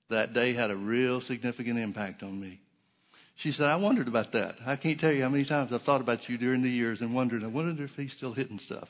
That 0.07 0.31
day 0.31 0.53
had 0.53 0.71
a 0.71 0.75
real 0.77 1.19
significant 1.19 1.77
impact 1.77 2.23
on 2.23 2.39
me. 2.39 2.61
She 3.35 3.51
said, 3.51 3.67
I 3.67 3.75
wondered 3.75 4.07
about 4.07 4.31
that. 4.31 4.55
I 4.65 4.77
can't 4.77 4.97
tell 4.97 5.11
you 5.11 5.21
how 5.21 5.29
many 5.29 5.43
times 5.43 5.73
I've 5.73 5.81
thought 5.81 5.99
about 5.99 6.29
you 6.29 6.37
during 6.37 6.61
the 6.61 6.69
years 6.69 7.01
and 7.01 7.13
wondered, 7.13 7.43
I 7.43 7.47
wonder 7.47 7.83
if 7.83 7.97
he's 7.97 8.13
still 8.13 8.31
hitting 8.31 8.57
stuff. 8.57 8.89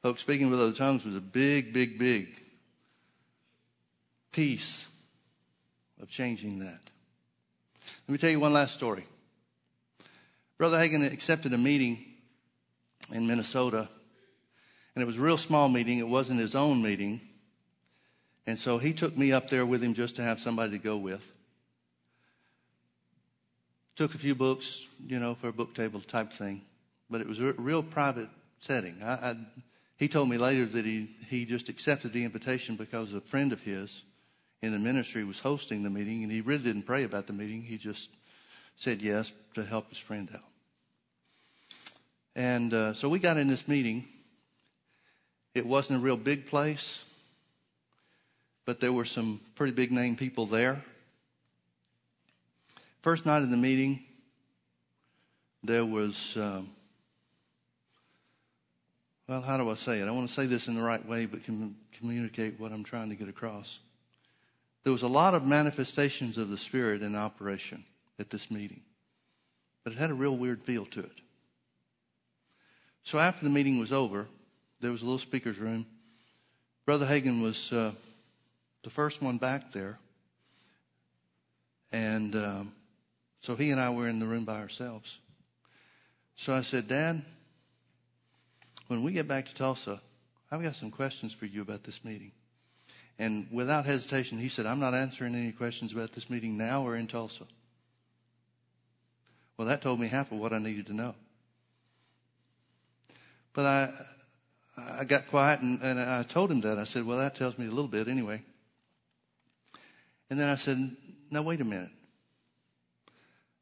Folks, 0.00 0.20
speaking 0.20 0.48
with 0.48 0.60
other 0.60 0.70
tongues 0.70 1.04
was 1.04 1.16
a 1.16 1.20
big, 1.20 1.72
big, 1.72 1.98
big 1.98 2.40
piece 4.30 4.86
of 6.00 6.08
changing 6.08 6.60
that. 6.60 6.80
Let 8.06 8.12
me 8.12 8.18
tell 8.18 8.30
you 8.30 8.40
one 8.40 8.52
last 8.52 8.74
story. 8.74 9.04
Brother 10.58 10.78
Hagin 10.78 11.10
accepted 11.10 11.52
a 11.52 11.58
meeting 11.58 12.04
in 13.12 13.26
Minnesota, 13.26 13.88
and 14.94 15.02
it 15.02 15.06
was 15.06 15.16
a 15.16 15.20
real 15.20 15.36
small 15.36 15.68
meeting. 15.68 15.98
It 15.98 16.08
wasn't 16.08 16.40
his 16.40 16.54
own 16.54 16.82
meeting. 16.82 17.20
And 18.46 18.58
so 18.58 18.78
he 18.78 18.92
took 18.92 19.16
me 19.16 19.32
up 19.32 19.48
there 19.48 19.64
with 19.64 19.82
him 19.82 19.94
just 19.94 20.16
to 20.16 20.22
have 20.22 20.40
somebody 20.40 20.72
to 20.72 20.78
go 20.78 20.96
with. 20.96 21.32
Took 23.96 24.14
a 24.14 24.18
few 24.18 24.34
books, 24.34 24.86
you 25.06 25.18
know, 25.18 25.34
for 25.34 25.48
a 25.48 25.52
book 25.52 25.74
table 25.74 26.00
type 26.00 26.32
thing, 26.32 26.62
but 27.08 27.20
it 27.20 27.26
was 27.26 27.40
a 27.40 27.52
real 27.52 27.82
private 27.82 28.28
setting. 28.60 28.96
I, 29.02 29.12
I, 29.12 29.36
he 29.96 30.08
told 30.08 30.28
me 30.28 30.38
later 30.38 30.66
that 30.66 30.84
he, 30.84 31.10
he 31.28 31.44
just 31.44 31.68
accepted 31.68 32.12
the 32.12 32.24
invitation 32.24 32.76
because 32.76 33.12
a 33.12 33.20
friend 33.20 33.52
of 33.52 33.60
his 33.60 34.02
in 34.62 34.72
the 34.72 34.78
ministry 34.78 35.24
was 35.24 35.40
hosting 35.40 35.82
the 35.82 35.90
meeting, 35.90 36.22
and 36.22 36.30
he 36.30 36.40
really 36.40 36.62
didn't 36.62 36.82
pray 36.82 37.04
about 37.04 37.26
the 37.26 37.32
meeting. 37.32 37.62
He 37.62 37.78
just 37.78 38.08
said 38.76 39.00
yes 39.00 39.32
to 39.54 39.64
help 39.64 39.88
his 39.88 39.98
friend 39.98 40.28
out. 40.34 40.44
And 42.36 42.72
uh, 42.72 42.94
so 42.94 43.08
we 43.08 43.18
got 43.18 43.36
in 43.36 43.48
this 43.48 43.66
meeting. 43.66 44.06
It 45.54 45.66
wasn't 45.66 45.98
a 45.98 46.02
real 46.02 46.16
big 46.16 46.46
place, 46.46 47.02
but 48.64 48.80
there 48.80 48.92
were 48.92 49.04
some 49.04 49.40
pretty 49.54 49.72
big 49.72 49.90
name 49.90 50.14
people 50.14 50.46
there. 50.46 50.84
First 53.02 53.26
night 53.26 53.42
of 53.42 53.50
the 53.50 53.56
meeting, 53.56 54.04
there 55.64 55.84
was, 55.84 56.36
um, 56.36 56.70
well, 59.26 59.40
how 59.40 59.56
do 59.56 59.68
I 59.70 59.74
say 59.74 60.00
it? 60.00 60.06
I 60.06 60.10
want 60.10 60.28
to 60.28 60.34
say 60.34 60.46
this 60.46 60.68
in 60.68 60.74
the 60.74 60.82
right 60.82 61.04
way, 61.06 61.26
but 61.26 61.44
can 61.44 61.74
communicate 61.98 62.60
what 62.60 62.72
I'm 62.72 62.84
trying 62.84 63.08
to 63.08 63.14
get 63.14 63.28
across. 63.28 63.78
There 64.84 64.92
was 64.92 65.02
a 65.02 65.08
lot 65.08 65.34
of 65.34 65.46
manifestations 65.46 66.38
of 66.38 66.48
the 66.48 66.58
Spirit 66.58 67.02
in 67.02 67.14
operation 67.14 67.84
at 68.18 68.30
this 68.30 68.50
meeting, 68.50 68.80
but 69.84 69.92
it 69.92 69.98
had 69.98 70.10
a 70.10 70.14
real 70.14 70.36
weird 70.36 70.62
feel 70.62 70.86
to 70.86 71.00
it. 71.00 71.20
So 73.02 73.18
after 73.18 73.44
the 73.44 73.50
meeting 73.50 73.78
was 73.78 73.92
over, 73.92 74.26
there 74.80 74.90
was 74.90 75.02
a 75.02 75.04
little 75.04 75.18
speaker's 75.18 75.58
room. 75.58 75.86
Brother 76.86 77.06
Hagin 77.06 77.42
was 77.42 77.72
uh, 77.72 77.92
the 78.82 78.90
first 78.90 79.22
one 79.22 79.38
back 79.38 79.72
there. 79.72 79.98
And 81.92 82.36
um, 82.36 82.72
so 83.40 83.56
he 83.56 83.70
and 83.70 83.80
I 83.80 83.90
were 83.90 84.08
in 84.08 84.20
the 84.20 84.26
room 84.26 84.44
by 84.44 84.60
ourselves. 84.60 85.18
So 86.36 86.54
I 86.54 86.62
said, 86.62 86.88
Dad, 86.88 87.22
when 88.86 89.02
we 89.02 89.12
get 89.12 89.28
back 89.28 89.46
to 89.46 89.54
Tulsa, 89.54 90.00
I've 90.50 90.62
got 90.62 90.76
some 90.76 90.90
questions 90.90 91.32
for 91.32 91.46
you 91.46 91.62
about 91.62 91.84
this 91.84 92.04
meeting. 92.04 92.32
And 93.20 93.46
without 93.52 93.84
hesitation, 93.84 94.38
he 94.38 94.48
said, 94.48 94.64
I'm 94.64 94.80
not 94.80 94.94
answering 94.94 95.34
any 95.34 95.52
questions 95.52 95.92
about 95.92 96.12
this 96.12 96.30
meeting 96.30 96.56
now 96.56 96.82
or 96.82 96.96
in 96.96 97.06
Tulsa. 97.06 97.44
Well, 99.58 99.68
that 99.68 99.82
told 99.82 100.00
me 100.00 100.08
half 100.08 100.32
of 100.32 100.38
what 100.38 100.54
I 100.54 100.58
needed 100.58 100.86
to 100.86 100.94
know. 100.94 101.14
But 103.52 103.66
I, 103.66 103.92
I 105.00 105.04
got 105.04 105.26
quiet 105.26 105.60
and, 105.60 105.82
and 105.82 106.00
I 106.00 106.22
told 106.22 106.50
him 106.50 106.62
that. 106.62 106.78
I 106.78 106.84
said, 106.84 107.04
well, 107.04 107.18
that 107.18 107.34
tells 107.34 107.58
me 107.58 107.66
a 107.66 107.70
little 107.70 107.88
bit 107.88 108.08
anyway. 108.08 108.40
And 110.30 110.40
then 110.40 110.48
I 110.48 110.54
said, 110.54 110.78
now 111.30 111.42
wait 111.42 111.60
a 111.60 111.64
minute. 111.64 111.90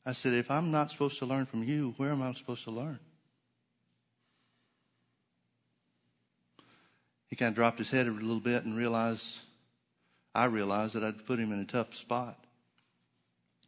I 0.07 0.13
said, 0.13 0.35
if 0.35 0.53
I'm 0.53 0.71
not 0.71 0.93
supposed 0.93 1.19
to 1.19 1.27
learn 1.27 1.47
from 1.47 1.65
you, 1.65 1.95
where 1.97 2.11
am 2.11 2.23
I 2.23 2.33
supposed 2.35 2.63
to 2.65 2.71
learn? 2.71 3.01
He 7.27 7.35
kind 7.35 7.49
of 7.49 7.57
dropped 7.57 7.79
his 7.79 7.91
head 7.91 8.07
a 8.07 8.13
little 8.13 8.39
bit 8.39 8.65
and 8.65 8.77
realized 8.77 9.41
I 10.39 10.45
realized 10.45 10.95
that 10.95 11.03
I'd 11.03 11.27
put 11.27 11.41
him 11.41 11.53
in 11.53 11.59
a 11.59 11.65
tough 11.65 11.97
spot. 11.97 12.39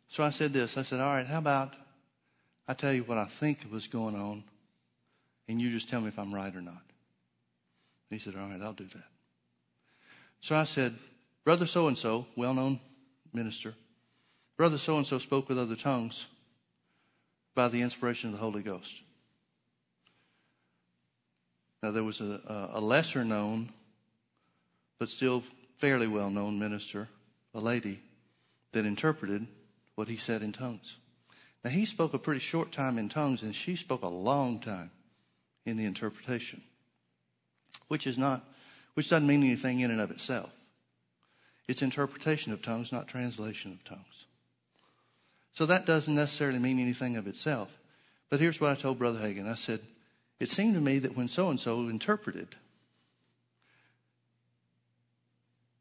So 0.07 0.23
I 0.23 0.31
said 0.31 0.53
this 0.53 0.79
I 0.79 0.85
said, 0.85 1.01
All 1.01 1.13
right, 1.13 1.27
how 1.27 1.39
about 1.39 1.75
I 2.69 2.75
tell 2.75 2.93
you 2.93 3.03
what 3.03 3.19
I 3.19 3.25
think 3.25 3.67
was 3.73 3.89
going 3.89 4.15
on, 4.15 4.45
and 5.49 5.61
you 5.61 5.71
just 5.71 5.89
tell 5.89 6.01
me 6.01 6.09
if 6.09 6.19
I'm 6.19 6.33
right 6.33 6.55
or 6.55 6.63
not? 6.63 6.83
he 8.09 8.19
said, 8.19 8.35
All 8.37 8.49
right, 8.49 8.63
I'll 8.63 8.73
do 8.73 8.87
that. 8.87 9.05
So 10.41 10.55
I 10.55 10.63
said, 10.63 10.95
Brother 11.45 11.67
so 11.67 11.89
and 11.89 11.99
so, 11.99 12.27
well 12.37 12.55
known 12.55 12.79
minister, 13.33 13.75
Brother 14.57 14.79
so 14.79 14.97
and 14.97 15.07
so 15.07 15.19
spoke 15.19 15.49
with 15.49 15.59
other 15.59 15.77
tongues 15.77 16.27
by 17.57 17.69
the 17.69 17.83
inspiration 17.83 18.29
of 18.31 18.37
the 18.37 18.41
Holy 18.41 18.63
Ghost. 18.63 19.03
Now, 21.83 21.91
there 21.91 22.05
was 22.05 22.21
a, 22.21 22.71
a 22.75 22.81
lesser 22.81 23.25
known, 23.25 23.71
but 24.99 25.09
still 25.09 25.43
fairly 25.81 26.07
well 26.07 26.29
known 26.29 26.59
minister, 26.59 27.09
a 27.55 27.61
lady, 27.61 28.01
that 28.73 28.85
interpreted 28.85 29.47
what 29.95 30.09
he 30.09 30.17
said 30.17 30.43
in 30.43 30.53
tongues. 30.53 30.97
Now, 31.65 31.71
he 31.71 31.87
spoke 31.87 32.13
a 32.13 32.19
pretty 32.19 32.41
short 32.41 32.71
time 32.71 32.99
in 32.99 33.09
tongues, 33.09 33.43
and 33.43 33.57
she 33.57 33.77
spoke 33.77 34.03
a 34.03 34.09
long 34.09 34.61
time 34.61 34.91
in 35.65 35.79
the 35.79 35.87
interpretation, 35.87 36.63
which 37.89 38.07
is 38.07 38.19
not, 38.19 38.45
which 38.95 39.09
doesn't 39.09 39.27
mean 39.27 39.43
anything 39.43 39.81
in 39.81 39.91
and 39.91 40.01
of 40.01 40.11
itself. 40.11 40.51
It's 41.67 41.83
interpretation 41.83 42.53
of 42.53 42.61
tongues, 42.61 42.93
not 42.93 43.09
translation 43.09 43.73
of 43.73 43.83
tongues. 43.83 44.27
So 45.53 45.65
that 45.67 45.87
doesn't 45.87 46.15
necessarily 46.15 46.59
mean 46.59 46.79
anything 46.79 47.17
of 47.17 47.27
itself. 47.27 47.71
But 48.29 48.41
here's 48.41 48.61
what 48.61 48.71
I 48.71 48.75
told 48.75 48.99
Brother 48.99 49.19
Hagin. 49.19 49.51
I 49.51 49.55
said, 49.55 49.81
it 50.39 50.49
seemed 50.49 50.75
to 50.75 50.81
me 50.81 50.99
that 50.99 51.17
when 51.17 51.29
so 51.29 51.49
and 51.49 51.59
so 51.59 51.89
interpreted, 51.89 52.49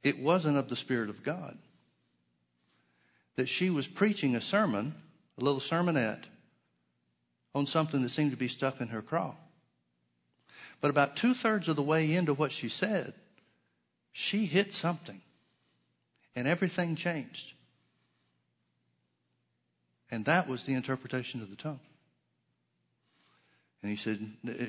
it 0.03 0.19
wasn't 0.19 0.57
of 0.57 0.69
the 0.69 0.75
Spirit 0.75 1.09
of 1.09 1.23
God. 1.23 1.57
That 3.35 3.49
she 3.49 3.69
was 3.69 3.87
preaching 3.87 4.35
a 4.35 4.41
sermon, 4.41 4.95
a 5.37 5.43
little 5.43 5.59
sermonette, 5.59 6.23
on 7.55 7.65
something 7.65 8.01
that 8.03 8.09
seemed 8.09 8.31
to 8.31 8.37
be 8.37 8.47
stuck 8.47 8.79
in 8.81 8.89
her 8.89 9.01
craw. 9.01 9.35
But 10.81 10.91
about 10.91 11.15
two 11.15 11.33
thirds 11.33 11.67
of 11.67 11.75
the 11.75 11.83
way 11.83 12.13
into 12.13 12.33
what 12.33 12.51
she 12.51 12.69
said, 12.69 13.13
she 14.11 14.45
hit 14.45 14.73
something, 14.73 15.21
and 16.35 16.47
everything 16.47 16.95
changed. 16.95 17.53
And 20.11 20.25
that 20.25 20.47
was 20.47 20.63
the 20.63 20.73
interpretation 20.73 21.41
of 21.41 21.49
the 21.49 21.55
tongue. 21.55 21.79
And 23.81 23.91
he 23.91 23.97
said, 23.97 24.19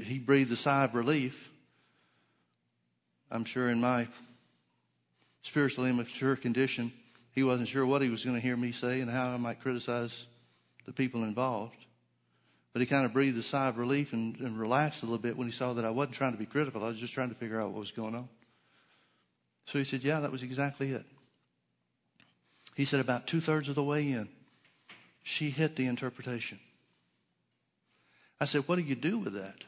he 0.04 0.18
breathed 0.18 0.52
a 0.52 0.56
sigh 0.56 0.84
of 0.84 0.94
relief. 0.94 1.50
I'm 3.30 3.44
sure 3.44 3.68
in 3.68 3.80
my 3.80 4.06
spiritually 5.42 5.90
immature 5.90 6.36
condition, 6.36 6.92
he 7.32 7.42
wasn't 7.42 7.68
sure 7.68 7.86
what 7.86 8.02
he 8.02 8.10
was 8.10 8.24
going 8.24 8.36
to 8.36 8.42
hear 8.42 8.56
me 8.56 8.72
say 8.72 9.00
and 9.00 9.10
how 9.10 9.30
I 9.30 9.36
might 9.36 9.60
criticize 9.60 10.26
the 10.86 10.92
people 10.92 11.22
involved. 11.24 11.76
But 12.72 12.80
he 12.80 12.86
kind 12.86 13.04
of 13.04 13.12
breathed 13.12 13.38
a 13.38 13.42
sigh 13.42 13.68
of 13.68 13.78
relief 13.78 14.12
and, 14.12 14.38
and 14.40 14.58
relaxed 14.58 15.02
a 15.02 15.06
little 15.06 15.18
bit 15.18 15.36
when 15.36 15.48
he 15.48 15.52
saw 15.52 15.72
that 15.72 15.84
I 15.84 15.90
wasn't 15.90 16.14
trying 16.14 16.32
to 16.32 16.38
be 16.38 16.46
critical. 16.46 16.84
I 16.84 16.88
was 16.88 16.98
just 16.98 17.14
trying 17.14 17.30
to 17.30 17.34
figure 17.34 17.60
out 17.60 17.70
what 17.70 17.80
was 17.80 17.92
going 17.92 18.14
on. 18.14 18.28
So 19.66 19.78
he 19.78 19.84
said, 19.84 20.02
Yeah, 20.02 20.20
that 20.20 20.32
was 20.32 20.42
exactly 20.42 20.90
it. 20.90 21.04
He 22.76 22.84
said, 22.84 23.00
About 23.00 23.26
two 23.26 23.40
thirds 23.40 23.68
of 23.68 23.74
the 23.74 23.82
way 23.82 24.10
in, 24.10 24.28
she 25.24 25.50
hit 25.50 25.76
the 25.76 25.86
interpretation. 25.86 26.60
I 28.40 28.44
said, 28.44 28.62
What 28.66 28.76
do 28.76 28.82
you 28.82 28.94
do 28.94 29.18
with 29.18 29.34
that? 29.34 29.64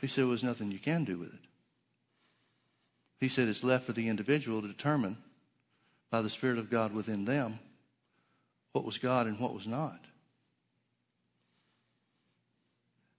He 0.00 0.08
said, 0.08 0.22
Well, 0.22 0.30
there's 0.30 0.42
nothing 0.42 0.70
you 0.70 0.78
can 0.78 1.04
do 1.04 1.18
with 1.18 1.32
it. 1.32 1.40
He 3.24 3.30
said 3.30 3.48
it's 3.48 3.64
left 3.64 3.86
for 3.86 3.94
the 3.94 4.10
individual 4.10 4.60
to 4.60 4.68
determine 4.68 5.16
by 6.10 6.20
the 6.20 6.28
Spirit 6.28 6.58
of 6.58 6.68
God 6.68 6.92
within 6.92 7.24
them 7.24 7.58
what 8.72 8.84
was 8.84 8.98
God 8.98 9.26
and 9.26 9.40
what 9.40 9.54
was 9.54 9.66
not. 9.66 9.98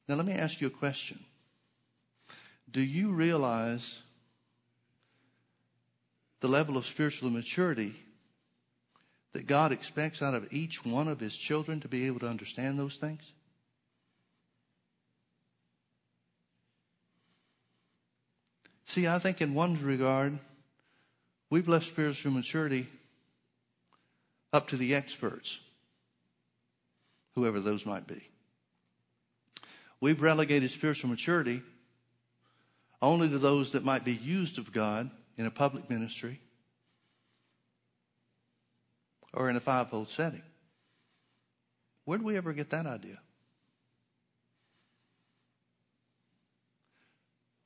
Now, 0.08 0.14
let 0.14 0.28
me 0.28 0.34
ask 0.34 0.62
you 0.62 0.68
a 0.68 0.70
question. 0.70 1.26
Do 2.70 2.82
you 2.82 3.14
realize 3.14 3.98
the 6.40 6.50
level 6.50 6.78
of 6.78 6.86
spiritual 6.86 7.32
maturity 7.32 7.96
that 9.34 9.48
God 9.48 9.72
expects 9.72 10.22
out 10.22 10.36
of 10.36 10.54
each 10.54 10.86
one 10.86 11.08
of 11.08 11.20
his 11.20 11.36
children 11.36 11.80
to 11.80 11.88
be 11.88 12.06
able 12.06 12.20
to 12.20 12.30
understand 12.30 12.78
those 12.78 12.98
things? 12.98 13.24
See, 18.86 19.08
I 19.08 19.20
think 19.20 19.42
in 19.42 19.54
one 19.54 19.82
regard, 19.82 20.38
we've 21.50 21.68
left 21.68 21.86
spiritual 21.86 22.32
maturity 22.32 22.88
up 24.54 24.70
to 24.70 24.78
the 24.78 24.96
experts, 24.96 25.60
whoever 27.34 27.60
those 27.60 27.86
might 27.86 28.08
be. 28.08 28.22
We've 30.00 30.22
relegated 30.22 30.72
spiritual 30.72 31.10
maturity 31.10 31.62
only 33.02 33.30
to 33.30 33.38
those 33.38 33.72
that 33.74 33.84
might 33.84 34.06
be 34.06 34.14
used 34.14 34.58
of 34.58 34.72
God 34.72 35.10
in 35.38 35.46
a 35.46 35.52
public 35.52 35.90
ministry 35.90 36.40
or 39.34 39.50
in 39.50 39.56
a 39.56 39.60
fivefold 39.60 40.10
setting. 40.10 40.44
Where 42.06 42.18
did 42.18 42.26
we 42.26 42.38
ever 42.38 42.54
get 42.54 42.70
that 42.70 42.86
idea? 42.86 43.20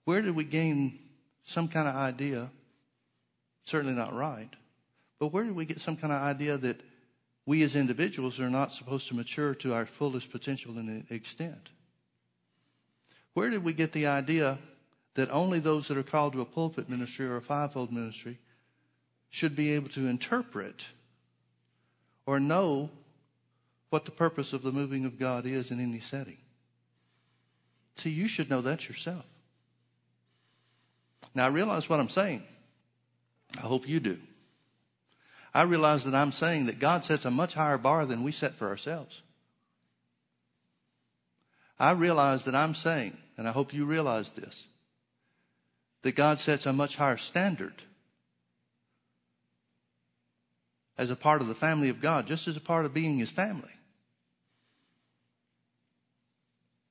Where 0.05 0.21
did 0.21 0.35
we 0.35 0.43
gain 0.43 0.97
some 1.49 1.67
kind 1.67 1.87
of 1.87 1.95
idea? 1.95 2.49
Certainly 3.65 3.95
not 3.95 4.15
right. 4.15 4.49
But 5.17 5.33
where 5.33 5.43
did 5.43 5.55
we 5.55 5.65
get 5.65 5.81
some 5.81 5.95
kind 5.95 6.13
of 6.13 6.21
idea 6.21 6.57
that 6.57 6.79
we 7.45 7.63
as 7.63 7.75
individuals 7.75 8.39
are 8.39 8.51
not 8.51 8.71
supposed 8.71 9.07
to 9.07 9.15
mature 9.15 9.55
to 9.55 9.73
our 9.73 9.87
fullest 9.87 10.31
potential 10.31 10.77
and 10.77 11.05
extent? 11.09 11.69
Where 13.33 13.49
did 13.49 13.63
we 13.63 13.73
get 13.73 13.93
the 13.93 14.05
idea 14.05 14.59
that 15.15 15.31
only 15.31 15.59
those 15.59 15.87
that 15.87 15.97
are 15.97 16.03
called 16.03 16.33
to 16.33 16.41
a 16.41 16.45
pulpit 16.45 16.87
ministry 16.87 17.25
or 17.25 17.37
a 17.37 17.41
fivefold 17.41 17.91
ministry 17.91 18.37
should 19.31 19.55
be 19.55 19.73
able 19.73 19.89
to 19.89 20.07
interpret 20.07 20.85
or 22.27 22.39
know 22.39 22.91
what 23.89 24.05
the 24.05 24.11
purpose 24.11 24.53
of 24.53 24.61
the 24.61 24.71
moving 24.71 25.03
of 25.03 25.17
God 25.17 25.47
is 25.47 25.71
in 25.71 25.79
any 25.79 25.99
setting. 25.99 26.37
See, 27.95 28.11
you 28.11 28.27
should 28.27 28.51
know 28.51 28.61
that 28.61 28.87
yourself. 28.87 29.25
Now, 31.39 31.45
I 31.45 31.49
realize 31.51 31.87
what 31.87 32.01
I'm 32.01 32.09
saying. 32.09 32.43
I 33.57 33.61
hope 33.61 33.87
you 33.87 34.01
do. 34.01 34.17
I 35.53 35.61
realize 35.61 36.03
that 36.03 36.13
I'm 36.13 36.33
saying 36.33 36.65
that 36.65 36.79
God 36.79 37.05
sets 37.05 37.23
a 37.23 37.31
much 37.31 37.53
higher 37.53 37.77
bar 37.77 38.05
than 38.05 38.25
we 38.25 38.33
set 38.33 38.55
for 38.55 38.67
ourselves. 38.67 39.21
I 41.79 41.91
realize 41.91 42.43
that 42.43 42.55
I'm 42.55 42.75
saying, 42.75 43.15
and 43.37 43.47
I 43.47 43.51
hope 43.51 43.73
you 43.73 43.85
realize 43.85 44.33
this, 44.33 44.65
that 46.01 46.13
God 46.13 46.41
sets 46.41 46.65
a 46.65 46.73
much 46.73 46.97
higher 46.97 47.15
standard 47.15 47.83
as 50.97 51.09
a 51.09 51.15
part 51.15 51.39
of 51.39 51.47
the 51.47 51.55
family 51.55 51.87
of 51.87 52.01
God, 52.01 52.27
just 52.27 52.49
as 52.49 52.57
a 52.57 52.61
part 52.61 52.83
of 52.83 52.93
being 52.93 53.17
his 53.17 53.29
family, 53.29 53.71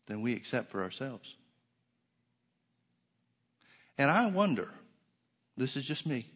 than 0.07 0.23
we 0.23 0.33
accept 0.33 0.71
for 0.71 0.83
ourselves. 0.83 1.35
And 3.99 4.11
I 4.11 4.31
wonder, 4.31 4.71
this 5.57 5.77
is 5.77 5.85
just 5.85 6.07
me, 6.07 6.27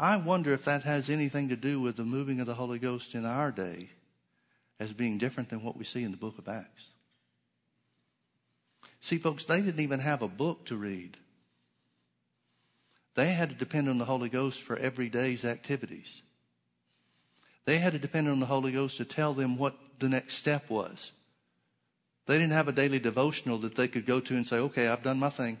I 0.00 0.16
wonder 0.16 0.52
if 0.52 0.64
that 0.64 0.82
has 0.82 1.10
anything 1.10 1.50
to 1.50 1.56
do 1.56 1.80
with 1.80 1.96
the 1.96 2.04
moving 2.04 2.40
of 2.40 2.46
the 2.46 2.54
Holy 2.54 2.78
Ghost 2.78 3.14
in 3.14 3.26
our 3.26 3.52
day 3.52 3.90
as 4.80 4.92
being 4.92 5.18
different 5.18 5.50
than 5.50 5.62
what 5.62 5.76
we 5.76 5.84
see 5.84 6.02
in 6.02 6.10
the 6.10 6.16
book 6.16 6.38
of 6.38 6.48
Acts. 6.48 6.86
See, 9.00 9.18
folks, 9.18 9.44
they 9.44 9.60
didn't 9.60 9.80
even 9.80 10.00
have 10.00 10.22
a 10.22 10.28
book 10.28 10.64
to 10.66 10.76
read. 10.76 11.16
They 13.14 13.28
had 13.32 13.50
to 13.50 13.54
depend 13.54 13.88
on 13.88 13.98
the 13.98 14.06
Holy 14.06 14.28
Ghost 14.28 14.62
for 14.62 14.76
every 14.76 15.08
day's 15.08 15.44
activities. 15.44 16.22
They 17.64 17.78
had 17.78 17.92
to 17.92 17.98
depend 17.98 18.28
on 18.28 18.40
the 18.40 18.46
Holy 18.46 18.72
Ghost 18.72 18.96
to 18.96 19.04
tell 19.04 19.34
them 19.34 19.58
what 19.58 19.76
the 19.98 20.08
next 20.08 20.34
step 20.34 20.70
was. 20.70 21.12
They 22.26 22.38
didn't 22.38 22.52
have 22.52 22.68
a 22.68 22.72
daily 22.72 22.98
devotional 22.98 23.58
that 23.58 23.76
they 23.76 23.88
could 23.88 24.06
go 24.06 24.20
to 24.20 24.34
and 24.34 24.46
say, 24.46 24.56
okay, 24.56 24.88
I've 24.88 25.02
done 25.02 25.18
my 25.18 25.30
thing. 25.30 25.58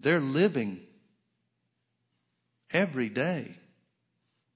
They're 0.00 0.20
living 0.20 0.80
every 2.70 3.08
day 3.08 3.54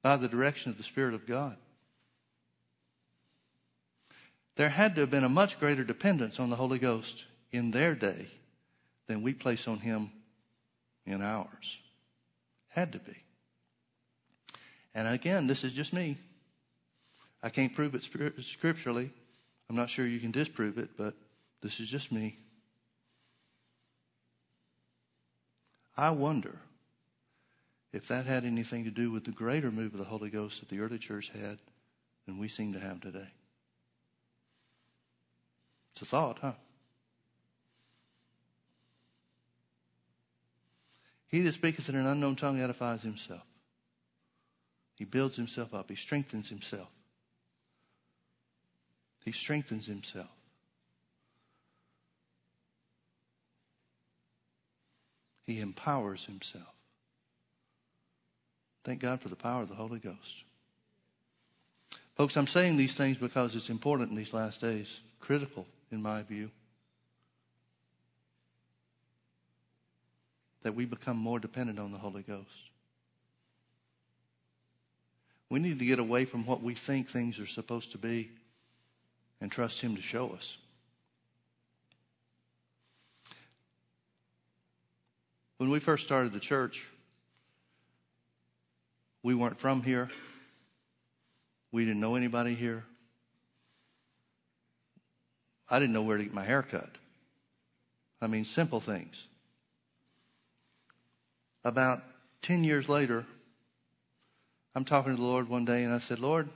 by 0.03 0.17
the 0.17 0.29
direction 0.29 0.71
of 0.71 0.79
the 0.79 0.85
Spirit 0.85 1.15
of 1.15 1.27
God. 1.27 1.57
There 4.57 4.69
had 4.69 4.95
to 4.97 5.03
have 5.03 5.11
been 5.11 5.25
a 5.25 5.29
much 5.29 5.59
greater 5.59 5.85
dependence 5.85 6.39
on 6.39 6.51
the 6.51 6.57
Holy 6.57 6.79
Ghost 6.79 7.25
in 7.53 7.71
their 7.71 7.95
day 7.95 8.27
than 9.07 9.23
we 9.23 9.33
place 9.33 9.67
on 9.67 9.79
Him 9.79 10.11
in 11.07 11.23
ours. 11.23 11.79
Had 12.69 12.93
to 12.93 12.99
be. 12.99 13.17
And 14.95 15.09
again, 15.09 15.47
this 15.47 15.65
is 15.65 15.73
just 15.73 15.93
me. 15.93 16.19
I 17.43 17.49
can't 17.49 17.75
prove 17.75 17.95
it 17.95 18.05
scripturally. 18.45 19.11
I'm 19.69 19.77
not 19.77 19.91
sure 19.91 20.07
you 20.07 20.21
can 20.21 20.31
disprove 20.31 20.79
it, 20.79 20.91
but 20.97 21.15
this 21.63 21.81
is 21.81 21.89
just 21.89 22.13
me. 22.13 22.37
I 25.97 26.11
wonder 26.11 26.59
if 27.93 28.09
that 28.09 28.27
had 28.27 28.45
anything 28.45 28.85
to 28.85 28.91
do 28.91 29.11
with 29.11 29.25
the 29.25 29.31
greater 29.31 29.71
move 29.71 29.93
of 29.93 29.99
the 29.99 30.05
Holy 30.05 30.31
Ghost 30.31 30.61
that 30.61 30.69
the 30.69 30.81
early 30.81 30.99
church 30.99 31.31
had 31.31 31.59
than 32.27 32.39
we 32.39 32.49
seem 32.49 32.73
to 32.73 32.81
have 32.81 33.01
today. 33.01 33.29
It's 35.93 36.03
a 36.03 36.07
thought, 36.07 36.39
huh? 36.41 36.53
He 41.29 41.41
that 41.41 41.55
speaketh 41.55 41.89
in 41.89 41.95
an 41.95 42.07
unknown 42.07 42.37
tongue 42.37 42.61
edifies 42.61 43.03
himself. 43.03 43.43
He 44.97 45.05
builds 45.05 45.37
himself 45.37 45.75
up. 45.75 45.91
He 45.91 45.97
strengthens 45.97 46.49
himself. 46.49 46.89
He 49.25 49.33
strengthens 49.33 49.87
himself. 49.87 50.29
He 55.53 55.61
empowers 55.61 56.25
himself. 56.25 56.73
Thank 58.85 59.01
God 59.01 59.21
for 59.21 59.29
the 59.29 59.37
power 59.37 59.61
of 59.61 59.69
the 59.69 59.75
Holy 59.75 59.99
Ghost. 59.99 60.45
Folks, 62.15 62.39
I'm 62.39 62.47
saying 62.47 62.79
these 62.79 62.97
things 62.97 63.19
because 63.19 63.55
it's 63.55 63.69
important 63.69 64.11
in 64.11 64.17
these 64.17 64.33
last 64.33 64.63
days, 64.63 65.01
critical 65.21 65.67
in 65.91 66.01
my 66.01 66.23
view, 66.23 66.51
that 70.63 70.75
we 70.75 70.87
become 70.87 71.19
more 71.19 71.39
dependent 71.39 71.79
on 71.79 71.93
the 71.93 71.99
Holy 71.99 72.23
Ghost. 72.23 72.49
We 75.51 75.59
need 75.59 75.79
to 75.81 75.85
get 75.85 75.99
away 75.99 76.25
from 76.25 76.47
what 76.47 76.63
we 76.63 76.75
think 76.75 77.09
things 77.09 77.39
are 77.39 77.47
supposed 77.47 77.93
to 77.93 77.99
be 77.99 78.31
and 79.43 79.53
trust 79.53 79.83
Him 79.83 79.97
to 79.97 80.03
show 80.03 80.31
us. 80.31 80.57
When 85.63 85.71
we 85.71 85.79
first 85.79 86.05
started 86.05 86.33
the 86.33 86.41
church, 86.41 86.85
we 89.23 89.33
weren't 89.33 89.61
from 89.61 89.81
here. 89.81 90.11
We 91.71 91.85
didn't 91.85 92.01
know 92.01 92.17
anybody 92.17 92.57
here. 92.57 92.83
I 95.71 95.79
didn't 95.79 95.93
know 95.93 96.03
where 96.03 96.17
to 96.17 96.25
get 96.25 96.35
my 96.35 96.43
hair 96.43 96.65
cut. 96.65 96.91
I 98.21 98.27
mean, 98.27 98.45
simple 98.45 98.81
things. 98.81 99.29
About 101.63 102.03
10 102.43 102.65
years 102.65 102.89
later, 102.89 103.25
I'm 104.75 104.85
talking 104.85 105.15
to 105.15 105.17
the 105.17 105.25
Lord 105.25 105.49
one 105.49 105.65
day 105.65 105.85
and 105.85 105.95
I 105.95 105.99
said, 105.99 106.19
Lord, 106.19 106.49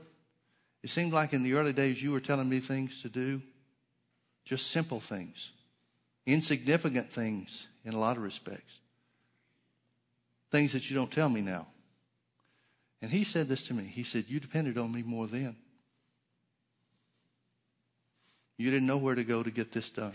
it 0.82 0.90
seemed 0.90 1.12
like 1.12 1.32
in 1.32 1.44
the 1.44 1.52
early 1.52 1.72
days 1.72 2.02
you 2.02 2.10
were 2.10 2.18
telling 2.18 2.48
me 2.48 2.58
things 2.58 3.02
to 3.02 3.08
do, 3.08 3.40
just 4.44 4.72
simple 4.72 4.98
things, 4.98 5.52
insignificant 6.26 7.12
things 7.12 7.68
in 7.84 7.94
a 7.94 8.00
lot 8.00 8.16
of 8.16 8.24
respects, 8.24 8.80
things 10.56 10.72
that 10.72 10.88
you 10.88 10.96
don't 10.96 11.10
tell 11.10 11.28
me 11.28 11.42
now. 11.42 11.66
And 13.02 13.10
he 13.10 13.24
said 13.24 13.46
this 13.46 13.66
to 13.66 13.74
me. 13.74 13.84
He 13.84 14.04
said, 14.04 14.24
You 14.26 14.40
depended 14.40 14.78
on 14.78 14.90
me 14.90 15.02
more 15.02 15.26
then. 15.26 15.54
You 18.56 18.70
didn't 18.70 18.86
know 18.86 18.96
where 18.96 19.14
to 19.14 19.22
go 19.22 19.42
to 19.42 19.50
get 19.50 19.70
this 19.70 19.90
done 19.90 20.14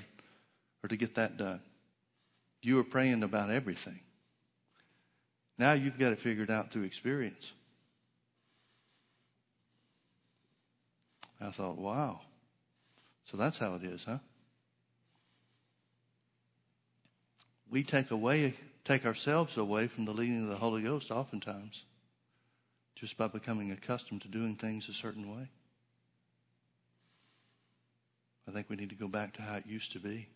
or 0.84 0.88
to 0.88 0.98
get 0.98 1.14
that 1.14 1.38
done. 1.38 1.62
You 2.64 2.78
were 2.78 2.84
praying 2.84 3.22
about 3.22 3.52
everything. 3.52 4.00
Now 5.60 5.74
you've 5.74 6.00
got 6.00 6.12
it 6.12 6.20
figured 6.20 6.50
out 6.50 6.72
through 6.72 6.84
experience. 6.84 7.52
I 11.39 11.52
thought, 11.52 11.78
wow. 11.78 12.20
So 13.26 13.38
that's 13.38 13.60
how 13.60 13.76
it 13.76 13.84
is, 13.84 14.04
huh? 14.06 14.18
We 17.70 17.84
take 17.84 18.10
away, 18.10 18.56
take 18.84 19.06
ourselves 19.06 19.58
away 19.58 19.88
from 19.88 20.06
the 20.06 20.14
leading 20.14 20.44
of 20.44 20.50
the 20.50 20.56
Holy 20.56 20.82
Ghost 20.82 21.12
oftentimes 21.12 21.84
just 22.96 23.18
by 23.18 23.28
becoming 23.28 23.72
accustomed 23.72 24.22
to 24.22 24.28
doing 24.28 24.56
things 24.56 24.88
a 24.88 24.94
certain 24.94 25.36
way. 25.36 25.48
I 28.48 28.52
think 28.52 28.70
we 28.70 28.76
need 28.76 28.90
to 28.90 28.96
go 28.96 29.08
back 29.08 29.34
to 29.34 29.42
how 29.42 29.56
it 29.56 29.66
used 29.66 29.92
to 29.94 30.00
be. 30.00 30.28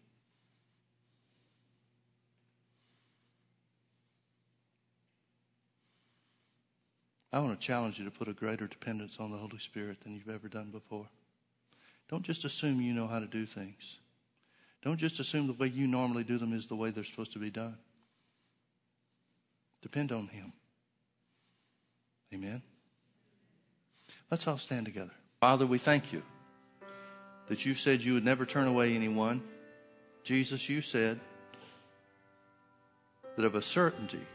I 7.33 7.39
want 7.39 7.59
to 7.59 7.67
challenge 7.67 7.99
you 7.99 8.05
to 8.05 8.11
put 8.11 8.29
a 8.29 8.33
greater 8.33 8.65
dependence 8.65 9.17
on 9.19 9.31
the 9.31 9.37
Holy 9.37 9.59
Spirit 9.59 10.01
than 10.01 10.15
you've 10.15 10.29
ever 10.29 10.47
done 10.47 10.71
before. 10.71 11.05
Don't 12.09 12.23
just 12.23 12.45
assume 12.45 12.79
you 12.79 12.93
know 12.93 13.07
how 13.07 13.19
to 13.19 13.25
do 13.25 13.45
things. 13.45 13.97
Don't 14.83 14.97
just 14.97 15.19
assume 15.19 15.47
the 15.47 15.53
way 15.53 15.67
you 15.67 15.85
normally 15.85 16.23
do 16.23 16.37
them 16.37 16.53
is 16.53 16.67
the 16.67 16.75
way 16.75 16.91
they're 16.91 17.03
supposed 17.03 17.33
to 17.33 17.39
be 17.39 17.49
done. 17.49 17.75
Depend 19.85 20.11
on 20.11 20.25
Him. 20.25 20.51
Amen. 22.33 22.63
Let's 24.31 24.47
all 24.47 24.57
stand 24.57 24.87
together. 24.87 25.11
Father, 25.39 25.67
we 25.67 25.77
thank 25.77 26.11
you 26.11 26.23
that 27.49 27.67
you 27.67 27.75
said 27.75 28.01
you 28.01 28.15
would 28.15 28.25
never 28.25 28.47
turn 28.47 28.65
away 28.67 28.95
anyone. 28.95 29.43
Jesus, 30.23 30.67
you 30.67 30.81
said 30.81 31.19
that 33.35 33.45
of 33.45 33.53
a 33.53 33.61
certainty, 33.61 34.25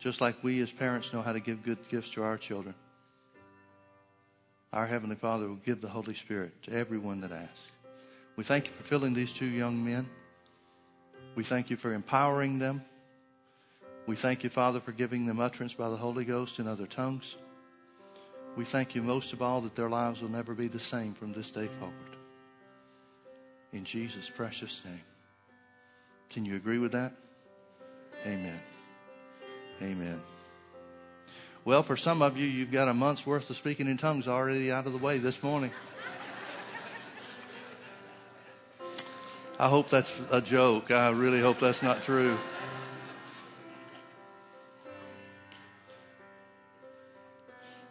just 0.00 0.20
like 0.20 0.36
we 0.44 0.60
as 0.60 0.70
parents 0.70 1.14
know 1.14 1.22
how 1.22 1.32
to 1.32 1.40
give 1.40 1.62
good 1.62 1.78
gifts 1.88 2.10
to 2.10 2.22
our 2.22 2.36
children, 2.36 2.74
our 4.74 4.86
Heavenly 4.86 5.16
Father 5.16 5.48
will 5.48 5.56
give 5.56 5.80
the 5.80 5.88
Holy 5.88 6.14
Spirit 6.14 6.52
to 6.64 6.72
everyone 6.74 7.22
that 7.22 7.32
asks. 7.32 7.70
We 8.36 8.44
thank 8.44 8.66
you 8.66 8.74
for 8.74 8.82
filling 8.82 9.14
these 9.14 9.32
two 9.32 9.46
young 9.46 9.82
men. 9.82 10.10
We 11.36 11.42
thank 11.42 11.70
you 11.70 11.78
for 11.78 11.94
empowering 11.94 12.58
them. 12.58 12.84
We 14.06 14.16
thank 14.16 14.44
you, 14.44 14.50
Father, 14.50 14.80
for 14.80 14.92
giving 14.92 15.24
them 15.24 15.40
utterance 15.40 15.72
by 15.72 15.88
the 15.88 15.96
Holy 15.96 16.24
Ghost 16.24 16.58
in 16.58 16.68
other 16.68 16.86
tongues. 16.86 17.36
We 18.56 18.64
thank 18.64 18.94
you 18.94 19.02
most 19.02 19.32
of 19.32 19.40
all 19.40 19.62
that 19.62 19.74
their 19.74 19.88
lives 19.88 20.20
will 20.20 20.30
never 20.30 20.54
be 20.54 20.68
the 20.68 20.78
same 20.78 21.14
from 21.14 21.32
this 21.32 21.50
day 21.50 21.68
forward. 21.78 22.16
In 23.72 23.84
Jesus' 23.84 24.30
precious 24.30 24.82
name. 24.84 25.00
Can 26.30 26.44
you 26.44 26.56
agree 26.56 26.78
with 26.78 26.92
that? 26.92 27.14
Amen. 28.26 28.60
Amen. 29.82 30.20
Well, 31.64 31.82
for 31.82 31.96
some 31.96 32.20
of 32.20 32.36
you, 32.36 32.46
you've 32.46 32.70
got 32.70 32.88
a 32.88 32.94
month's 32.94 33.26
worth 33.26 33.48
of 33.48 33.56
speaking 33.56 33.88
in 33.88 33.96
tongues 33.96 34.28
already 34.28 34.70
out 34.70 34.86
of 34.86 34.92
the 34.92 34.98
way 34.98 35.18
this 35.18 35.42
morning. 35.42 35.70
I 39.58 39.68
hope 39.68 39.88
that's 39.88 40.20
a 40.30 40.42
joke. 40.42 40.90
I 40.90 41.08
really 41.10 41.40
hope 41.40 41.58
that's 41.58 41.82
not 41.82 42.02
true. 42.02 42.36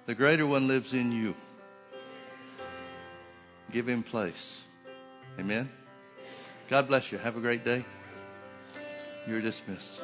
The 0.05 0.15
greater 0.15 0.45
one 0.45 0.67
lives 0.67 0.93
in 0.93 1.11
you. 1.11 1.35
Give 3.71 3.87
him 3.87 4.03
place. 4.03 4.61
Amen. 5.39 5.69
God 6.67 6.87
bless 6.87 7.11
you. 7.11 7.17
Have 7.17 7.37
a 7.37 7.41
great 7.41 7.63
day. 7.63 7.85
You're 9.27 9.41
dismissed. 9.41 10.01